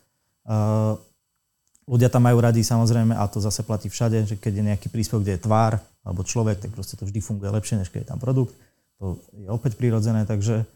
Ľudia 1.89 2.13
tam 2.13 2.29
majú 2.29 2.45
radi 2.45 2.61
samozrejme, 2.61 3.17
a 3.17 3.25
to 3.33 3.41
zase 3.41 3.65
platí 3.65 3.89
všade, 3.89 4.29
že 4.29 4.37
keď 4.37 4.53
je 4.61 4.65
nejaký 4.69 4.87
príspevok, 4.93 5.25
kde 5.25 5.41
je 5.41 5.45
tvár, 5.49 5.81
alebo 6.05 6.21
človek, 6.21 6.61
tak 6.61 6.71
proste 6.77 7.01
to 7.01 7.09
vždy 7.09 7.25
funguje 7.25 7.49
lepšie, 7.49 7.81
než 7.81 7.89
keď 7.89 8.05
je 8.05 8.09
tam 8.13 8.21
produkt. 8.21 8.53
To 9.01 9.17
je 9.33 9.49
opäť 9.49 9.81
prirodzené, 9.81 10.29
takže 10.29 10.69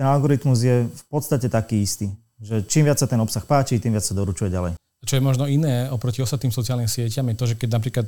ten 0.00 0.06
algoritmus 0.08 0.64
je 0.64 0.88
v 0.88 1.04
podstate 1.12 1.52
taký 1.52 1.84
istý, 1.84 2.08
že 2.40 2.64
čím 2.64 2.88
viac 2.88 2.96
sa 2.96 3.04
ten 3.04 3.20
obsah 3.20 3.44
páči, 3.44 3.76
tým 3.76 3.92
viac 3.92 4.06
sa 4.06 4.16
doručuje 4.16 4.48
ďalej. 4.48 4.80
Čo 5.04 5.16
je 5.16 5.22
možno 5.24 5.44
iné 5.44 5.92
oproti 5.92 6.24
ostatným 6.24 6.52
sociálnym 6.52 6.88
sieťam 6.88 7.28
je 7.32 7.36
to, 7.36 7.44
že 7.52 7.54
keď 7.60 7.68
napríklad 7.76 8.06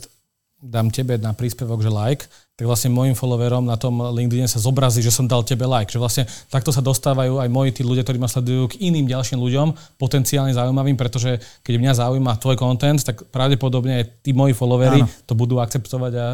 dám 0.62 0.94
tebe 0.94 1.18
na 1.18 1.35
príspevok, 1.35 1.83
že 1.83 1.90
like, 1.90 2.31
tak 2.55 2.70
vlastne 2.70 2.94
môjim 2.94 3.18
followerom 3.18 3.66
na 3.66 3.75
tom 3.75 3.98
LinkedIn 3.98 4.46
sa 4.46 4.62
zobrazí, 4.62 5.03
že 5.03 5.11
som 5.11 5.27
dal 5.27 5.42
tebe 5.42 5.66
like. 5.66 5.90
Že 5.90 5.98
vlastne 5.98 6.25
takto 6.46 6.70
sa 6.70 6.79
dostávajú 6.79 7.42
aj 7.42 7.51
moji 7.51 7.75
tí 7.75 7.83
ľudia, 7.83 8.07
ktorí 8.07 8.22
ma 8.22 8.31
sledujú 8.31 8.70
k 8.70 8.79
iným 8.87 9.11
ďalším 9.11 9.42
ľuďom, 9.42 9.98
potenciálne 9.98 10.55
zaujímavým, 10.55 10.94
pretože 10.94 11.42
keď 11.66 11.75
mňa 11.83 11.92
zaujíma 11.98 12.38
tvoj 12.38 12.57
content, 12.62 13.03
tak 13.03 13.27
pravdepodobne 13.35 13.98
aj 13.98 14.05
tí 14.22 14.31
moji 14.31 14.55
followery 14.55 15.03
Áno. 15.03 15.11
to 15.27 15.35
budú 15.35 15.59
akceptovať 15.59 16.12
a 16.14 16.27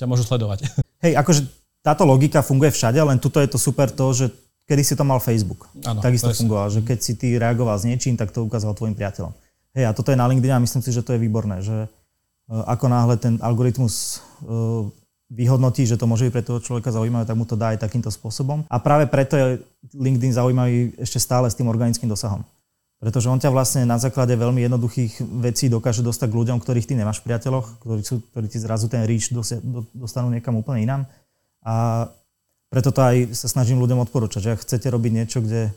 ťa 0.00 0.06
môžu 0.08 0.24
sledovať. 0.24 0.64
Hej, 1.04 1.20
akože 1.20 1.44
táto 1.84 2.08
logika 2.08 2.40
funguje 2.40 2.72
všade, 2.72 2.96
len 2.96 3.20
tuto 3.20 3.36
je 3.44 3.52
to 3.52 3.60
super 3.60 3.92
to, 3.92 4.08
že 4.16 4.32
kedy 4.64 4.80
si 4.80 4.96
to 4.96 5.04
mal 5.04 5.20
Facebook. 5.20 5.68
Áno, 5.84 6.00
Takisto 6.00 6.32
fungoval, 6.32 6.72
že 6.72 6.80
keď 6.80 6.98
si 7.04 7.12
ty 7.20 7.36
reagoval 7.36 7.76
s 7.76 7.84
niečím, 7.84 8.16
tak 8.16 8.32
to 8.32 8.40
ukázal 8.40 8.72
tvojim 8.72 8.96
priateľom. 8.96 9.36
Hej, 9.76 9.84
a 9.84 9.92
toto 9.92 10.08
je 10.08 10.16
na 10.16 10.24
LinkedIn 10.24 10.56
a 10.56 10.64
myslím 10.64 10.80
si, 10.80 10.88
že 10.94 11.04
to 11.04 11.12
je 11.12 11.20
výborné, 11.20 11.60
že 11.60 11.92
ako 12.48 12.86
náhle 12.92 13.16
ten 13.16 13.40
algoritmus 13.40 14.20
eh, 14.44 15.04
vyhodnotí, 15.32 15.88
že 15.88 15.96
to 15.96 16.04
môže 16.04 16.28
byť 16.28 16.34
pre 16.34 16.44
toho 16.44 16.60
človeka 16.60 16.92
zaujímavé, 16.92 17.24
tak 17.24 17.36
mu 17.36 17.48
to 17.48 17.56
dá 17.56 17.72
aj 17.72 17.80
takýmto 17.80 18.12
spôsobom. 18.12 18.68
A 18.68 18.76
práve 18.78 19.08
preto 19.08 19.34
je 19.34 19.46
LinkedIn 19.96 20.36
zaujímavý 20.36 20.94
ešte 21.00 21.18
stále 21.18 21.48
s 21.48 21.56
tým 21.56 21.66
organickým 21.66 22.06
dosahom. 22.06 22.44
Pretože 23.02 23.28
on 23.28 23.40
ťa 23.40 23.52
vlastne 23.52 23.82
na 23.84 24.00
základe 24.00 24.32
veľmi 24.32 24.64
jednoduchých 24.64 25.20
vecí 25.44 25.68
dokáže 25.68 26.00
dostať 26.00 26.28
k 26.30 26.38
ľuďom, 26.40 26.58
ktorých 26.60 26.88
ty 26.88 26.94
nemáš 26.96 27.20
v 27.20 27.32
priateľoch, 27.32 27.84
ktorí, 27.84 28.00
sú, 28.00 28.24
ktorí 28.32 28.46
ti 28.48 28.56
zrazu 28.62 28.88
ten 28.88 29.04
reach 29.04 29.28
dostanú 29.92 30.32
niekam 30.32 30.56
úplne 30.56 30.88
inám. 30.88 31.02
A 31.64 32.06
preto 32.72 32.96
to 32.96 33.04
aj 33.04 33.36
sa 33.36 33.48
snažím 33.50 33.80
ľuďom 33.82 34.08
odporúčať, 34.08 34.40
že 34.40 34.52
ak 34.56 34.64
chcete 34.64 34.88
robiť 34.88 35.12
niečo, 35.12 35.44
kde 35.44 35.68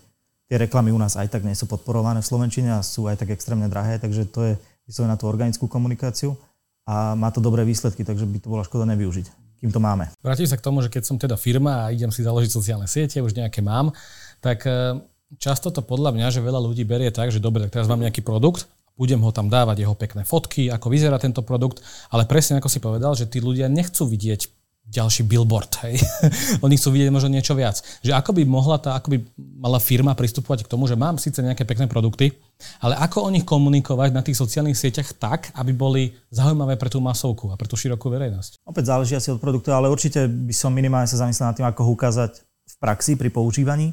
tie 0.47 0.55
reklamy 0.55 0.95
u 0.95 0.99
nás 0.99 1.19
aj 1.19 1.27
tak 1.27 1.43
nie 1.43 1.57
sú 1.57 1.67
podporované 1.67 2.23
v 2.23 2.29
Slovenčine 2.31 2.79
a 2.79 2.85
sú 2.85 3.11
aj 3.11 3.19
tak 3.19 3.35
extrémne 3.35 3.67
drahé, 3.67 3.99
takže 3.99 4.23
to 4.31 4.39
je 4.47 4.53
vyslovene 4.87 5.11
na 5.11 5.19
tú 5.19 5.27
organickú 5.27 5.67
komunikáciu 5.67 6.39
a 6.87 7.19
má 7.19 7.27
to 7.35 7.43
dobré 7.43 7.67
výsledky, 7.67 8.07
takže 8.07 8.23
by 8.23 8.39
to 8.39 8.47
bola 8.47 8.63
škoda 8.63 8.87
nevyužiť, 8.87 9.59
kým 9.59 9.71
to 9.75 9.83
máme. 9.83 10.07
Vrátim 10.23 10.47
sa 10.47 10.55
k 10.55 10.63
tomu, 10.63 10.79
že 10.79 10.87
keď 10.87 11.03
som 11.03 11.19
teda 11.19 11.35
firma 11.35 11.85
a 11.85 11.91
idem 11.91 12.09
si 12.15 12.23
založiť 12.23 12.47
sociálne 12.47 12.87
siete, 12.87 13.19
už 13.19 13.35
nejaké 13.35 13.59
mám, 13.59 13.91
tak 14.39 14.63
e, 14.63 15.03
často 15.35 15.67
to 15.67 15.83
podľa 15.83 16.15
mňa, 16.15 16.27
že 16.31 16.39
veľa 16.39 16.63
ľudí 16.63 16.87
berie 16.87 17.11
tak, 17.11 17.35
že 17.35 17.43
dobre, 17.43 17.67
tak 17.67 17.75
teraz 17.75 17.91
mám 17.91 17.99
nejaký 17.99 18.23
produkt, 18.23 18.71
budem 18.95 19.19
ho 19.19 19.31
tam 19.35 19.51
dávať, 19.51 19.83
jeho 19.83 19.93
pekné 19.99 20.23
fotky, 20.23 20.71
ako 20.71 20.87
vyzerá 20.87 21.19
tento 21.19 21.43
produkt, 21.43 21.83
ale 22.09 22.23
presne 22.23 22.63
ako 22.63 22.71
si 22.71 22.79
povedal, 22.79 23.13
že 23.13 23.27
tí 23.27 23.43
ľudia 23.43 23.67
nechcú 23.67 24.07
vidieť 24.07 24.47
ďalší 24.87 25.27
billboard. 25.27 25.71
Hej. 25.83 25.99
Oni 26.65 26.79
chcú 26.79 26.95
vidieť 26.95 27.11
možno 27.11 27.27
niečo 27.27 27.51
viac. 27.53 27.83
Že 27.99 28.15
ako 28.15 28.31
by 28.31 28.41
mohla 28.47 28.79
tá, 28.79 28.95
ako 28.95 29.13
by 29.13 29.17
mala 29.59 29.83
firma 29.83 30.15
pristupovať 30.15 30.63
k 30.63 30.71
tomu, 30.71 30.87
že 30.87 30.95
mám 30.95 31.19
síce 31.19 31.43
nejaké 31.43 31.67
pekné 31.67 31.91
produkty, 31.91 32.31
ale 32.79 32.95
ako 32.95 33.27
o 33.27 33.29
nich 33.29 33.43
komunikovať 33.43 34.09
na 34.15 34.23
tých 34.23 34.39
sociálnych 34.39 34.79
sieťach 34.79 35.11
tak, 35.19 35.51
aby 35.59 35.75
boli 35.75 36.15
zaujímavé 36.31 36.79
pre 36.79 36.87
tú 36.87 37.03
masovku 37.03 37.51
a 37.51 37.59
pre 37.59 37.67
tú 37.67 37.75
širokú 37.75 38.07
verejnosť. 38.07 38.63
Opäť 38.63 38.95
záleží 38.95 39.13
asi 39.13 39.29
od 39.29 39.43
produktu, 39.43 39.75
ale 39.75 39.91
určite 39.91 40.25
by 40.25 40.55
som 40.55 40.71
minimálne 40.71 41.11
sa 41.11 41.19
zamyslel 41.19 41.51
nad 41.51 41.55
tým, 41.59 41.67
ako 41.67 41.83
ho 41.83 41.91
ukázať 41.93 42.41
v 42.43 42.75
praxi 42.79 43.19
pri 43.19 43.27
používaní, 43.27 43.91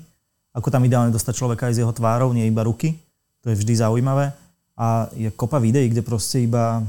ako 0.54 0.70
tam 0.70 0.86
ideálne 0.86 1.10
dostať 1.10 1.34
človeka 1.34 1.66
aj 1.66 1.74
z 1.74 1.80
jeho 1.82 1.92
tvárov, 1.92 2.30
nie 2.30 2.46
iba 2.46 2.62
ruky. 2.62 2.94
To 3.42 3.50
je 3.50 3.58
vždy 3.58 3.82
zaujímavé. 3.82 4.30
A 4.74 5.06
je 5.14 5.30
kopa 5.34 5.58
videí, 5.58 5.90
kde 5.90 6.02
proste 6.02 6.46
iba 6.46 6.82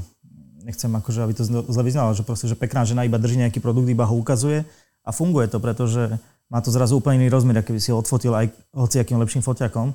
nechcem 0.66 0.90
akože, 0.90 1.22
aby 1.22 1.32
to 1.38 1.46
zle 1.46 1.82
vyznalo, 1.86 2.10
že 2.10 2.26
proste, 2.26 2.50
že 2.50 2.58
pekná 2.58 2.82
žena 2.82 3.06
iba 3.06 3.22
drží 3.22 3.38
nejaký 3.38 3.62
produkt, 3.62 3.86
iba 3.86 4.02
ho 4.02 4.18
ukazuje 4.18 4.66
a 5.06 5.14
funguje 5.14 5.46
to, 5.46 5.62
pretože 5.62 6.18
má 6.50 6.58
to 6.58 6.74
zrazu 6.74 6.98
úplne 6.98 7.22
iný 7.22 7.30
rozmer, 7.30 7.62
aký 7.62 7.70
by 7.70 7.80
si 7.80 7.94
ho 7.94 8.02
odfotil 8.02 8.34
aj 8.34 8.50
hociakým 8.74 9.22
lepším 9.22 9.46
foťakom. 9.46 9.94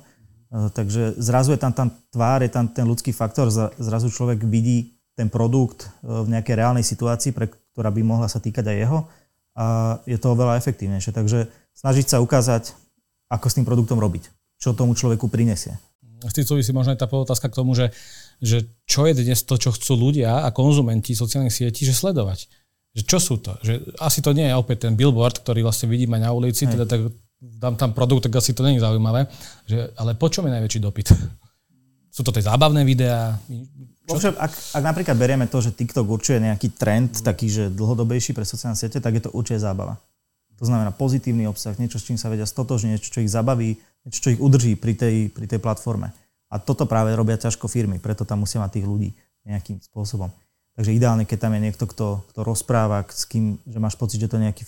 takže 0.72 1.20
zrazu 1.20 1.52
je 1.52 1.60
tam, 1.60 1.76
tam 1.76 1.92
tvár, 2.08 2.40
je 2.40 2.48
tam 2.48 2.64
ten 2.72 2.88
ľudský 2.88 3.12
faktor, 3.12 3.52
zrazu 3.76 4.08
človek 4.08 4.40
vidí 4.48 4.96
ten 5.12 5.28
produkt 5.28 5.92
e, 6.00 6.08
v 6.08 6.32
nejakej 6.32 6.56
reálnej 6.56 6.84
situácii, 6.84 7.36
pre, 7.36 7.52
ktorá 7.76 7.92
by 7.92 8.00
mohla 8.00 8.28
sa 8.28 8.40
týkať 8.40 8.64
aj 8.72 8.76
jeho 8.80 8.98
a 9.52 9.64
je 10.08 10.16
to 10.16 10.32
oveľa 10.32 10.56
efektívnejšie. 10.56 11.12
Takže 11.12 11.52
snažiť 11.76 12.16
sa 12.16 12.24
ukázať, 12.24 12.72
ako 13.28 13.46
s 13.48 13.56
tým 13.56 13.64
produktom 13.68 14.00
robiť, 14.00 14.28
čo 14.60 14.76
tomu 14.76 14.96
človeku 14.96 15.28
prinesie. 15.28 15.76
S 16.22 16.36
tým 16.36 16.46
súvisí 16.46 16.70
možno 16.70 16.94
aj 16.94 17.00
tá 17.02 17.08
otázka 17.08 17.50
k 17.50 17.58
tomu, 17.58 17.74
že 17.74 17.90
že 18.42 18.66
čo 18.90 19.06
je 19.06 19.14
dnes 19.14 19.38
to, 19.46 19.54
čo 19.54 19.70
chcú 19.70 20.10
ľudia 20.10 20.42
a 20.42 20.50
konzumenti 20.50 21.14
sociálnych 21.14 21.54
sietí, 21.54 21.86
že 21.86 21.94
sledovať. 21.94 22.50
Že 22.92 23.02
čo 23.06 23.18
sú 23.22 23.34
to? 23.38 23.54
Že 23.62 24.02
asi 24.02 24.18
to 24.20 24.34
nie 24.34 24.50
je 24.50 24.58
opäť 24.58 24.90
ten 24.90 24.98
billboard, 24.98 25.40
ktorý 25.40 25.62
vlastne 25.62 25.86
vidíme 25.86 26.18
na 26.18 26.34
ulici, 26.34 26.66
teda 26.66 26.84
tak 26.84 27.08
dám 27.38 27.78
tam 27.78 27.94
produkt, 27.94 28.26
tak 28.26 28.36
asi 28.36 28.50
to 28.52 28.66
není 28.66 28.82
zaujímavé. 28.82 29.30
Že, 29.64 29.94
ale 29.96 30.18
po 30.18 30.26
čom 30.28 30.44
je 30.50 30.52
najväčší 30.58 30.80
dopyt? 30.82 31.14
Sú 32.16 32.20
to 32.26 32.34
tie 32.34 32.44
zábavné 32.44 32.84
videá? 32.84 33.38
Čo? 34.04 34.34
Ak, 34.36 34.52
ak 34.52 34.82
napríklad 34.82 35.16
berieme 35.16 35.46
to, 35.48 35.62
že 35.62 35.72
TikTok 35.72 36.04
určuje 36.04 36.42
nejaký 36.42 36.76
trend, 36.76 37.24
taký, 37.24 37.48
že 37.48 37.64
dlhodobejší 37.72 38.36
pre 38.36 38.44
sociálne 38.44 38.76
siete, 38.76 39.00
tak 39.00 39.16
je 39.16 39.22
to 39.24 39.30
určite 39.32 39.62
zábava. 39.62 39.96
To 40.60 40.68
znamená 40.68 40.92
pozitívny 40.92 41.48
obsah, 41.48 41.74
niečo, 41.80 41.96
s 41.96 42.06
čím 42.06 42.20
sa 42.20 42.28
vedia 42.28 42.44
stotožniť, 42.44 42.90
niečo, 42.92 43.08
čo 43.08 43.24
ich 43.24 43.32
zabaví, 43.32 43.80
niečo, 44.04 44.20
čo 44.20 44.30
ich 44.36 44.42
udrží 44.42 44.76
pri 44.76 44.94
tej, 44.94 45.16
pri 45.32 45.48
tej 45.48 45.58
platforme. 45.58 46.12
A 46.52 46.60
toto 46.60 46.84
práve 46.84 47.16
robia 47.16 47.40
ťažko 47.40 47.64
firmy, 47.64 47.96
preto 47.96 48.28
tam 48.28 48.44
musia 48.44 48.60
mať 48.60 48.76
tých 48.76 48.86
ľudí 48.86 49.10
nejakým 49.48 49.80
spôsobom. 49.80 50.28
Takže 50.76 50.92
ideálne, 50.92 51.24
keď 51.24 51.48
tam 51.48 51.52
je 51.56 51.60
niekto, 51.64 51.84
kto, 51.88 52.24
kto 52.32 52.40
rozpráva, 52.44 53.04
s 53.08 53.24
kým, 53.24 53.56
že 53.64 53.78
máš 53.80 53.96
pocit, 53.96 54.20
že 54.20 54.28
to 54.28 54.36
je 54.36 54.44
nejaký 54.44 54.62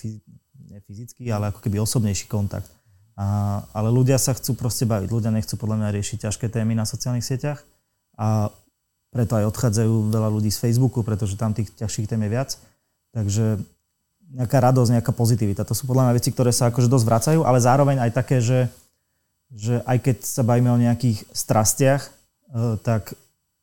ne 0.65 0.81
fyzický, 0.85 1.29
ale 1.29 1.53
ako 1.53 1.61
keby 1.61 1.81
osobnejší 1.81 2.29
kontakt. 2.29 2.69
A, 3.15 3.61
ale 3.71 3.89
ľudia 3.95 4.19
sa 4.19 4.35
chcú 4.35 4.59
proste 4.59 4.89
baviť. 4.89 5.09
Ľudia 5.13 5.31
nechcú 5.31 5.55
podľa 5.55 5.85
mňa 5.85 5.95
riešiť 5.95 6.29
ťažké 6.29 6.51
témy 6.51 6.75
na 6.75 6.83
sociálnych 6.89 7.25
sieťach 7.25 7.63
a 8.19 8.51
preto 9.15 9.39
aj 9.39 9.47
odchádzajú 9.55 10.11
veľa 10.11 10.29
ľudí 10.35 10.51
z 10.51 10.59
Facebooku, 10.59 11.07
pretože 11.07 11.39
tam 11.39 11.55
tých 11.55 11.71
ťažších 11.79 12.11
tém 12.11 12.19
je 12.27 12.31
viac. 12.35 12.51
Takže 13.15 13.63
nejaká 14.35 14.59
radosť, 14.59 14.91
nejaká 14.99 15.13
pozitivita. 15.15 15.63
To 15.63 15.79
sú 15.79 15.87
podľa 15.87 16.11
mňa 16.11 16.17
veci, 16.19 16.35
ktoré 16.35 16.51
sa 16.51 16.75
akože 16.75 16.91
dosť 16.91 17.07
vracajú, 17.07 17.41
ale 17.47 17.63
zároveň 17.63 18.03
aj 18.03 18.11
také, 18.11 18.43
že 18.43 18.67
že 19.55 19.79
aj 19.87 19.99
keď 20.03 20.17
sa 20.27 20.43
bavíme 20.43 20.67
o 20.67 20.83
nejakých 20.83 21.31
strastiach, 21.31 22.03
e, 22.03 22.11
tak 22.83 23.15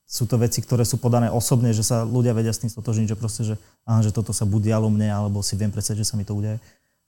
sú 0.08 0.24
to 0.28 0.40
veci, 0.40 0.64
ktoré 0.64 0.88
sú 0.88 1.00
podané 1.00 1.28
osobne, 1.28 1.76
že 1.76 1.84
sa 1.84 2.08
ľudia 2.08 2.32
vedia 2.32 2.52
s 2.52 2.64
tým 2.64 2.72
stotožniť, 2.72 3.12
že 3.12 3.20
proste, 3.20 3.44
že, 3.44 3.56
aha, 3.84 4.04
že 4.04 4.16
toto 4.16 4.32
sa 4.32 4.48
buď 4.48 4.72
dialo 4.72 4.88
mne, 4.88 5.12
alebo 5.12 5.44
si 5.44 5.56
viem 5.60 5.72
predstaviť, 5.72 6.04
že 6.04 6.08
sa 6.08 6.16
mi 6.16 6.24
to 6.24 6.36
udeje. 6.36 6.60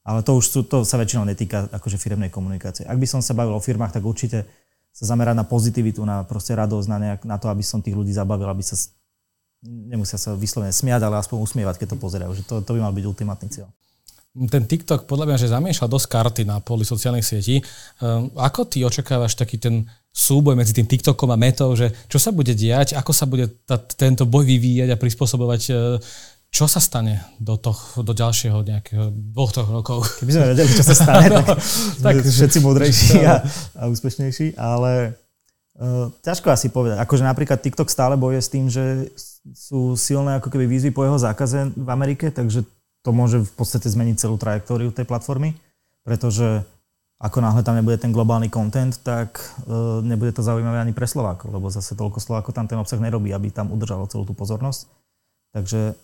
Ale 0.04 0.20
to 0.20 0.36
už 0.36 0.46
sú, 0.52 0.60
to 0.68 0.84
sa 0.84 1.00
väčšinou 1.00 1.24
netýka 1.24 1.72
akože 1.72 1.96
firmnej 1.96 2.28
komunikácie. 2.28 2.84
Ak 2.84 3.00
by 3.00 3.08
som 3.08 3.24
sa 3.24 3.32
bavil 3.32 3.56
o 3.56 3.64
firmách, 3.64 3.96
tak 3.96 4.04
určite 4.04 4.44
sa 4.92 5.04
zamerať 5.08 5.36
na 5.36 5.48
pozitivitu, 5.48 6.04
na 6.04 6.28
proste 6.28 6.52
radosť, 6.52 6.88
na, 6.92 6.98
nejak, 7.00 7.22
na 7.24 7.40
to, 7.40 7.48
aby 7.48 7.64
som 7.64 7.80
tých 7.80 7.96
ľudí 7.96 8.12
zabavil, 8.12 8.52
aby 8.52 8.64
sa 8.64 8.76
nemusia 9.64 10.20
sa 10.20 10.36
vyslovene 10.36 10.76
smiať, 10.76 11.08
ale 11.08 11.24
aspoň 11.24 11.40
usmievať, 11.40 11.80
keď 11.80 11.96
to 11.96 11.98
pozerajú. 12.04 12.32
Že 12.36 12.44
to, 12.44 12.56
to 12.68 12.72
by 12.76 12.80
mal 12.84 12.92
byť 12.92 13.06
ultimátny 13.08 13.48
cieľ 13.48 13.72
ten 14.34 14.66
TikTok 14.66 15.06
podľa 15.06 15.30
mňa, 15.30 15.38
že 15.38 15.54
zamiešal 15.54 15.86
dosť 15.86 16.08
karty 16.10 16.42
na 16.50 16.58
poli 16.58 16.82
sociálnych 16.82 17.22
sietí. 17.22 17.62
Um, 18.02 18.34
ako 18.34 18.66
ty 18.66 18.82
očakávaš 18.82 19.38
taký 19.38 19.62
ten 19.62 19.86
súboj 20.14 20.58
medzi 20.58 20.74
tým 20.74 20.90
TikTokom 20.90 21.30
a 21.34 21.38
metou, 21.38 21.74
že 21.74 21.90
čo 22.10 22.18
sa 22.22 22.30
bude 22.30 22.54
diať, 22.54 22.94
ako 22.94 23.12
sa 23.14 23.26
bude 23.26 23.50
tá, 23.66 23.78
tento 23.78 24.30
boj 24.30 24.46
vyvíjať 24.46 24.94
a 24.94 25.02
prispôsobovať, 25.02 25.62
e, 25.70 25.74
čo 26.54 26.70
sa 26.70 26.78
stane 26.78 27.18
do, 27.42 27.58
toho, 27.58 28.06
do 28.06 28.14
ďalšieho 28.14 28.62
nejakého 28.62 29.10
dvoch, 29.10 29.50
troch 29.50 29.66
rokov? 29.74 30.06
Keby 30.22 30.32
sme 30.38 30.46
vedeli, 30.54 30.70
čo 30.70 30.86
sa 30.86 30.94
stane, 30.94 31.34
tak, 31.34 31.58
tak 31.98 32.16
všetci 32.22 32.62
múdrejší 32.62 33.26
a, 33.34 33.42
a 33.74 33.90
úspešnejší, 33.90 34.54
ale 34.54 35.18
uh, 35.82 36.14
ťažko 36.22 36.54
asi 36.54 36.70
povedať. 36.70 37.02
Akože 37.02 37.26
napríklad 37.26 37.58
TikTok 37.58 37.90
stále 37.90 38.14
boje 38.14 38.38
s 38.38 38.54
tým, 38.54 38.70
že 38.70 39.10
sú 39.50 39.98
silné 39.98 40.38
ako 40.38 40.54
keby 40.54 40.70
výzvy 40.70 40.94
po 40.94 41.02
jeho 41.02 41.18
zákaze 41.18 41.74
v 41.74 41.90
Amerike, 41.90 42.30
takže 42.30 42.62
to 43.04 43.12
môže 43.12 43.44
v 43.44 43.54
podstate 43.54 43.92
zmeniť 43.92 44.16
celú 44.16 44.40
trajektóriu 44.40 44.90
tej 44.96 45.04
platformy, 45.04 45.54
pretože 46.08 46.64
ako 47.20 47.40
náhle 47.40 47.64
tam 47.64 47.80
nebude 47.80 47.96
ten 48.00 48.12
globálny 48.12 48.52
content, 48.52 48.96
tak 49.00 49.40
uh, 49.68 50.04
nebude 50.04 50.36
to 50.36 50.44
zaujímavé 50.44 50.80
ani 50.84 50.92
pre 50.96 51.08
Slovákov, 51.08 51.52
lebo 51.52 51.72
zase 51.72 51.96
toľko 51.96 52.20
Slovákov 52.20 52.52
tam 52.56 52.68
ten 52.68 52.80
obsah 52.80 53.00
nerobí, 53.00 53.32
aby 53.32 53.52
tam 53.52 53.72
udržalo 53.72 54.08
celú 54.12 54.28
tú 54.28 54.36
pozornosť. 54.36 54.88
Takže 55.56 55.96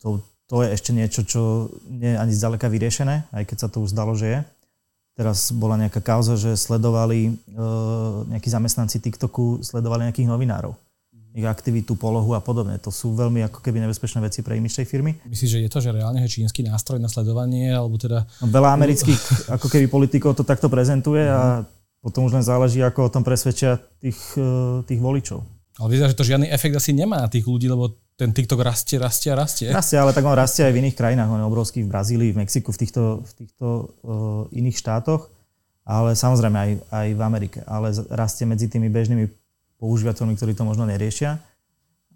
to, 0.00 0.20
to 0.48 0.56
je 0.64 0.68
ešte 0.76 0.90
niečo, 0.92 1.24
čo 1.24 1.72
nie 1.88 2.12
je 2.12 2.20
ani 2.20 2.32
zďaleka 2.32 2.68
vyriešené, 2.68 3.24
aj 3.32 3.44
keď 3.48 3.56
sa 3.56 3.68
to 3.72 3.84
už 3.84 3.96
zdalo, 3.96 4.12
že 4.12 4.26
je. 4.28 4.40
Teraz 5.16 5.48
bola 5.48 5.80
nejaká 5.80 6.04
kauza, 6.04 6.36
že 6.36 6.60
sledovali 6.60 7.32
uh, 7.56 8.28
nejakí 8.28 8.52
zamestnanci 8.52 9.00
TikToku, 9.00 9.64
sledovali 9.64 10.08
nejakých 10.08 10.28
novinárov 10.28 10.76
ich 11.36 11.44
aktivitu, 11.44 12.00
polohu 12.00 12.32
a 12.32 12.40
podobne. 12.40 12.80
To 12.80 12.88
sú 12.88 13.12
veľmi 13.12 13.44
ako 13.44 13.60
keby 13.60 13.84
nebezpečné 13.84 14.24
veci 14.24 14.40
pre 14.40 14.56
imič 14.56 14.80
tej 14.80 14.88
firmy. 14.88 15.20
Myslíš, 15.28 15.50
že 15.52 15.60
je 15.60 15.70
to, 15.70 15.84
že 15.84 15.92
reálne 15.92 16.24
je 16.24 16.32
čínsky 16.32 16.64
nástroj 16.64 16.96
na 16.96 17.12
sledovanie, 17.12 17.76
alebo 17.76 18.00
teda... 18.00 18.24
No, 18.40 18.48
veľa 18.48 18.72
amerických 18.72 19.20
ako 19.60 19.68
keby 19.68 19.92
politikov 19.92 20.32
to 20.32 20.48
takto 20.48 20.72
prezentuje 20.72 21.28
a 21.28 21.60
potom 22.00 22.24
už 22.24 22.40
len 22.40 22.44
záleží, 22.46 22.80
ako 22.80 23.12
o 23.12 23.12
tom 23.12 23.20
presvedčia 23.20 23.76
tých, 24.00 24.16
eh, 24.40 24.80
tých 24.88 24.96
voličov. 24.96 25.44
Ale 25.76 25.92
vyzerá, 25.92 26.08
že 26.08 26.16
to 26.16 26.24
žiadny 26.24 26.48
efekt 26.48 26.72
asi 26.72 26.96
nemá 26.96 27.20
na 27.20 27.28
tých 27.28 27.44
ľudí, 27.44 27.68
lebo 27.68 27.92
ten 28.16 28.32
TikTok 28.32 28.64
rastie, 28.64 28.96
rastie 28.96 29.28
a 29.28 29.36
rastie. 29.36 29.68
Rastie, 29.68 30.00
ale 30.00 30.16
tak 30.16 30.24
on 30.24 30.32
rastie 30.32 30.64
aj 30.64 30.72
v 30.72 30.80
iných 30.80 30.96
krajinách. 30.96 31.28
On 31.28 31.36
je 31.36 31.50
obrovský 31.52 31.84
v 31.84 31.92
Brazílii, 31.92 32.32
v 32.32 32.40
Mexiku, 32.40 32.72
v 32.72 32.80
týchto, 32.80 33.20
v 33.20 33.32
týchto 33.44 33.66
uh, 33.68 34.48
iných 34.56 34.72
štátoch, 34.72 35.28
ale 35.84 36.16
samozrejme 36.16 36.56
aj, 36.56 36.70
aj 36.88 37.08
v 37.12 37.20
Amerike. 37.20 37.58
Ale 37.68 37.92
rastie 38.08 38.48
medzi 38.48 38.72
tými 38.72 38.88
bežnými 38.88 39.28
používateľmi, 39.76 40.36
ktorí 40.36 40.52
to 40.56 40.64
možno 40.64 40.88
neriešia. 40.88 41.40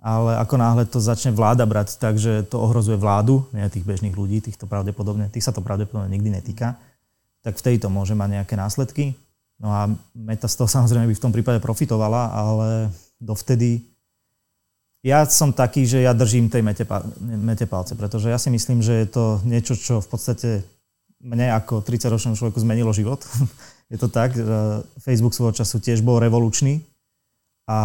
ale 0.00 0.32
ako 0.40 0.56
náhle 0.56 0.88
to 0.88 0.96
začne 0.96 1.28
vláda 1.36 1.68
brať 1.68 2.00
tak, 2.00 2.16
že 2.16 2.40
to 2.48 2.56
ohrozuje 2.56 2.96
vládu, 2.96 3.44
nie 3.52 3.68
tých 3.68 3.84
bežných 3.84 4.16
ľudí, 4.16 4.40
tých, 4.40 4.56
to 4.56 4.64
pravdepodobne, 4.64 5.28
tých 5.28 5.44
sa 5.44 5.52
to 5.52 5.60
pravdepodobne 5.60 6.08
nikdy 6.08 6.32
netýka, 6.32 6.80
tak 7.44 7.60
vtedy 7.60 7.76
to 7.84 7.92
môže 7.92 8.16
mať 8.16 8.40
nejaké 8.40 8.56
následky. 8.56 9.12
No 9.60 9.68
a 9.68 9.92
Meta 10.16 10.48
z 10.48 10.56
toho 10.56 10.68
samozrejme 10.76 11.04
by 11.04 11.14
v 11.16 11.24
tom 11.24 11.32
prípade 11.36 11.60
profitovala, 11.60 12.32
ale 12.32 12.88
dovtedy 13.20 13.84
ja 15.00 15.24
som 15.28 15.52
taký, 15.52 15.88
že 15.88 16.04
ja 16.04 16.12
držím 16.12 16.52
tej 16.52 16.60
mete, 16.60 16.84
mete 17.20 17.64
palce, 17.64 17.96
pretože 17.96 18.28
ja 18.28 18.36
si 18.36 18.52
myslím, 18.52 18.84
že 18.84 19.04
je 19.04 19.08
to 19.08 19.24
niečo, 19.48 19.72
čo 19.72 20.04
v 20.04 20.08
podstate 20.08 20.60
mne 21.20 21.52
ako 21.56 21.84
30-ročnému 21.84 22.36
človeku 22.36 22.60
zmenilo 22.60 22.92
život. 22.92 23.20
je 23.92 23.96
to 24.00 24.08
tak, 24.08 24.32
že 24.32 24.84
Facebook 25.00 25.32
svojho 25.36 25.56
času 25.56 25.80
tiež 25.80 26.00
bol 26.04 26.20
revolučný 26.20 26.84
a 27.70 27.76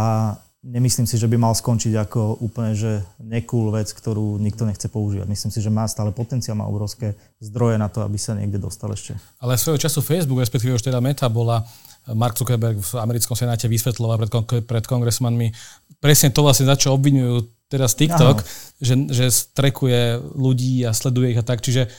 nemyslím 0.66 1.06
si, 1.06 1.14
že 1.14 1.30
by 1.30 1.38
mal 1.38 1.54
skončiť 1.54 1.94
ako 1.94 2.42
úplne 2.42 2.74
že 2.74 3.06
nekúl 3.22 3.70
vec, 3.70 3.86
ktorú 3.94 4.42
nikto 4.42 4.66
nechce 4.66 4.90
používať. 4.90 5.30
Myslím 5.30 5.54
si, 5.54 5.62
že 5.62 5.70
má 5.70 5.86
stále 5.86 6.10
potenciál, 6.10 6.58
má 6.58 6.66
obrovské 6.66 7.14
zdroje 7.38 7.78
na 7.78 7.86
to, 7.86 8.02
aby 8.02 8.18
sa 8.18 8.34
niekde 8.34 8.58
dostal 8.58 8.90
ešte. 8.90 9.14
Ale 9.38 9.54
svojho 9.54 9.78
času 9.78 10.02
Facebook, 10.02 10.42
respektíve 10.42 10.74
už 10.74 10.82
teda 10.82 10.98
Meta 10.98 11.30
bola 11.30 11.62
Mark 12.10 12.34
Zuckerberg 12.34 12.82
v 12.82 12.92
americkom 12.98 13.38
senáte 13.38 13.70
vysvetloval 13.70 14.26
pred, 14.26 14.30
pred 14.66 14.84
kongresmanmi 14.86 15.54
presne 16.00 16.32
to 16.32 16.44
vlastne, 16.44 16.68
za 16.68 16.76
čo 16.76 16.94
obvinujú 16.94 17.48
teraz 17.66 17.98
TikTok, 17.98 18.46
že, 18.78 18.94
že 19.10 19.26
strekuje 19.26 20.22
ľudí 20.38 20.86
a 20.86 20.94
sleduje 20.94 21.34
ich 21.34 21.40
a 21.40 21.44
tak. 21.46 21.64
Čiže 21.64 21.88
eh, 21.88 21.90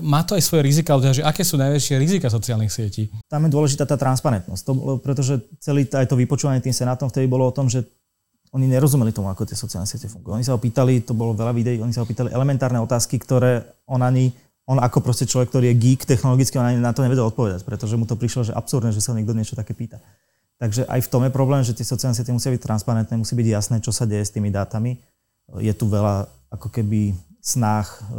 má 0.00 0.24
to 0.24 0.36
aj 0.36 0.42
svoje 0.44 0.64
rizika, 0.64 0.96
ale 0.96 1.12
že 1.12 1.20
aké 1.20 1.44
sú 1.44 1.60
najväčšie 1.60 1.94
rizika 2.00 2.26
sociálnych 2.32 2.72
sietí? 2.72 3.12
Tam 3.28 3.44
je 3.44 3.50
dôležitá 3.52 3.84
tá 3.84 3.96
transparentnosť, 4.00 4.62
to, 4.64 4.72
pretože 5.04 5.40
celý 5.60 5.84
aj 5.88 6.08
to 6.08 6.16
vypočúvanie 6.16 6.64
tým 6.64 6.72
senátom 6.72 7.12
vtedy 7.12 7.28
bolo 7.28 7.48
o 7.48 7.52
tom, 7.52 7.68
že 7.68 7.84
oni 8.54 8.70
nerozumeli 8.70 9.10
tomu, 9.10 9.28
ako 9.28 9.44
tie 9.44 9.58
sociálne 9.58 9.84
siete 9.84 10.06
fungujú. 10.06 10.38
Oni 10.38 10.46
sa 10.46 10.54
opýtali, 10.54 11.02
to 11.02 11.12
bolo 11.12 11.34
veľa 11.34 11.50
videí, 11.50 11.82
oni 11.82 11.90
sa 11.90 12.06
opýtali 12.06 12.30
elementárne 12.30 12.78
otázky, 12.78 13.18
ktoré 13.18 13.66
on 13.90 13.98
ani, 14.00 14.30
on 14.70 14.78
ako 14.78 15.02
proste 15.02 15.26
človek, 15.26 15.50
ktorý 15.50 15.74
je 15.74 15.76
geek 15.76 16.06
technologicky, 16.06 16.54
on 16.56 16.70
ani 16.70 16.78
na 16.78 16.94
to 16.94 17.02
nevedel 17.02 17.28
odpovedať, 17.28 17.66
pretože 17.66 17.98
mu 17.98 18.06
to 18.06 18.14
prišlo, 18.14 18.46
že 18.46 18.52
absurdné, 18.54 18.94
že 18.94 19.02
sa 19.02 19.10
niekto 19.10 19.34
niečo 19.34 19.58
také 19.58 19.74
pýta. 19.74 19.98
Takže 20.62 20.86
aj 20.86 21.00
v 21.02 21.10
tom 21.10 21.26
je 21.26 21.34
problém, 21.34 21.66
že 21.66 21.74
tie 21.74 21.82
sociálne 21.82 22.14
siete 22.14 22.30
musia 22.30 22.54
byť 22.54 22.62
transparentné, 22.62 23.18
musí 23.18 23.34
byť 23.34 23.48
jasné, 23.50 23.76
čo 23.82 23.90
sa 23.90 24.06
deje 24.06 24.22
s 24.22 24.30
tými 24.30 24.54
dátami. 24.54 25.02
Je 25.58 25.74
tu 25.74 25.90
veľa 25.90 26.30
ako 26.54 26.70
keby 26.70 27.10
snách 27.44 28.00
e, 28.00 28.16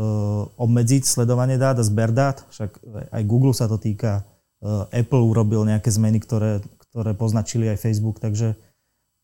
obmedziť 0.53 1.01
sledovanie 1.01 1.57
dát 1.57 1.81
a 1.81 1.83
zber 1.83 2.13
dát, 2.13 2.45
však 2.53 2.77
aj 3.09 3.23
Google 3.25 3.57
sa 3.57 3.65
to 3.65 3.81
týka, 3.81 4.21
e, 4.61 5.01
Apple 5.01 5.25
urobil 5.25 5.65
nejaké 5.65 5.89
zmeny, 5.89 6.21
ktoré, 6.21 6.61
ktoré 6.77 7.17
poznačili 7.17 7.65
aj 7.73 7.81
Facebook, 7.81 8.21
takže 8.21 8.53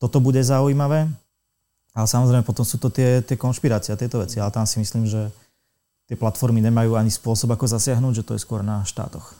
toto 0.01 0.17
bude 0.17 0.41
zaujímavé. 0.41 1.05
Ale 1.93 2.07
samozrejme 2.07 2.41
potom 2.41 2.65
sú 2.65 2.81
to 2.81 2.89
tie, 2.89 3.21
tie 3.21 3.37
konšpirácie 3.37 3.93
a 3.93 3.99
tieto 3.99 4.17
veci, 4.17 4.41
ale 4.41 4.49
tam 4.49 4.65
si 4.65 4.81
myslím, 4.81 5.05
že 5.05 5.29
tie 6.09 6.17
platformy 6.17 6.63
nemajú 6.65 6.97
ani 6.97 7.13
spôsob, 7.13 7.53
ako 7.53 7.69
zasiahnuť, 7.69 8.23
že 8.23 8.25
to 8.25 8.33
je 8.33 8.41
skôr 8.41 8.65
na 8.65 8.81
štátoch. 8.81 9.37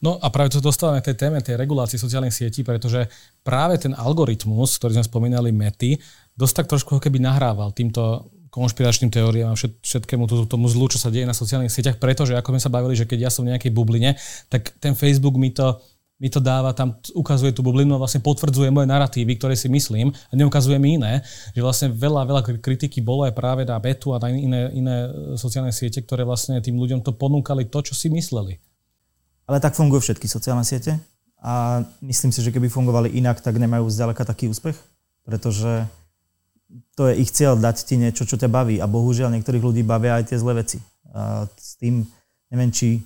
No 0.00 0.16
a 0.16 0.32
práve 0.32 0.56
to 0.56 0.64
dostávame 0.64 1.04
k 1.04 1.12
tej 1.12 1.28
téme, 1.28 1.44
tej 1.44 1.60
regulácie 1.60 2.00
sociálnych 2.00 2.32
sietí, 2.32 2.64
pretože 2.64 3.04
práve 3.44 3.76
ten 3.76 3.92
algoritmus, 3.92 4.80
ktorý 4.80 4.96
sme 4.96 5.04
spomínali 5.04 5.52
Mety, 5.52 6.00
dosť 6.32 6.64
tak 6.64 6.66
trošku 6.72 6.96
keby 6.96 7.20
nahrával 7.20 7.76
týmto 7.76 8.32
konšpiračným 8.50 9.14
teóriám 9.14 9.54
a 9.54 9.56
všet, 9.56 9.78
všetkému 9.80 10.26
tomu 10.50 10.66
zlu, 10.66 10.90
čo 10.90 10.98
sa 10.98 11.08
deje 11.08 11.24
na 11.24 11.34
sociálnych 11.34 11.70
sieťach, 11.70 12.02
pretože 12.02 12.34
ako 12.34 12.58
sme 12.58 12.60
sa 12.60 12.70
bavili, 12.70 12.98
že 12.98 13.06
keď 13.06 13.26
ja 13.26 13.30
som 13.30 13.46
v 13.46 13.54
nejakej 13.54 13.70
bubline, 13.70 14.18
tak 14.50 14.74
ten 14.82 14.98
Facebook 14.98 15.38
mi 15.38 15.54
to, 15.54 15.78
mi 16.20 16.28
to 16.28 16.42
dáva, 16.42 16.76
tam 16.76 16.98
ukazuje 17.16 17.54
tú 17.56 17.64
bublinu 17.64 17.96
a 17.96 18.02
vlastne 18.02 18.20
potvrdzuje 18.20 18.68
moje 18.68 18.90
narratívy, 18.90 19.40
ktoré 19.40 19.54
si 19.56 19.72
myslím 19.72 20.12
a 20.12 20.32
neukazuje 20.36 20.76
mi 20.76 21.00
iné. 21.00 21.24
Že 21.56 21.60
vlastne 21.64 21.88
veľa, 21.94 22.28
veľa 22.28 22.42
kritiky 22.60 23.00
bolo 23.00 23.24
aj 23.24 23.32
práve 23.32 23.64
na 23.64 23.80
Betu 23.80 24.12
a 24.12 24.20
na 24.20 24.28
iné, 24.28 24.68
iné 24.76 25.08
sociálne 25.40 25.72
siete, 25.72 26.04
ktoré 26.04 26.28
vlastne 26.28 26.60
tým 26.60 26.76
ľuďom 26.76 27.00
to 27.00 27.16
ponúkali 27.16 27.64
to, 27.70 27.80
čo 27.80 27.96
si 27.96 28.12
mysleli. 28.12 28.60
Ale 29.48 29.64
tak 29.64 29.72
fungujú 29.78 30.04
všetky 30.04 30.28
sociálne 30.28 30.66
siete 30.66 31.00
a 31.40 31.80
myslím 32.04 32.36
si, 32.36 32.44
že 32.44 32.52
keby 32.52 32.68
fungovali 32.68 33.16
inak, 33.16 33.40
tak 33.40 33.56
nemajú 33.56 33.88
zďaleka 33.88 34.28
taký 34.28 34.52
úspech, 34.52 34.76
pretože 35.24 35.88
to 36.94 37.10
je 37.10 37.22
ich 37.22 37.30
cieľ 37.34 37.58
dať 37.58 37.76
ti 37.86 37.98
niečo, 37.98 38.26
čo 38.26 38.38
ťa 38.38 38.50
baví 38.50 38.78
a 38.78 38.86
bohužiaľ 38.86 39.34
niektorých 39.34 39.64
ľudí 39.64 39.82
bavia 39.82 40.18
aj 40.18 40.32
tie 40.32 40.38
zlé 40.38 40.62
veci. 40.62 40.78
A 41.10 41.46
s 41.58 41.74
tým 41.80 42.06
neviem, 42.50 42.70
či 42.70 43.02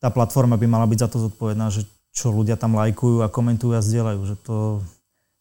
tá 0.00 0.08
platforma 0.08 0.56
by 0.56 0.66
mala 0.68 0.88
byť 0.88 0.98
za 1.04 1.08
to 1.08 1.18
zodpovedná, 1.28 1.68
že 1.72 1.84
čo 2.14 2.30
ľudia 2.30 2.54
tam 2.54 2.76
lajkujú 2.76 3.24
a 3.24 3.32
komentujú 3.32 3.72
a 3.74 3.84
zdieľajú. 3.84 4.20
Že 4.24 4.36
to... 4.44 4.56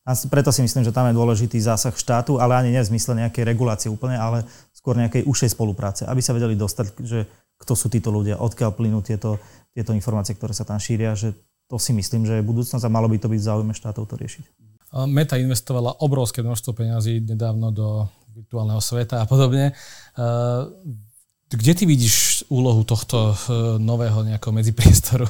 A 0.03 0.11
preto 0.27 0.51
si 0.51 0.59
myslím, 0.59 0.83
že 0.83 0.91
tam 0.91 1.07
je 1.07 1.15
dôležitý 1.15 1.59
zásah 1.63 1.95
štátu, 1.95 2.35
ale 2.35 2.59
ani 2.59 2.75
nie 2.75 2.83
v 2.83 2.91
zmysle 2.91 3.15
nejakej 3.23 3.43
regulácie 3.47 3.87
úplne, 3.87 4.19
ale 4.19 4.43
skôr 4.75 4.99
nejakej 4.99 5.23
ušej 5.23 5.55
spolupráce, 5.55 6.03
aby 6.03 6.19
sa 6.19 6.35
vedeli 6.35 6.59
dostať, 6.59 6.85
že 7.07 7.23
kto 7.55 7.73
sú 7.77 7.87
títo 7.87 8.11
ľudia, 8.11 8.35
odkiaľ 8.41 8.75
plynú 8.75 8.99
tieto 8.99 9.39
tieto 9.73 9.91
informácie, 9.97 10.37
ktoré 10.37 10.53
sa 10.53 10.63
tam 10.63 10.77
šíria, 10.77 11.17
že 11.17 11.33
to 11.65 11.81
si 11.81 11.91
myslím, 11.97 12.29
že 12.29 12.37
je 12.37 12.45
budúcnosť 12.45 12.85
a 12.85 12.93
malo 12.93 13.09
by 13.09 13.17
to 13.17 13.27
byť 13.27 13.39
v 13.41 13.47
záujme 13.49 13.73
štátov 13.73 14.05
to 14.05 14.15
riešiť. 14.15 14.45
Meta 14.93 15.41
investovala 15.41 15.97
obrovské 16.05 16.45
množstvo 16.45 16.77
peňazí 16.77 17.25
nedávno 17.25 17.73
do 17.73 18.05
virtuálneho 18.33 18.77
sveta 18.77 19.21
a 19.21 19.29
podobne. 19.29 19.73
Kde 21.49 21.73
ty 21.73 21.83
vidíš 21.85 22.45
úlohu 22.49 22.85
tohto 22.85 23.33
nového 23.81 24.21
nejakého 24.25 24.53
medzipriestoru? 24.53 25.25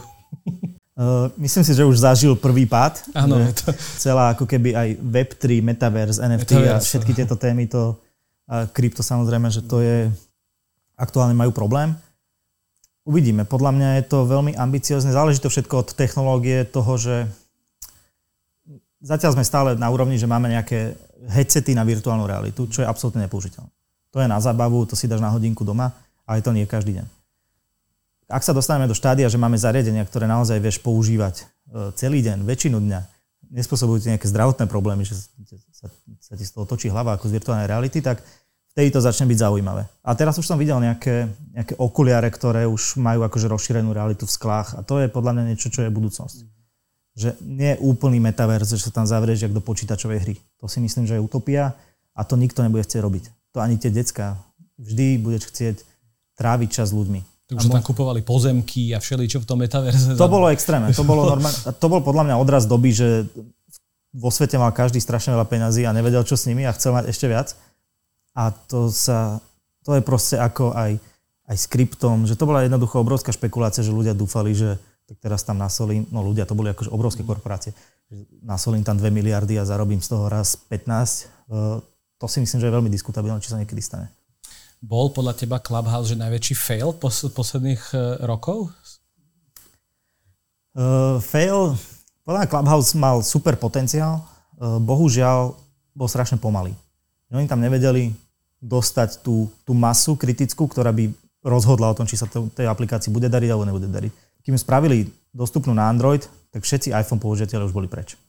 myslím 1.42 1.64
si, 1.66 1.74
že 1.74 1.88
už 1.88 1.98
zažil 1.98 2.38
prvý 2.38 2.70
pád. 2.70 3.02
Áno, 3.18 3.42
to... 3.52 3.74
Celá 3.98 4.38
ako 4.38 4.46
keby 4.46 4.78
aj 4.78 4.90
Web3, 5.02 5.66
Metaverse, 5.66 6.22
NFT 6.22 6.52
Metaverse, 6.54 6.78
a 6.78 6.86
všetky 6.86 7.12
tieto 7.18 7.36
témy, 7.36 7.66
to 7.66 7.98
a 8.44 8.68
krypto 8.68 9.00
samozrejme, 9.02 9.48
že 9.48 9.64
to 9.64 9.80
je 9.80 10.12
aktuálne 11.00 11.34
majú 11.34 11.56
problém. 11.56 11.96
Uvidíme. 13.04 13.48
Podľa 13.48 13.72
mňa 13.72 13.90
je 14.00 14.04
to 14.08 14.28
veľmi 14.28 14.56
ambiciozne. 14.56 15.16
Záleží 15.16 15.40
to 15.40 15.52
všetko 15.52 15.76
od 15.84 15.90
technológie 15.96 16.64
toho, 16.68 16.96
že 17.00 17.28
zatiaľ 19.04 19.36
sme 19.36 19.44
stále 19.44 19.76
na 19.76 19.92
úrovni, 19.92 20.16
že 20.16 20.26
máme 20.26 20.48
nejaké 20.48 20.96
headsety 21.28 21.76
na 21.76 21.84
virtuálnu 21.84 22.24
realitu, 22.24 22.66
čo 22.72 22.82
je 22.82 22.88
absolútne 22.88 23.28
nepoužiteľné. 23.28 23.70
To 24.16 24.18
je 24.24 24.28
na 24.32 24.40
zábavu, 24.40 24.88
to 24.88 24.96
si 24.96 25.12
dáš 25.12 25.20
na 25.20 25.30
hodinku 25.30 25.68
doma, 25.68 25.92
ale 26.24 26.40
to 26.40 26.56
nie 26.56 26.64
každý 26.64 27.02
deň. 27.02 27.08
Ak 28.32 28.42
sa 28.42 28.56
dostaneme 28.56 28.88
do 28.88 28.96
štádia, 28.96 29.28
že 29.28 29.38
máme 29.38 29.60
zariadenia, 29.60 30.08
ktoré 30.08 30.26
naozaj 30.26 30.58
vieš 30.58 30.80
používať 30.80 31.44
e, 31.44 31.92
celý 32.00 32.24
deň, 32.24 32.48
väčšinu 32.48 32.80
dňa, 32.80 33.00
nespôsobujú 33.52 34.00
ti 34.02 34.08
nejaké 34.10 34.26
zdravotné 34.32 34.66
problémy, 34.66 35.04
že 35.06 35.20
sa, 35.70 35.92
sa 36.18 36.34
ti 36.34 36.46
z 36.48 36.52
toho 36.56 36.66
točí 36.66 36.88
hlava 36.90 37.14
ako 37.14 37.30
z 37.30 37.36
virtuálnej 37.38 37.68
reality, 37.70 38.00
tak 38.02 38.24
vtedy 38.74 38.90
to 38.90 39.04
začne 39.04 39.30
byť 39.30 39.38
zaujímavé. 39.38 39.86
A 40.02 40.18
teraz 40.18 40.40
už 40.40 40.50
som 40.50 40.58
videl 40.58 40.82
nejaké, 40.82 41.30
nejaké 41.54 41.78
okuliare, 41.78 42.26
ktoré 42.34 42.66
už 42.66 42.98
majú 42.98 43.22
akože 43.28 43.46
rozšírenú 43.52 43.94
realitu 43.94 44.26
v 44.26 44.34
sklách 44.34 44.80
a 44.80 44.82
to 44.82 44.98
je 45.04 45.12
podľa 45.12 45.38
mňa 45.38 45.44
niečo, 45.54 45.70
čo 45.70 45.86
je 45.86 45.94
budúcnosť. 45.94 46.53
Že 47.14 47.38
nie 47.46 47.78
je 47.78 47.82
úplný 47.86 48.18
metaverz, 48.18 48.74
že 48.74 48.90
sa 48.90 48.92
tam 48.94 49.06
zavrieš 49.06 49.46
jak 49.46 49.54
do 49.54 49.62
počítačovej 49.62 50.20
hry. 50.26 50.36
To 50.58 50.66
si 50.66 50.82
myslím, 50.82 51.06
že 51.06 51.18
je 51.18 51.22
utopia 51.22 51.78
a 52.18 52.22
to 52.26 52.34
nikto 52.34 52.66
nebude 52.66 52.82
chcieť 52.82 53.02
robiť. 53.02 53.24
To 53.54 53.62
ani 53.62 53.78
tie 53.78 53.94
decka. 53.94 54.42
Vždy 54.82 55.22
budeš 55.22 55.54
chcieť 55.54 55.86
tráviť 56.34 56.70
čas 56.74 56.90
s 56.90 56.98
ľuďmi. 56.98 57.22
Sa 57.54 57.70
tam 57.70 57.86
kupovali 57.86 58.26
pozemky 58.26 58.96
a 58.96 58.98
všeličo 58.98 59.44
v 59.44 59.46
tom 59.46 59.62
metaverze. 59.62 60.18
To 60.18 60.32
bolo 60.32 60.50
extrémne. 60.50 60.90
To, 60.90 61.06
bolo 61.06 61.28
normálne, 61.38 61.60
to 61.78 61.86
bol 61.86 62.02
podľa 62.02 62.24
mňa 62.32 62.36
odraz 62.42 62.66
doby, 62.66 62.90
že 62.96 63.30
vo 64.14 64.30
svete 64.30 64.58
mal 64.58 64.74
každý 64.74 65.02
strašne 65.02 65.34
veľa 65.34 65.46
peňazí 65.50 65.86
a 65.86 65.94
nevedel, 65.94 66.22
čo 66.26 66.38
s 66.38 66.46
nimi 66.46 66.66
a 66.66 66.74
chcel 66.74 66.94
mať 66.94 67.10
ešte 67.10 67.26
viac. 67.30 67.58
A 68.34 68.50
to 68.50 68.90
sa, 68.90 69.38
to 69.86 69.94
je 69.98 70.02
proste 70.02 70.38
ako 70.38 70.74
aj, 70.74 70.98
aj 71.50 71.58
s 71.58 71.66
kryptom, 71.70 72.26
že 72.26 72.38
to 72.38 72.50
bola 72.50 72.66
jednoducho 72.66 73.02
obrovská 73.02 73.30
špekulácia, 73.30 73.86
že 73.86 73.94
ľudia 73.94 74.18
dúfali, 74.18 74.58
že 74.58 74.78
tak 75.14 75.30
teraz 75.30 75.46
tam 75.46 75.62
nasolím, 75.62 76.10
no 76.10 76.26
ľudia, 76.26 76.50
to 76.50 76.58
boli 76.58 76.74
akože 76.74 76.90
obrovské 76.90 77.22
korporácie, 77.22 77.78
že 78.10 78.26
nasolím 78.42 78.82
tam 78.82 78.98
2 78.98 79.14
miliardy 79.14 79.62
a 79.62 79.70
zarobím 79.70 80.02
z 80.02 80.10
toho 80.10 80.26
raz 80.26 80.58
15. 80.58 80.74
E, 80.74 81.56
to 82.18 82.26
si 82.26 82.42
myslím, 82.42 82.58
že 82.58 82.66
je 82.66 82.76
veľmi 82.82 82.90
diskutabilné, 82.90 83.38
či 83.38 83.54
sa 83.54 83.62
niekedy 83.62 83.78
stane. 83.78 84.10
Bol 84.82 85.14
podľa 85.14 85.38
teba 85.38 85.62
Clubhouse 85.62 86.10
že 86.10 86.18
najväčší 86.18 86.56
fail 86.58 86.92
pos- 86.98 87.30
posledných 87.30 87.84
uh, 87.94 88.20
rokov? 88.28 88.74
Uh, 90.76 91.22
fail, 91.24 91.78
podľa 92.26 92.44
mňa 92.44 92.52
Clubhouse 92.52 92.92
mal 92.98 93.24
super 93.24 93.56
potenciál, 93.56 94.20
uh, 94.20 94.82
bohužiaľ 94.84 95.56
bol 95.96 96.10
strašne 96.10 96.36
pomalý. 96.36 96.76
Oni 97.32 97.48
tam 97.48 97.64
nevedeli 97.64 98.12
dostať 98.60 99.24
tú, 99.24 99.48
tú 99.64 99.72
masu 99.72 100.20
kritickú, 100.20 100.68
ktorá 100.68 100.92
by 100.92 101.16
rozhodla 101.44 101.92
o 101.92 101.98
tom, 101.98 102.08
či 102.08 102.16
sa 102.16 102.28
tej 102.28 102.68
aplikácii 102.68 103.12
bude 103.12 103.28
dariť 103.28 103.50
alebo 103.52 103.68
nebude 103.68 103.88
dariť. 103.92 104.12
Kým 104.44 104.60
spravili 104.60 105.08
dostupnú 105.32 105.72
na 105.72 105.88
Android, 105.88 106.24
tak 106.54 106.62
všetci 106.68 106.94
iPhone 106.94 107.24
použiteľe 107.24 107.66
už 107.66 107.74
boli 107.74 107.90
preč. 107.90 108.20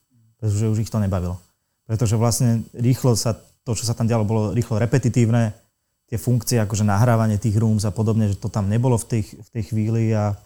Pretože 0.41 0.71
už 0.71 0.79
ich 0.87 0.91
to 0.91 1.03
nebavilo. 1.03 1.37
Pretože 1.85 2.17
vlastne 2.17 2.65
rýchlo 2.73 3.13
sa, 3.19 3.37
to, 3.37 3.77
čo 3.77 3.85
sa 3.85 3.93
tam 3.93 4.09
dialo, 4.09 4.25
bolo 4.25 4.57
rýchlo 4.57 4.81
repetitívne, 4.81 5.53
tie 6.09 6.17
funkcie, 6.21 6.61
akože 6.61 6.85
nahrávanie 6.85 7.41
tých 7.41 7.57
rooms 7.61 7.85
a 7.85 7.93
podobne, 7.93 8.29
že 8.29 8.41
to 8.41 8.49
tam 8.49 8.69
nebolo 8.69 8.97
v 8.97 9.05
tej, 9.09 9.23
v 9.35 9.49
tej 9.53 9.63
chvíli 9.73 10.13
a 10.13 10.37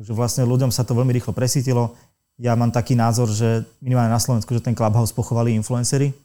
že 0.00 0.12
vlastne 0.16 0.48
ľuďom 0.48 0.72
sa 0.72 0.84
to 0.84 0.96
veľmi 0.96 1.12
rýchlo 1.12 1.36
presítilo. 1.36 1.92
Ja 2.40 2.56
mám 2.56 2.72
taký 2.72 2.96
názor, 2.96 3.28
že 3.28 3.62
minimálne 3.84 4.10
na 4.10 4.20
Slovensku, 4.20 4.50
že 4.56 4.64
ten 4.64 4.72
Clubhouse 4.72 5.12
pochovali 5.12 5.52
influencery, 5.52 6.16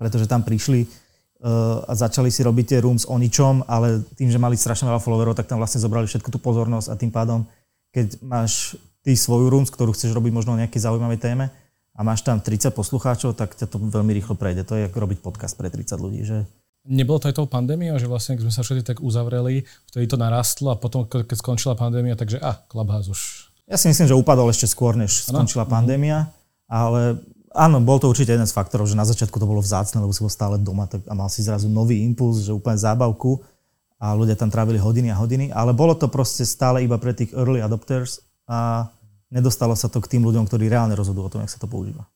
pretože 0.00 0.24
tam 0.24 0.40
prišli 0.40 0.88
uh, 0.88 1.84
a 1.84 1.92
začali 1.92 2.32
si 2.32 2.40
robiť 2.40 2.64
tie 2.64 2.78
rooms 2.80 3.04
o 3.04 3.14
ničom, 3.20 3.68
ale 3.68 4.00
tým, 4.16 4.32
že 4.32 4.40
mali 4.40 4.56
strašne 4.56 4.88
veľa 4.88 5.04
followerov, 5.04 5.36
tak 5.36 5.46
tam 5.46 5.60
vlastne 5.60 5.84
zobrali 5.84 6.08
všetku 6.08 6.32
tú 6.32 6.40
pozornosť 6.40 6.88
a 6.88 6.94
tým 6.96 7.12
pádom, 7.12 7.44
keď 7.92 8.20
máš 8.24 8.76
ty 9.02 9.16
svoju 9.16 9.48
rooms, 9.48 9.72
ktorú 9.72 9.96
chceš 9.96 10.12
robiť 10.12 10.32
možno 10.34 10.54
o 10.54 10.60
nejakej 10.60 10.84
zaujímavej 10.84 11.20
téme 11.20 11.46
a 11.96 12.00
máš 12.04 12.22
tam 12.22 12.38
30 12.38 12.70
poslucháčov, 12.76 13.34
tak 13.34 13.56
ťa 13.56 13.66
to 13.66 13.76
veľmi 13.80 14.12
rýchlo 14.14 14.36
prejde. 14.36 14.68
To 14.68 14.76
je 14.76 14.86
ako 14.86 14.98
robiť 15.02 15.18
podcast 15.24 15.56
pre 15.56 15.72
30 15.72 15.98
ľudí, 15.98 16.22
že 16.22 16.44
Nebolo 16.88 17.20
to 17.20 17.28
aj 17.28 17.36
tou 17.36 17.44
pandémiou, 17.44 18.00
že 18.00 18.08
vlastne, 18.08 18.38
keď 18.38 18.48
sme 18.48 18.54
sa 18.54 18.64
všetci 18.64 18.84
tak 18.86 18.98
uzavreli, 19.04 19.60
vtedy 19.92 20.08
to 20.08 20.16
narastlo 20.16 20.72
a 20.72 20.76
potom, 20.80 21.04
keď 21.04 21.36
skončila 21.36 21.76
pandémia, 21.76 22.16
takže 22.16 22.40
a, 22.40 22.56
Clubhouse 22.64 23.12
už. 23.12 23.20
Ja 23.68 23.76
si 23.76 23.92
myslím, 23.92 24.08
že 24.08 24.16
upadol 24.16 24.48
ešte 24.48 24.64
skôr, 24.64 24.96
než 24.96 25.28
skončila 25.28 25.68
ano. 25.68 25.74
pandémia, 25.74 26.32
ale 26.64 27.20
áno, 27.52 27.84
bol 27.84 28.00
to 28.00 28.08
určite 28.08 28.32
jeden 28.32 28.48
z 28.48 28.56
faktorov, 28.56 28.88
že 28.88 28.96
na 28.96 29.04
začiatku 29.04 29.36
to 29.36 29.44
bolo 29.44 29.60
vzácne, 29.60 30.00
lebo 30.00 30.16
si 30.16 30.24
bol 30.24 30.32
stále 30.32 30.56
doma 30.56 30.88
tak, 30.88 31.04
a 31.04 31.12
mal 31.12 31.28
si 31.28 31.44
zrazu 31.44 31.68
nový 31.68 32.00
impuls, 32.00 32.40
že 32.40 32.56
úplne 32.56 32.80
zábavku 32.80 33.44
a 33.98 34.14
ľudia 34.14 34.38
tam 34.38 34.48
trávili 34.48 34.78
hodiny 34.78 35.10
a 35.10 35.18
hodiny, 35.18 35.50
ale 35.50 35.74
bolo 35.74 35.98
to 35.98 36.06
proste 36.06 36.46
stále 36.46 36.82
iba 36.86 36.96
pre 37.02 37.14
tých 37.14 37.34
early 37.34 37.58
adopters 37.58 38.22
a 38.46 38.88
nedostalo 39.28 39.74
sa 39.74 39.90
to 39.90 39.98
k 39.98 40.16
tým 40.16 40.22
ľuďom, 40.22 40.46
ktorí 40.46 40.70
reálne 40.70 40.94
rozhodujú 40.94 41.24
o 41.26 41.32
tom, 41.34 41.42
jak 41.42 41.52
sa 41.52 41.60
to 41.60 41.66
používa. 41.66 42.06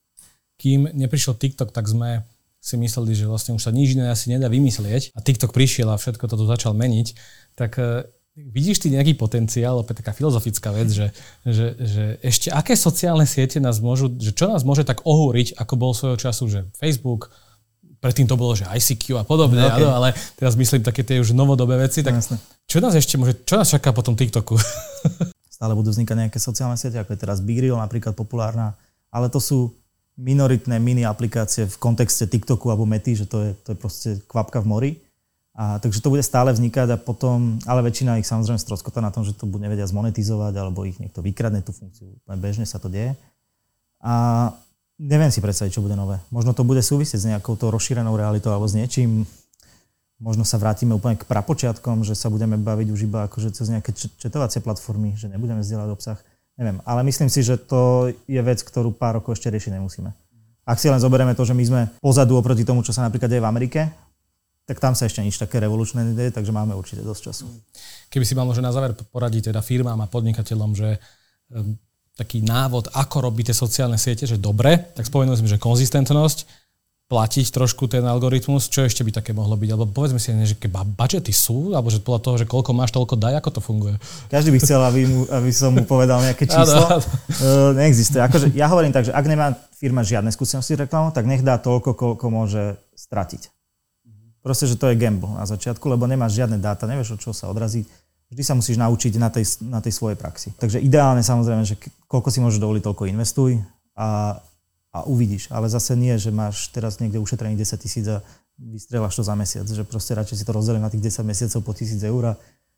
Kým 0.55 0.87
neprišiel 0.95 1.35
TikTok, 1.35 1.75
tak 1.75 1.85
sme 1.91 2.23
si 2.63 2.79
mysleli, 2.79 3.11
že 3.11 3.27
vlastne 3.27 3.51
už 3.51 3.67
sa 3.67 3.75
nič 3.75 3.99
iné 3.99 4.07
asi 4.07 4.31
nedá 4.31 4.47
vymyslieť 4.47 5.11
a 5.11 5.19
TikTok 5.19 5.51
prišiel 5.51 5.91
a 5.91 5.99
všetko 5.99 6.23
to 6.31 6.35
tu 6.39 6.45
začal 6.47 6.71
meniť, 6.71 7.07
tak 7.59 7.75
e, 7.75 8.07
vidíš 8.39 8.87
ty 8.87 8.87
nejaký 8.87 9.19
potenciál, 9.19 9.83
opäť 9.83 9.99
taká 9.99 10.15
filozofická 10.15 10.71
vec, 10.71 10.87
že, 10.87 11.11
že, 11.43 11.75
že 11.75 12.03
ešte 12.23 12.47
aké 12.55 12.79
sociálne 12.79 13.27
siete 13.27 13.59
nás 13.59 13.83
môžu, 13.83 14.15
že 14.15 14.31
čo 14.31 14.47
nás 14.47 14.63
môže 14.63 14.87
tak 14.87 15.03
ohúriť, 15.03 15.59
ako 15.59 15.73
bol 15.75 15.91
svojho 15.91 16.15
času, 16.15 16.47
že 16.47 16.59
Facebook, 16.79 17.35
predtým 18.03 18.27
to 18.27 18.35
bolo, 18.35 18.51
že 18.51 18.67
ICQ 18.67 19.15
a 19.15 19.23
podobne, 19.23 19.63
no, 19.63 19.71
okay. 19.71 19.87
ale 19.87 20.11
teraz 20.35 20.59
myslím 20.59 20.83
také 20.83 21.07
tie 21.07 21.23
už 21.23 21.31
novodobé 21.31 21.79
veci, 21.79 22.03
tak 22.03 22.19
Jasne. 22.19 22.35
čo 22.67 22.83
nás 22.83 22.91
ešte 22.91 23.15
môže, 23.15 23.39
čo 23.47 23.55
nás 23.55 23.71
čaká 23.71 23.95
po 23.95 24.03
tom 24.03 24.19
TikToku? 24.19 24.59
Stále 25.55 25.71
budú 25.71 25.95
vznikať 25.95 26.27
nejaké 26.27 26.39
sociálne 26.43 26.75
siete, 26.75 26.99
ako 26.99 27.15
je 27.15 27.23
teraz 27.23 27.39
Big 27.39 27.63
Reel 27.63 27.79
napríklad 27.79 28.11
populárna, 28.11 28.75
ale 29.07 29.31
to 29.31 29.39
sú 29.39 29.71
minoritné 30.19 30.77
mini 30.77 31.07
aplikácie 31.07 31.65
v 31.65 31.75
kontexte 31.79 32.27
TikToku 32.27 32.67
alebo 32.67 32.83
Mety, 32.83 33.23
že 33.23 33.25
to 33.25 33.37
je, 33.39 33.51
to 33.63 33.73
je 33.73 33.77
proste 33.79 34.09
kvapka 34.27 34.59
v 34.59 34.67
mori. 34.67 34.91
A, 35.53 35.77
takže 35.77 36.01
to 36.01 36.09
bude 36.09 36.25
stále 36.25 36.49
vznikať 36.49 36.97
a 36.97 36.97
potom, 36.97 37.61
ale 37.69 37.85
väčšina 37.85 38.17
ich 38.17 38.25
samozrejme 38.25 38.57
stroskota 38.57 39.05
na 39.05 39.13
tom, 39.13 39.21
že 39.21 39.37
to 39.37 39.45
bude 39.45 39.61
nevedia 39.61 39.85
zmonetizovať 39.85 40.53
alebo 40.57 40.81
ich 40.81 40.97
niekto 40.97 41.21
vykradne 41.21 41.61
tú 41.61 41.69
funkciu. 41.73 42.09
Bežne 42.25 42.65
sa 42.65 42.81
to 42.81 42.89
deje. 42.89 43.13
A 44.01 44.49
neviem 45.03 45.31
si 45.31 45.43
predstaviť, 45.43 45.75
čo 45.75 45.83
bude 45.83 45.99
nové. 45.99 46.23
Možno 46.31 46.55
to 46.55 46.63
bude 46.63 46.79
súvisieť 46.79 47.19
s 47.19 47.27
nejakou 47.27 47.59
to 47.59 47.67
rozšírenou 47.67 48.15
realitou 48.15 48.55
alebo 48.55 48.63
s 48.63 48.75
niečím. 48.75 49.27
Možno 50.23 50.47
sa 50.47 50.55
vrátime 50.55 50.95
úplne 50.95 51.19
k 51.19 51.27
prapočiatkom, 51.27 52.07
že 52.07 52.15
sa 52.15 52.31
budeme 52.31 52.55
baviť 52.55 52.87
už 52.95 52.99
iba 53.03 53.27
akože 53.27 53.51
cez 53.51 53.67
nejaké 53.67 53.91
četovacie 53.91 54.63
platformy, 54.63 55.19
že 55.19 55.27
nebudeme 55.27 55.59
zdieľať 55.59 55.89
obsah. 55.91 56.19
Neviem, 56.55 56.79
ale 56.87 57.03
myslím 57.03 57.27
si, 57.27 57.43
že 57.43 57.59
to 57.59 58.13
je 58.29 58.39
vec, 58.39 58.63
ktorú 58.63 58.95
pár 58.95 59.19
rokov 59.19 59.35
ešte 59.35 59.51
riešiť 59.51 59.75
nemusíme. 59.75 60.07
Ak 60.63 60.79
si 60.79 60.87
len 60.87 61.01
zoberieme 61.01 61.35
to, 61.35 61.43
že 61.43 61.51
my 61.51 61.63
sme 61.67 61.81
pozadu 61.99 62.39
oproti 62.39 62.63
tomu, 62.63 62.85
čo 62.87 62.95
sa 62.95 63.03
napríklad 63.03 63.27
deje 63.27 63.43
v 63.43 63.49
Amerike, 63.49 63.81
tak 64.63 64.79
tam 64.79 64.95
sa 64.95 65.11
ešte 65.11 65.19
nič 65.19 65.35
také 65.35 65.59
revolučné 65.59 66.07
nedieje, 66.13 66.31
takže 66.31 66.55
máme 66.55 66.71
určite 66.71 67.03
dosť 67.03 67.21
času. 67.27 67.45
Keby 68.07 68.23
si 68.23 68.31
mal 68.31 68.47
možno 68.47 68.63
na 68.63 68.71
záver 68.71 68.95
poradiť 68.95 69.51
teda 69.51 69.59
firmám 69.59 69.99
a 69.99 70.07
podnikateľom, 70.07 70.71
že 70.71 71.03
taký 72.13 72.45
návod, 72.45 72.93
ako 72.93 73.29
robíte 73.29 73.53
sociálne 73.53 73.97
siete, 73.97 74.29
že 74.29 74.37
dobre, 74.37 74.93
tak 74.93 75.09
spomenuli 75.09 75.39
sme, 75.39 75.49
že 75.49 75.61
konzistentnosť, 75.61 76.45
platiť 77.13 77.53
trošku 77.53 77.85
ten 77.91 78.01
algoritmus, 78.01 78.71
čo 78.71 78.89
ešte 78.89 79.05
by 79.05 79.13
také 79.13 79.37
mohlo 79.37 79.53
byť? 79.53 79.69
Alebo 79.69 79.91
povedzme 79.93 80.17
si, 80.17 80.33
že 80.33 80.57
keď 80.57 80.81
budžety 80.97 81.29
sú, 81.29 81.75
alebo 81.77 81.93
že 81.93 82.01
podľa 82.01 82.21
toho, 82.25 82.35
že 82.41 82.49
koľko 82.49 82.71
máš, 82.73 82.89
toľko 82.89 83.21
daj, 83.21 83.37
ako 83.37 83.49
to 83.53 83.61
funguje? 83.61 83.95
Každý 84.33 84.49
by 84.49 84.59
chcel, 84.63 84.81
aby, 84.81 85.01
mu, 85.05 85.21
aby 85.29 85.51
som 85.53 85.75
mu 85.75 85.85
povedal 85.85 86.25
nejaké 86.25 86.49
číslo. 86.49 86.81
Uh, 87.37 87.69
neexistuje. 87.77 88.17
Akože 88.17 88.49
ja 88.57 88.65
hovorím 88.65 88.95
tak, 88.95 89.05
že 89.05 89.13
ak 89.13 89.25
nemá 89.29 89.53
firma 89.77 90.01
žiadne 90.01 90.33
skúsenosti 90.33 90.73
s 90.73 90.81
reklamou, 90.89 91.13
tak 91.13 91.29
nech 91.29 91.45
dá 91.45 91.61
toľko, 91.61 91.93
koľko 91.93 92.25
môže 92.33 92.81
stratiť. 92.97 93.51
Proste, 94.41 94.67
že 94.67 94.75
to 94.75 94.89
je 94.91 94.99
gamble 94.99 95.37
na 95.37 95.45
začiatku, 95.45 95.85
lebo 95.87 96.03
nemáš 96.09 96.35
žiadne 96.35 96.57
dáta, 96.59 96.83
nevieš, 96.89 97.15
od 97.15 97.19
čoho 97.21 97.35
sa 97.35 97.47
odrazí. 97.47 97.85
Vždy 98.33 98.41
sa 98.41 98.57
musíš 98.57 98.81
naučiť 98.81 99.13
na 99.21 99.29
tej, 99.29 99.45
na 99.61 99.77
tej 99.77 99.93
svojej 99.93 100.17
praxi. 100.17 100.49
Takže 100.57 100.81
ideálne 100.81 101.21
samozrejme, 101.21 101.61
že 101.61 101.77
koľko 102.09 102.33
si 102.33 102.41
môžeš 102.41 102.57
dovoliť, 102.57 102.81
toľko 102.81 103.05
investuj 103.13 103.61
a 103.93 104.41
a 104.93 104.99
uvidíš. 105.09 105.49
Ale 105.49 105.65
zase 105.65 105.97
nie, 105.97 106.13
že 106.21 106.29
máš 106.29 106.69
teraz 106.69 107.01
niekde 107.01 107.17
ušetrených 107.17 107.65
10 107.65 107.81
tisíc 107.81 108.05
a 108.05 108.21
vystrelaš 108.61 109.17
to 109.17 109.23
za 109.25 109.33
mesiac. 109.33 109.65
Že 109.65 109.89
proste 109.89 110.13
radšej 110.13 110.37
si 110.37 110.45
to 110.45 110.53
rozdelím 110.53 110.85
na 110.85 110.93
tých 110.93 111.09
10 111.09 111.25
mesiacov 111.25 111.65
po 111.65 111.73
1000 111.73 111.97
eur 112.05 112.23
a 112.29 112.33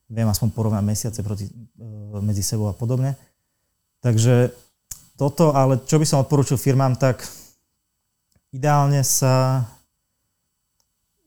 viem 0.08 0.24
aspoň 0.24 0.56
porovnať 0.56 0.84
mesiace 0.88 1.20
proti, 1.20 1.52
e, 1.52 1.52
medzi 2.24 2.40
sebou 2.40 2.72
a 2.72 2.76
podobne. 2.76 3.20
Takže 4.00 4.56
toto, 5.20 5.52
ale 5.52 5.84
čo 5.84 6.00
by 6.00 6.08
som 6.08 6.24
odporúčil 6.24 6.56
firmám, 6.56 6.96
tak 6.96 7.28
ideálne 8.56 9.04
sa... 9.04 9.68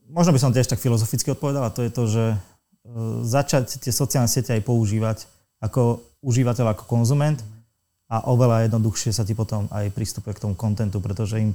Možno 0.09 0.33
by 0.33 0.41
som 0.41 0.55
tiež 0.57 0.73
tak 0.73 0.81
filozoficky 0.81 1.29
odpovedal 1.37 1.69
a 1.69 1.75
to 1.75 1.85
je 1.85 1.93
to, 1.93 2.05
že 2.09 2.25
začať 3.23 3.81
tie 3.83 3.93
sociálne 3.93 4.31
siete 4.31 4.55
aj 4.55 4.63
používať 4.65 5.25
ako 5.59 6.03
užívateľ, 6.23 6.75
ako 6.75 6.85
konzument, 6.87 7.43
a 8.09 8.25
oveľa 8.33 8.65
jednoduchšie 8.67 9.13
sa 9.13 9.23
ti 9.23 9.37
potom 9.37 9.69
aj 9.69 9.93
pristupuje 9.93 10.33
k 10.33 10.43
tomu 10.49 10.57
kontentu, 10.57 10.97
pretože 10.97 11.45
im 11.45 11.53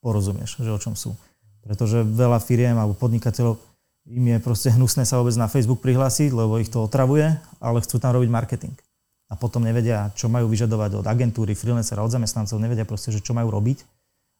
porozumieš, 0.00 0.56
že 0.56 0.72
o 0.72 0.80
čom 0.80 0.96
sú. 0.96 1.12
Pretože 1.60 2.00
veľa 2.00 2.40
firiem 2.40 2.72
alebo 2.80 2.96
podnikateľov 2.96 3.60
im 4.08 4.24
je 4.32 4.38
proste 4.40 4.72
hnusné 4.72 5.04
sa 5.04 5.20
vôbec 5.20 5.36
na 5.36 5.44
Facebook 5.44 5.84
prihlásiť, 5.84 6.32
lebo 6.32 6.56
ich 6.56 6.72
to 6.72 6.88
otravuje, 6.88 7.36
ale 7.60 7.84
chcú 7.84 8.00
tam 8.00 8.16
robiť 8.16 8.32
marketing. 8.32 8.72
A 9.28 9.36
potom 9.36 9.60
nevedia, 9.60 10.08
čo 10.16 10.32
majú 10.32 10.48
vyžadovať 10.48 11.04
od 11.04 11.06
agentúry, 11.06 11.52
freelancera, 11.52 12.00
od 12.00 12.10
zamestnancov, 12.10 12.56
nevedia 12.56 12.88
proste, 12.88 13.12
že 13.12 13.20
čo 13.20 13.36
majú 13.36 13.52
robiť. 13.52 13.84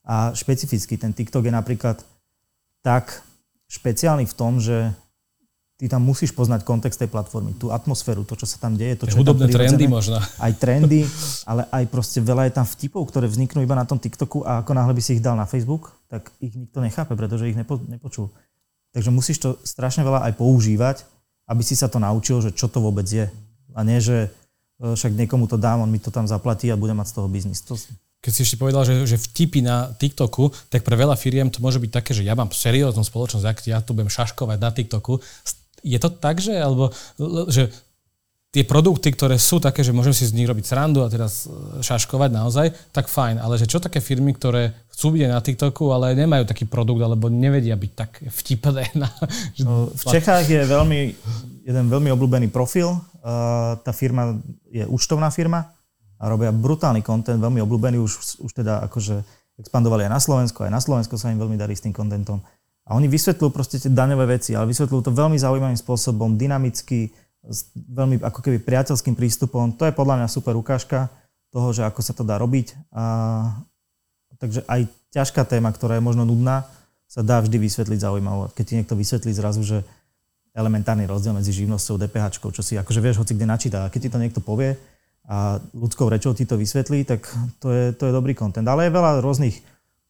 A 0.09 0.33
špecificky 0.33 0.97
ten 0.97 1.13
TikTok 1.13 1.45
je 1.45 1.53
napríklad 1.53 2.01
tak 2.81 3.21
špeciálny 3.69 4.25
v 4.25 4.35
tom, 4.35 4.57
že 4.59 4.97
ty 5.81 5.89
tam 5.89 6.05
musíš 6.05 6.37
poznať 6.37 6.61
kontext 6.69 7.01
tej 7.01 7.09
platformy, 7.09 7.57
tú 7.57 7.73
atmosféru, 7.73 8.29
to, 8.29 8.37
čo 8.37 8.45
sa 8.45 8.61
tam 8.61 8.77
deje. 8.77 9.01
To, 9.01 9.09
čo 9.09 9.17
Hudobné 9.17 9.49
trendy 9.49 9.89
možno. 9.89 10.21
Aj 10.21 10.53
trendy, 10.53 11.09
ale 11.49 11.65
aj 11.73 11.89
proste 11.89 12.21
veľa 12.21 12.53
je 12.53 12.61
tam 12.61 12.69
vtipov, 12.69 13.09
ktoré 13.09 13.25
vzniknú 13.25 13.65
iba 13.65 13.73
na 13.73 13.89
tom 13.89 13.97
TikToku 13.97 14.45
a 14.45 14.61
ako 14.61 14.77
náhle 14.77 14.93
by 14.93 15.01
si 15.01 15.17
ich 15.17 15.25
dal 15.25 15.41
na 15.41 15.49
Facebook, 15.49 15.97
tak 16.13 16.29
ich 16.45 16.53
nikto 16.53 16.85
nechápe, 16.85 17.17
pretože 17.17 17.49
ich 17.49 17.57
nepo, 17.57 17.81
nepočul. 17.89 18.29
Takže 18.93 19.09
musíš 19.09 19.41
to 19.41 19.57
strašne 19.65 20.05
veľa 20.05 20.29
aj 20.29 20.37
používať, 20.37 21.09
aby 21.49 21.65
si 21.65 21.73
sa 21.73 21.89
to 21.89 21.97
naučil, 21.97 22.45
že 22.45 22.53
čo 22.53 22.69
to 22.69 22.85
vôbec 22.85 23.09
je. 23.09 23.33
A 23.73 23.81
nie, 23.81 24.05
že 24.05 24.29
e, 24.85 24.93
však 24.93 25.17
niekomu 25.17 25.49
to 25.49 25.57
dám, 25.57 25.81
on 25.81 25.89
mi 25.89 25.97
to 25.97 26.13
tam 26.13 26.29
zaplatí 26.29 26.69
a 26.69 26.77
bude 26.77 26.93
mať 26.93 27.09
z 27.09 27.15
toho 27.17 27.29
biznis. 27.33 27.65
To... 27.65 27.81
Keď 28.21 28.33
si 28.37 28.45
ešte 28.45 28.61
povedal, 28.61 28.85
že, 28.85 29.09
že 29.09 29.17
vtipy 29.17 29.65
na 29.65 29.97
TikToku, 29.97 30.53
tak 30.69 30.85
pre 30.85 30.93
veľa 30.93 31.17
firiem 31.17 31.49
to 31.49 31.65
môže 31.65 31.81
byť 31.81 31.89
také, 31.89 32.13
že 32.13 32.21
ja 32.21 32.37
mám 32.37 32.53
serióznu 32.53 33.01
spoločnosť, 33.01 33.65
ja 33.65 33.81
tu 33.81 33.97
budem 33.97 34.13
šaškovať 34.13 34.59
na 34.61 34.71
TikToku, 34.75 35.25
je 35.83 35.99
to 35.99 36.09
tak, 36.13 36.39
že, 36.39 36.57
alebo, 36.57 36.93
že 37.49 37.73
tie 38.51 38.67
produkty, 38.67 39.15
ktoré 39.15 39.39
sú 39.39 39.63
také, 39.63 39.87
že 39.87 39.95
môžem 39.95 40.11
si 40.11 40.27
z 40.27 40.35
nich 40.35 40.47
robiť 40.47 40.67
srandu 40.67 41.07
a 41.07 41.13
teraz 41.13 41.47
e, 41.47 41.81
šaškovať 41.87 42.31
naozaj, 42.35 42.67
tak 42.91 43.07
fajn. 43.07 43.39
Ale 43.39 43.55
že 43.55 43.71
čo 43.71 43.79
také 43.79 44.03
firmy, 44.03 44.35
ktoré 44.35 44.75
chcú 44.91 45.15
byť 45.15 45.23
na 45.31 45.39
TikToku, 45.39 45.95
ale 45.95 46.19
nemajú 46.19 46.51
taký 46.51 46.67
produkt, 46.67 46.99
alebo 46.99 47.31
nevedia 47.31 47.79
byť 47.79 47.93
tak 47.95 48.11
vtipné. 48.27 48.91
Na. 48.99 49.07
No, 49.63 49.87
v 50.03 50.03
Čechách 50.03 50.51
je 50.51 50.67
veľmi, 50.67 51.01
jeden 51.63 51.87
veľmi 51.87 52.11
obľúbený 52.11 52.51
profil. 52.51 52.99
Tá 53.81 53.93
firma 53.95 54.35
je 54.67 54.83
účtovná 54.89 55.31
firma 55.31 55.71
a 56.19 56.25
robia 56.27 56.51
brutálny 56.51 57.07
kontent, 57.07 57.39
veľmi 57.39 57.63
obľúbený, 57.63 58.03
už, 58.03 58.43
už 58.43 58.51
teda 58.51 58.83
akože 58.91 59.23
expandovali 59.61 60.09
aj 60.09 60.13
na 60.13 60.21
Slovensko, 60.21 60.65
aj 60.65 60.73
na 60.73 60.81
Slovensko 60.81 61.21
sa 61.21 61.29
im 61.29 61.39
veľmi 61.39 61.55
darí 61.55 61.77
s 61.77 61.85
tým 61.85 61.93
kontentom. 61.93 62.41
A 62.89 62.97
oni 62.97 63.07
vysvetľujú 63.07 63.51
proste 63.53 63.77
tie 63.79 63.93
daňové 63.93 64.41
veci, 64.41 64.57
ale 64.57 64.71
vysvetľujú 64.71 65.03
to 65.09 65.13
veľmi 65.15 65.37
zaujímavým 65.37 65.79
spôsobom, 65.79 66.35
dynamicky, 66.35 67.13
s 67.45 67.73
veľmi 67.75 68.21
ako 68.21 68.41
keby 68.45 68.61
priateľským 68.61 69.17
prístupom. 69.17 69.73
To 69.81 69.89
je 69.89 69.97
podľa 69.97 70.21
mňa 70.21 70.29
super 70.29 70.55
ukážka 70.57 71.09
toho, 71.51 71.73
že 71.73 71.87
ako 71.87 72.01
sa 72.05 72.13
to 72.13 72.23
dá 72.27 72.37
robiť. 72.37 72.77
A, 72.93 73.05
takže 74.37 74.65
aj 74.69 74.87
ťažká 75.11 75.43
téma, 75.49 75.73
ktorá 75.73 75.97
je 75.99 76.05
možno 76.05 76.29
nudná, 76.29 76.69
sa 77.11 77.27
dá 77.27 77.43
vždy 77.43 77.59
vysvetliť 77.59 77.99
zaujímavo. 78.07 78.55
Keď 78.55 78.65
ti 78.65 78.75
niekto 78.79 78.95
vysvetlí 78.95 79.33
zrazu, 79.35 79.67
že 79.67 79.79
elementárny 80.55 81.07
rozdiel 81.07 81.35
medzi 81.35 81.51
živnosťou 81.51 81.99
a 81.99 82.01
DPH, 82.07 82.27
čo 82.39 82.63
si 82.63 82.75
akože 82.79 83.01
vieš 83.03 83.23
hoci 83.23 83.35
kde 83.35 83.47
načíta. 83.47 83.87
A 83.87 83.91
keď 83.91 84.01
ti 84.07 84.11
to 84.15 84.23
niekto 84.23 84.41
povie 84.43 84.79
a 85.27 85.59
ľudskou 85.75 86.11
rečou 86.11 86.35
ti 86.35 86.47
to 86.47 86.59
vysvetlí, 86.59 87.07
tak 87.07 87.27
to 87.63 87.71
je, 87.71 87.85
to 87.95 88.11
je 88.11 88.13
dobrý 88.15 88.35
kontent. 88.35 88.67
Ale 88.67 88.87
je 88.87 88.95
veľa 88.95 89.23
rôznych 89.23 89.59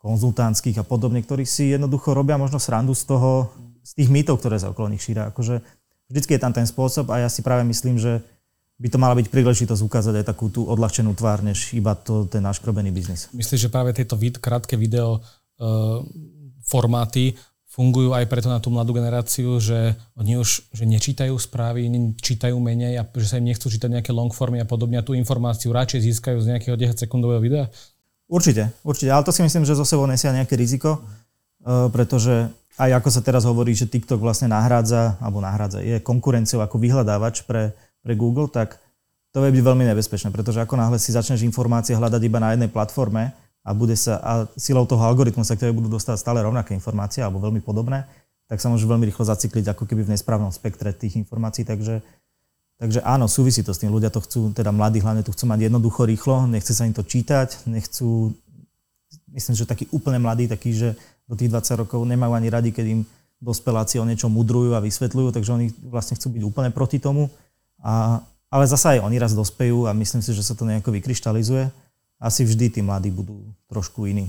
konzultantských 0.01 0.81
a 0.81 0.85
podobne, 0.85 1.21
ktorí 1.21 1.45
si 1.45 1.71
jednoducho 1.77 2.17
robia 2.17 2.41
možno 2.41 2.57
srandu 2.57 2.97
z 2.97 3.05
toho, 3.05 3.53
z 3.85 3.93
tých 4.01 4.09
mýtov, 4.09 4.41
ktoré 4.41 4.57
sa 4.57 4.73
okolo 4.73 4.89
nich 4.89 5.05
šíria. 5.05 5.29
Akože 5.29 5.61
vždycky 6.09 6.37
je 6.37 6.43
tam 6.43 6.57
ten 6.57 6.65
spôsob 6.65 7.13
a 7.13 7.21
ja 7.21 7.29
si 7.29 7.45
práve 7.45 7.69
myslím, 7.69 8.01
že 8.01 8.25
by 8.81 8.89
to 8.89 8.97
mala 8.97 9.13
byť 9.13 9.29
príležitosť 9.29 9.83
ukázať 9.85 10.25
aj 10.25 10.27
takú 10.33 10.49
tú 10.49 10.65
odľahčenú 10.65 11.13
tvár, 11.13 11.45
než 11.45 11.77
iba 11.77 11.93
to, 11.93 12.25
ten 12.25 12.41
náš 12.41 12.65
krobený 12.65 12.89
biznis. 12.89 13.29
Myslíš, 13.37 13.69
že 13.69 13.73
práve 13.73 13.93
tieto 13.93 14.17
vid, 14.17 14.41
krátke 14.41 14.81
video 14.81 15.21
uh, 15.21 16.01
formáty 16.65 17.37
fungujú 17.71 18.17
aj 18.17 18.25
preto 18.27 18.49
na 18.49 18.59
tú 18.59 18.73
mladú 18.73 18.97
generáciu, 18.97 19.61
že 19.61 19.95
oni 20.17 20.41
už 20.41 20.73
že 20.75 20.85
nečítajú 20.89 21.37
správy, 21.37 21.87
čítajú 22.19 22.57
menej 22.57 22.99
a 22.99 23.07
že 23.07 23.29
sa 23.31 23.39
im 23.39 23.47
nechcú 23.47 23.71
čítať 23.71 24.01
nejaké 24.01 24.11
longformy 24.17 24.59
a 24.59 24.67
podobne 24.67 24.99
a 24.99 25.07
tú 25.07 25.15
informáciu 25.15 25.71
radšej 25.71 26.11
získajú 26.11 26.41
z 26.41 26.57
nejakého 26.57 26.75
10 26.75 26.99
sekundového 26.99 27.39
videa? 27.39 27.69
Určite, 28.31 28.71
určite, 28.87 29.11
ale 29.11 29.27
to 29.27 29.35
si 29.35 29.43
myslím, 29.43 29.67
že 29.67 29.75
zo 29.75 29.83
sebou 29.83 30.07
nesia 30.07 30.31
nejaké 30.31 30.55
riziko, 30.55 31.03
eh, 31.03 31.91
pretože 31.91 32.47
aj 32.79 33.03
ako 33.03 33.09
sa 33.11 33.21
teraz 33.21 33.43
hovorí, 33.45 33.75
že 33.75 33.91
TikTok 33.91 34.23
vlastne 34.23 34.47
nahrádza, 34.49 35.19
alebo 35.19 35.43
nahrádza, 35.43 35.83
je 35.83 35.99
konkurenciou 35.99 36.63
ako 36.63 36.79
vyhľadávač 36.79 37.45
pre, 37.45 37.75
pre 38.01 38.15
Google, 38.15 38.47
tak 38.47 38.79
to 39.35 39.43
vie 39.43 39.51
byť 39.59 39.63
veľmi 39.67 39.85
nebezpečné, 39.91 40.31
pretože 40.31 40.63
ako 40.63 40.79
náhle 40.79 40.97
si 40.97 41.11
začneš 41.11 41.43
informácie 41.43 41.93
hľadať 41.99 42.23
iba 42.23 42.39
na 42.39 42.55
jednej 42.55 42.71
platforme, 42.71 43.35
a, 43.61 43.71
bude 43.77 43.93
sa, 43.93 44.17
a 44.25 44.33
silou 44.57 44.89
toho 44.89 45.05
algoritmu 45.05 45.45
sa 45.45 45.53
k 45.53 45.69
tebe 45.69 45.77
budú 45.77 45.93
dostať 45.93 46.17
stále 46.17 46.41
rovnaké 46.41 46.73
informácie 46.73 47.21
alebo 47.21 47.45
veľmi 47.45 47.61
podobné, 47.61 48.09
tak 48.49 48.59
sa 48.59 48.73
môže 48.73 48.89
veľmi 48.89 49.07
rýchlo 49.07 49.29
zacykliť 49.29 49.77
ako 49.77 49.85
keby 49.87 50.09
v 50.09 50.13
nesprávnom 50.17 50.51
spektre 50.51 50.91
tých 50.91 51.21
informácií. 51.21 51.63
Takže, 51.63 52.03
takže 52.81 53.05
áno, 53.05 53.29
súvisí 53.29 53.61
to 53.61 53.77
s 53.77 53.79
tým. 53.79 53.93
Ľudia 53.93 54.09
to 54.09 54.25
chcú, 54.25 54.57
teda 54.57 54.73
mladí 54.73 55.05
hlavne 55.05 55.21
to 55.21 55.31
chcú 55.37 55.45
mať 55.45 55.69
jednoducho, 55.69 56.09
rýchlo, 56.09 56.49
nechce 56.49 56.73
sa 56.73 56.89
im 56.89 56.97
to 56.97 57.05
čítať, 57.05 57.69
nechcú, 57.69 58.33
myslím, 59.37 59.55
že 59.55 59.69
takí 59.69 59.85
úplne 59.93 60.17
mladí, 60.17 60.49
takí, 60.49 60.73
že 60.73 60.97
do 61.29 61.37
tých 61.37 61.53
20 61.53 61.87
rokov 61.87 62.01
nemajú 62.09 62.33
ani 62.33 62.49
radi, 62.49 62.73
keď 62.73 62.87
im 62.89 63.01
dospeláci 63.39 64.01
o 64.01 64.09
niečo 64.09 64.33
mudrujú 64.33 64.75
a 64.75 64.83
vysvetľujú, 64.83 65.29
takže 65.37 65.53
oni 65.53 65.67
vlastne 65.87 66.17
chcú 66.17 66.33
byť 66.33 66.43
úplne 66.43 66.71
proti 66.73 66.97
tomu. 66.99 67.29
A, 67.81 68.25
ale 68.49 68.65
zasa 68.67 68.99
aj 68.99 69.05
oni 69.05 69.17
raz 69.21 69.37
dospejú 69.37 69.87
a 69.87 69.95
myslím 69.95 70.25
si, 70.25 70.33
že 70.33 70.43
sa 70.43 70.57
to 70.57 70.65
nejako 70.65 70.97
vykryštalizuje 70.97 71.69
asi 72.21 72.45
vždy 72.45 72.69
tí 72.69 72.81
mladí 72.85 73.09
budú 73.09 73.41
trošku 73.73 74.05
iní. 74.05 74.29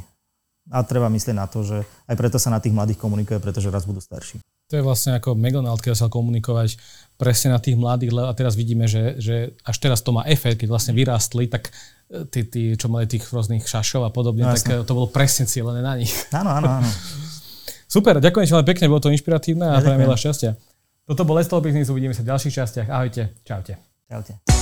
A 0.72 0.80
treba 0.88 1.12
myslieť 1.12 1.36
na 1.36 1.46
to, 1.46 1.68
že 1.68 1.84
aj 2.08 2.16
preto 2.16 2.40
sa 2.40 2.48
na 2.48 2.64
tých 2.64 2.72
mladých 2.72 3.04
komunikuje, 3.04 3.44
pretože 3.44 3.68
raz 3.68 3.84
budú 3.84 4.00
starší. 4.00 4.40
To 4.72 4.80
je 4.80 4.88
vlastne 4.88 5.20
ako 5.20 5.36
McDonald, 5.36 5.84
keď 5.84 6.00
sa 6.00 6.08
komunikovať 6.08 6.80
presne 7.20 7.52
na 7.52 7.60
tých 7.60 7.76
mladých, 7.76 8.16
a 8.24 8.32
teraz 8.32 8.56
vidíme, 8.56 8.88
že, 8.88 9.20
že 9.20 9.52
až 9.68 9.78
teraz 9.84 10.00
to 10.00 10.16
má 10.16 10.24
efekt, 10.24 10.64
keď 10.64 10.72
vlastne 10.72 10.96
vyrástli, 10.96 11.52
tak 11.52 11.76
e, 12.08 12.24
tí, 12.32 12.48
tí 12.48 12.62
čo 12.80 12.88
mali 12.88 13.04
tých 13.04 13.28
rôznych 13.28 13.68
šašov 13.68 14.08
a 14.08 14.12
podobne, 14.16 14.48
no, 14.48 14.56
tak 14.56 14.64
jasne. 14.64 14.88
to 14.88 14.96
bolo 14.96 15.12
presne 15.12 15.44
cieľené 15.44 15.84
na 15.84 16.00
nich. 16.00 16.10
Áno, 16.32 16.56
áno, 16.56 16.80
áno. 16.80 16.88
Super, 17.94 18.24
ďakujem 18.24 18.48
ti 18.48 18.54
veľmi 18.56 18.70
pekne, 18.72 18.88
bolo 18.88 19.04
to 19.04 19.12
inšpiratívne 19.12 19.68
a 19.68 19.72
ja 19.76 19.84
prajem 19.84 20.08
veľa 20.08 20.18
šťastia. 20.18 20.52
Toto 21.04 21.28
bol 21.28 21.36
Let's 21.36 21.52
Business, 21.52 21.92
uvidíme 21.92 22.16
sa 22.16 22.24
v 22.24 22.32
ďalších 22.32 22.56
častiach. 22.56 22.88
Ahojte, 22.88 23.36
čaute. 23.44 23.76
Čaute. 24.08 24.61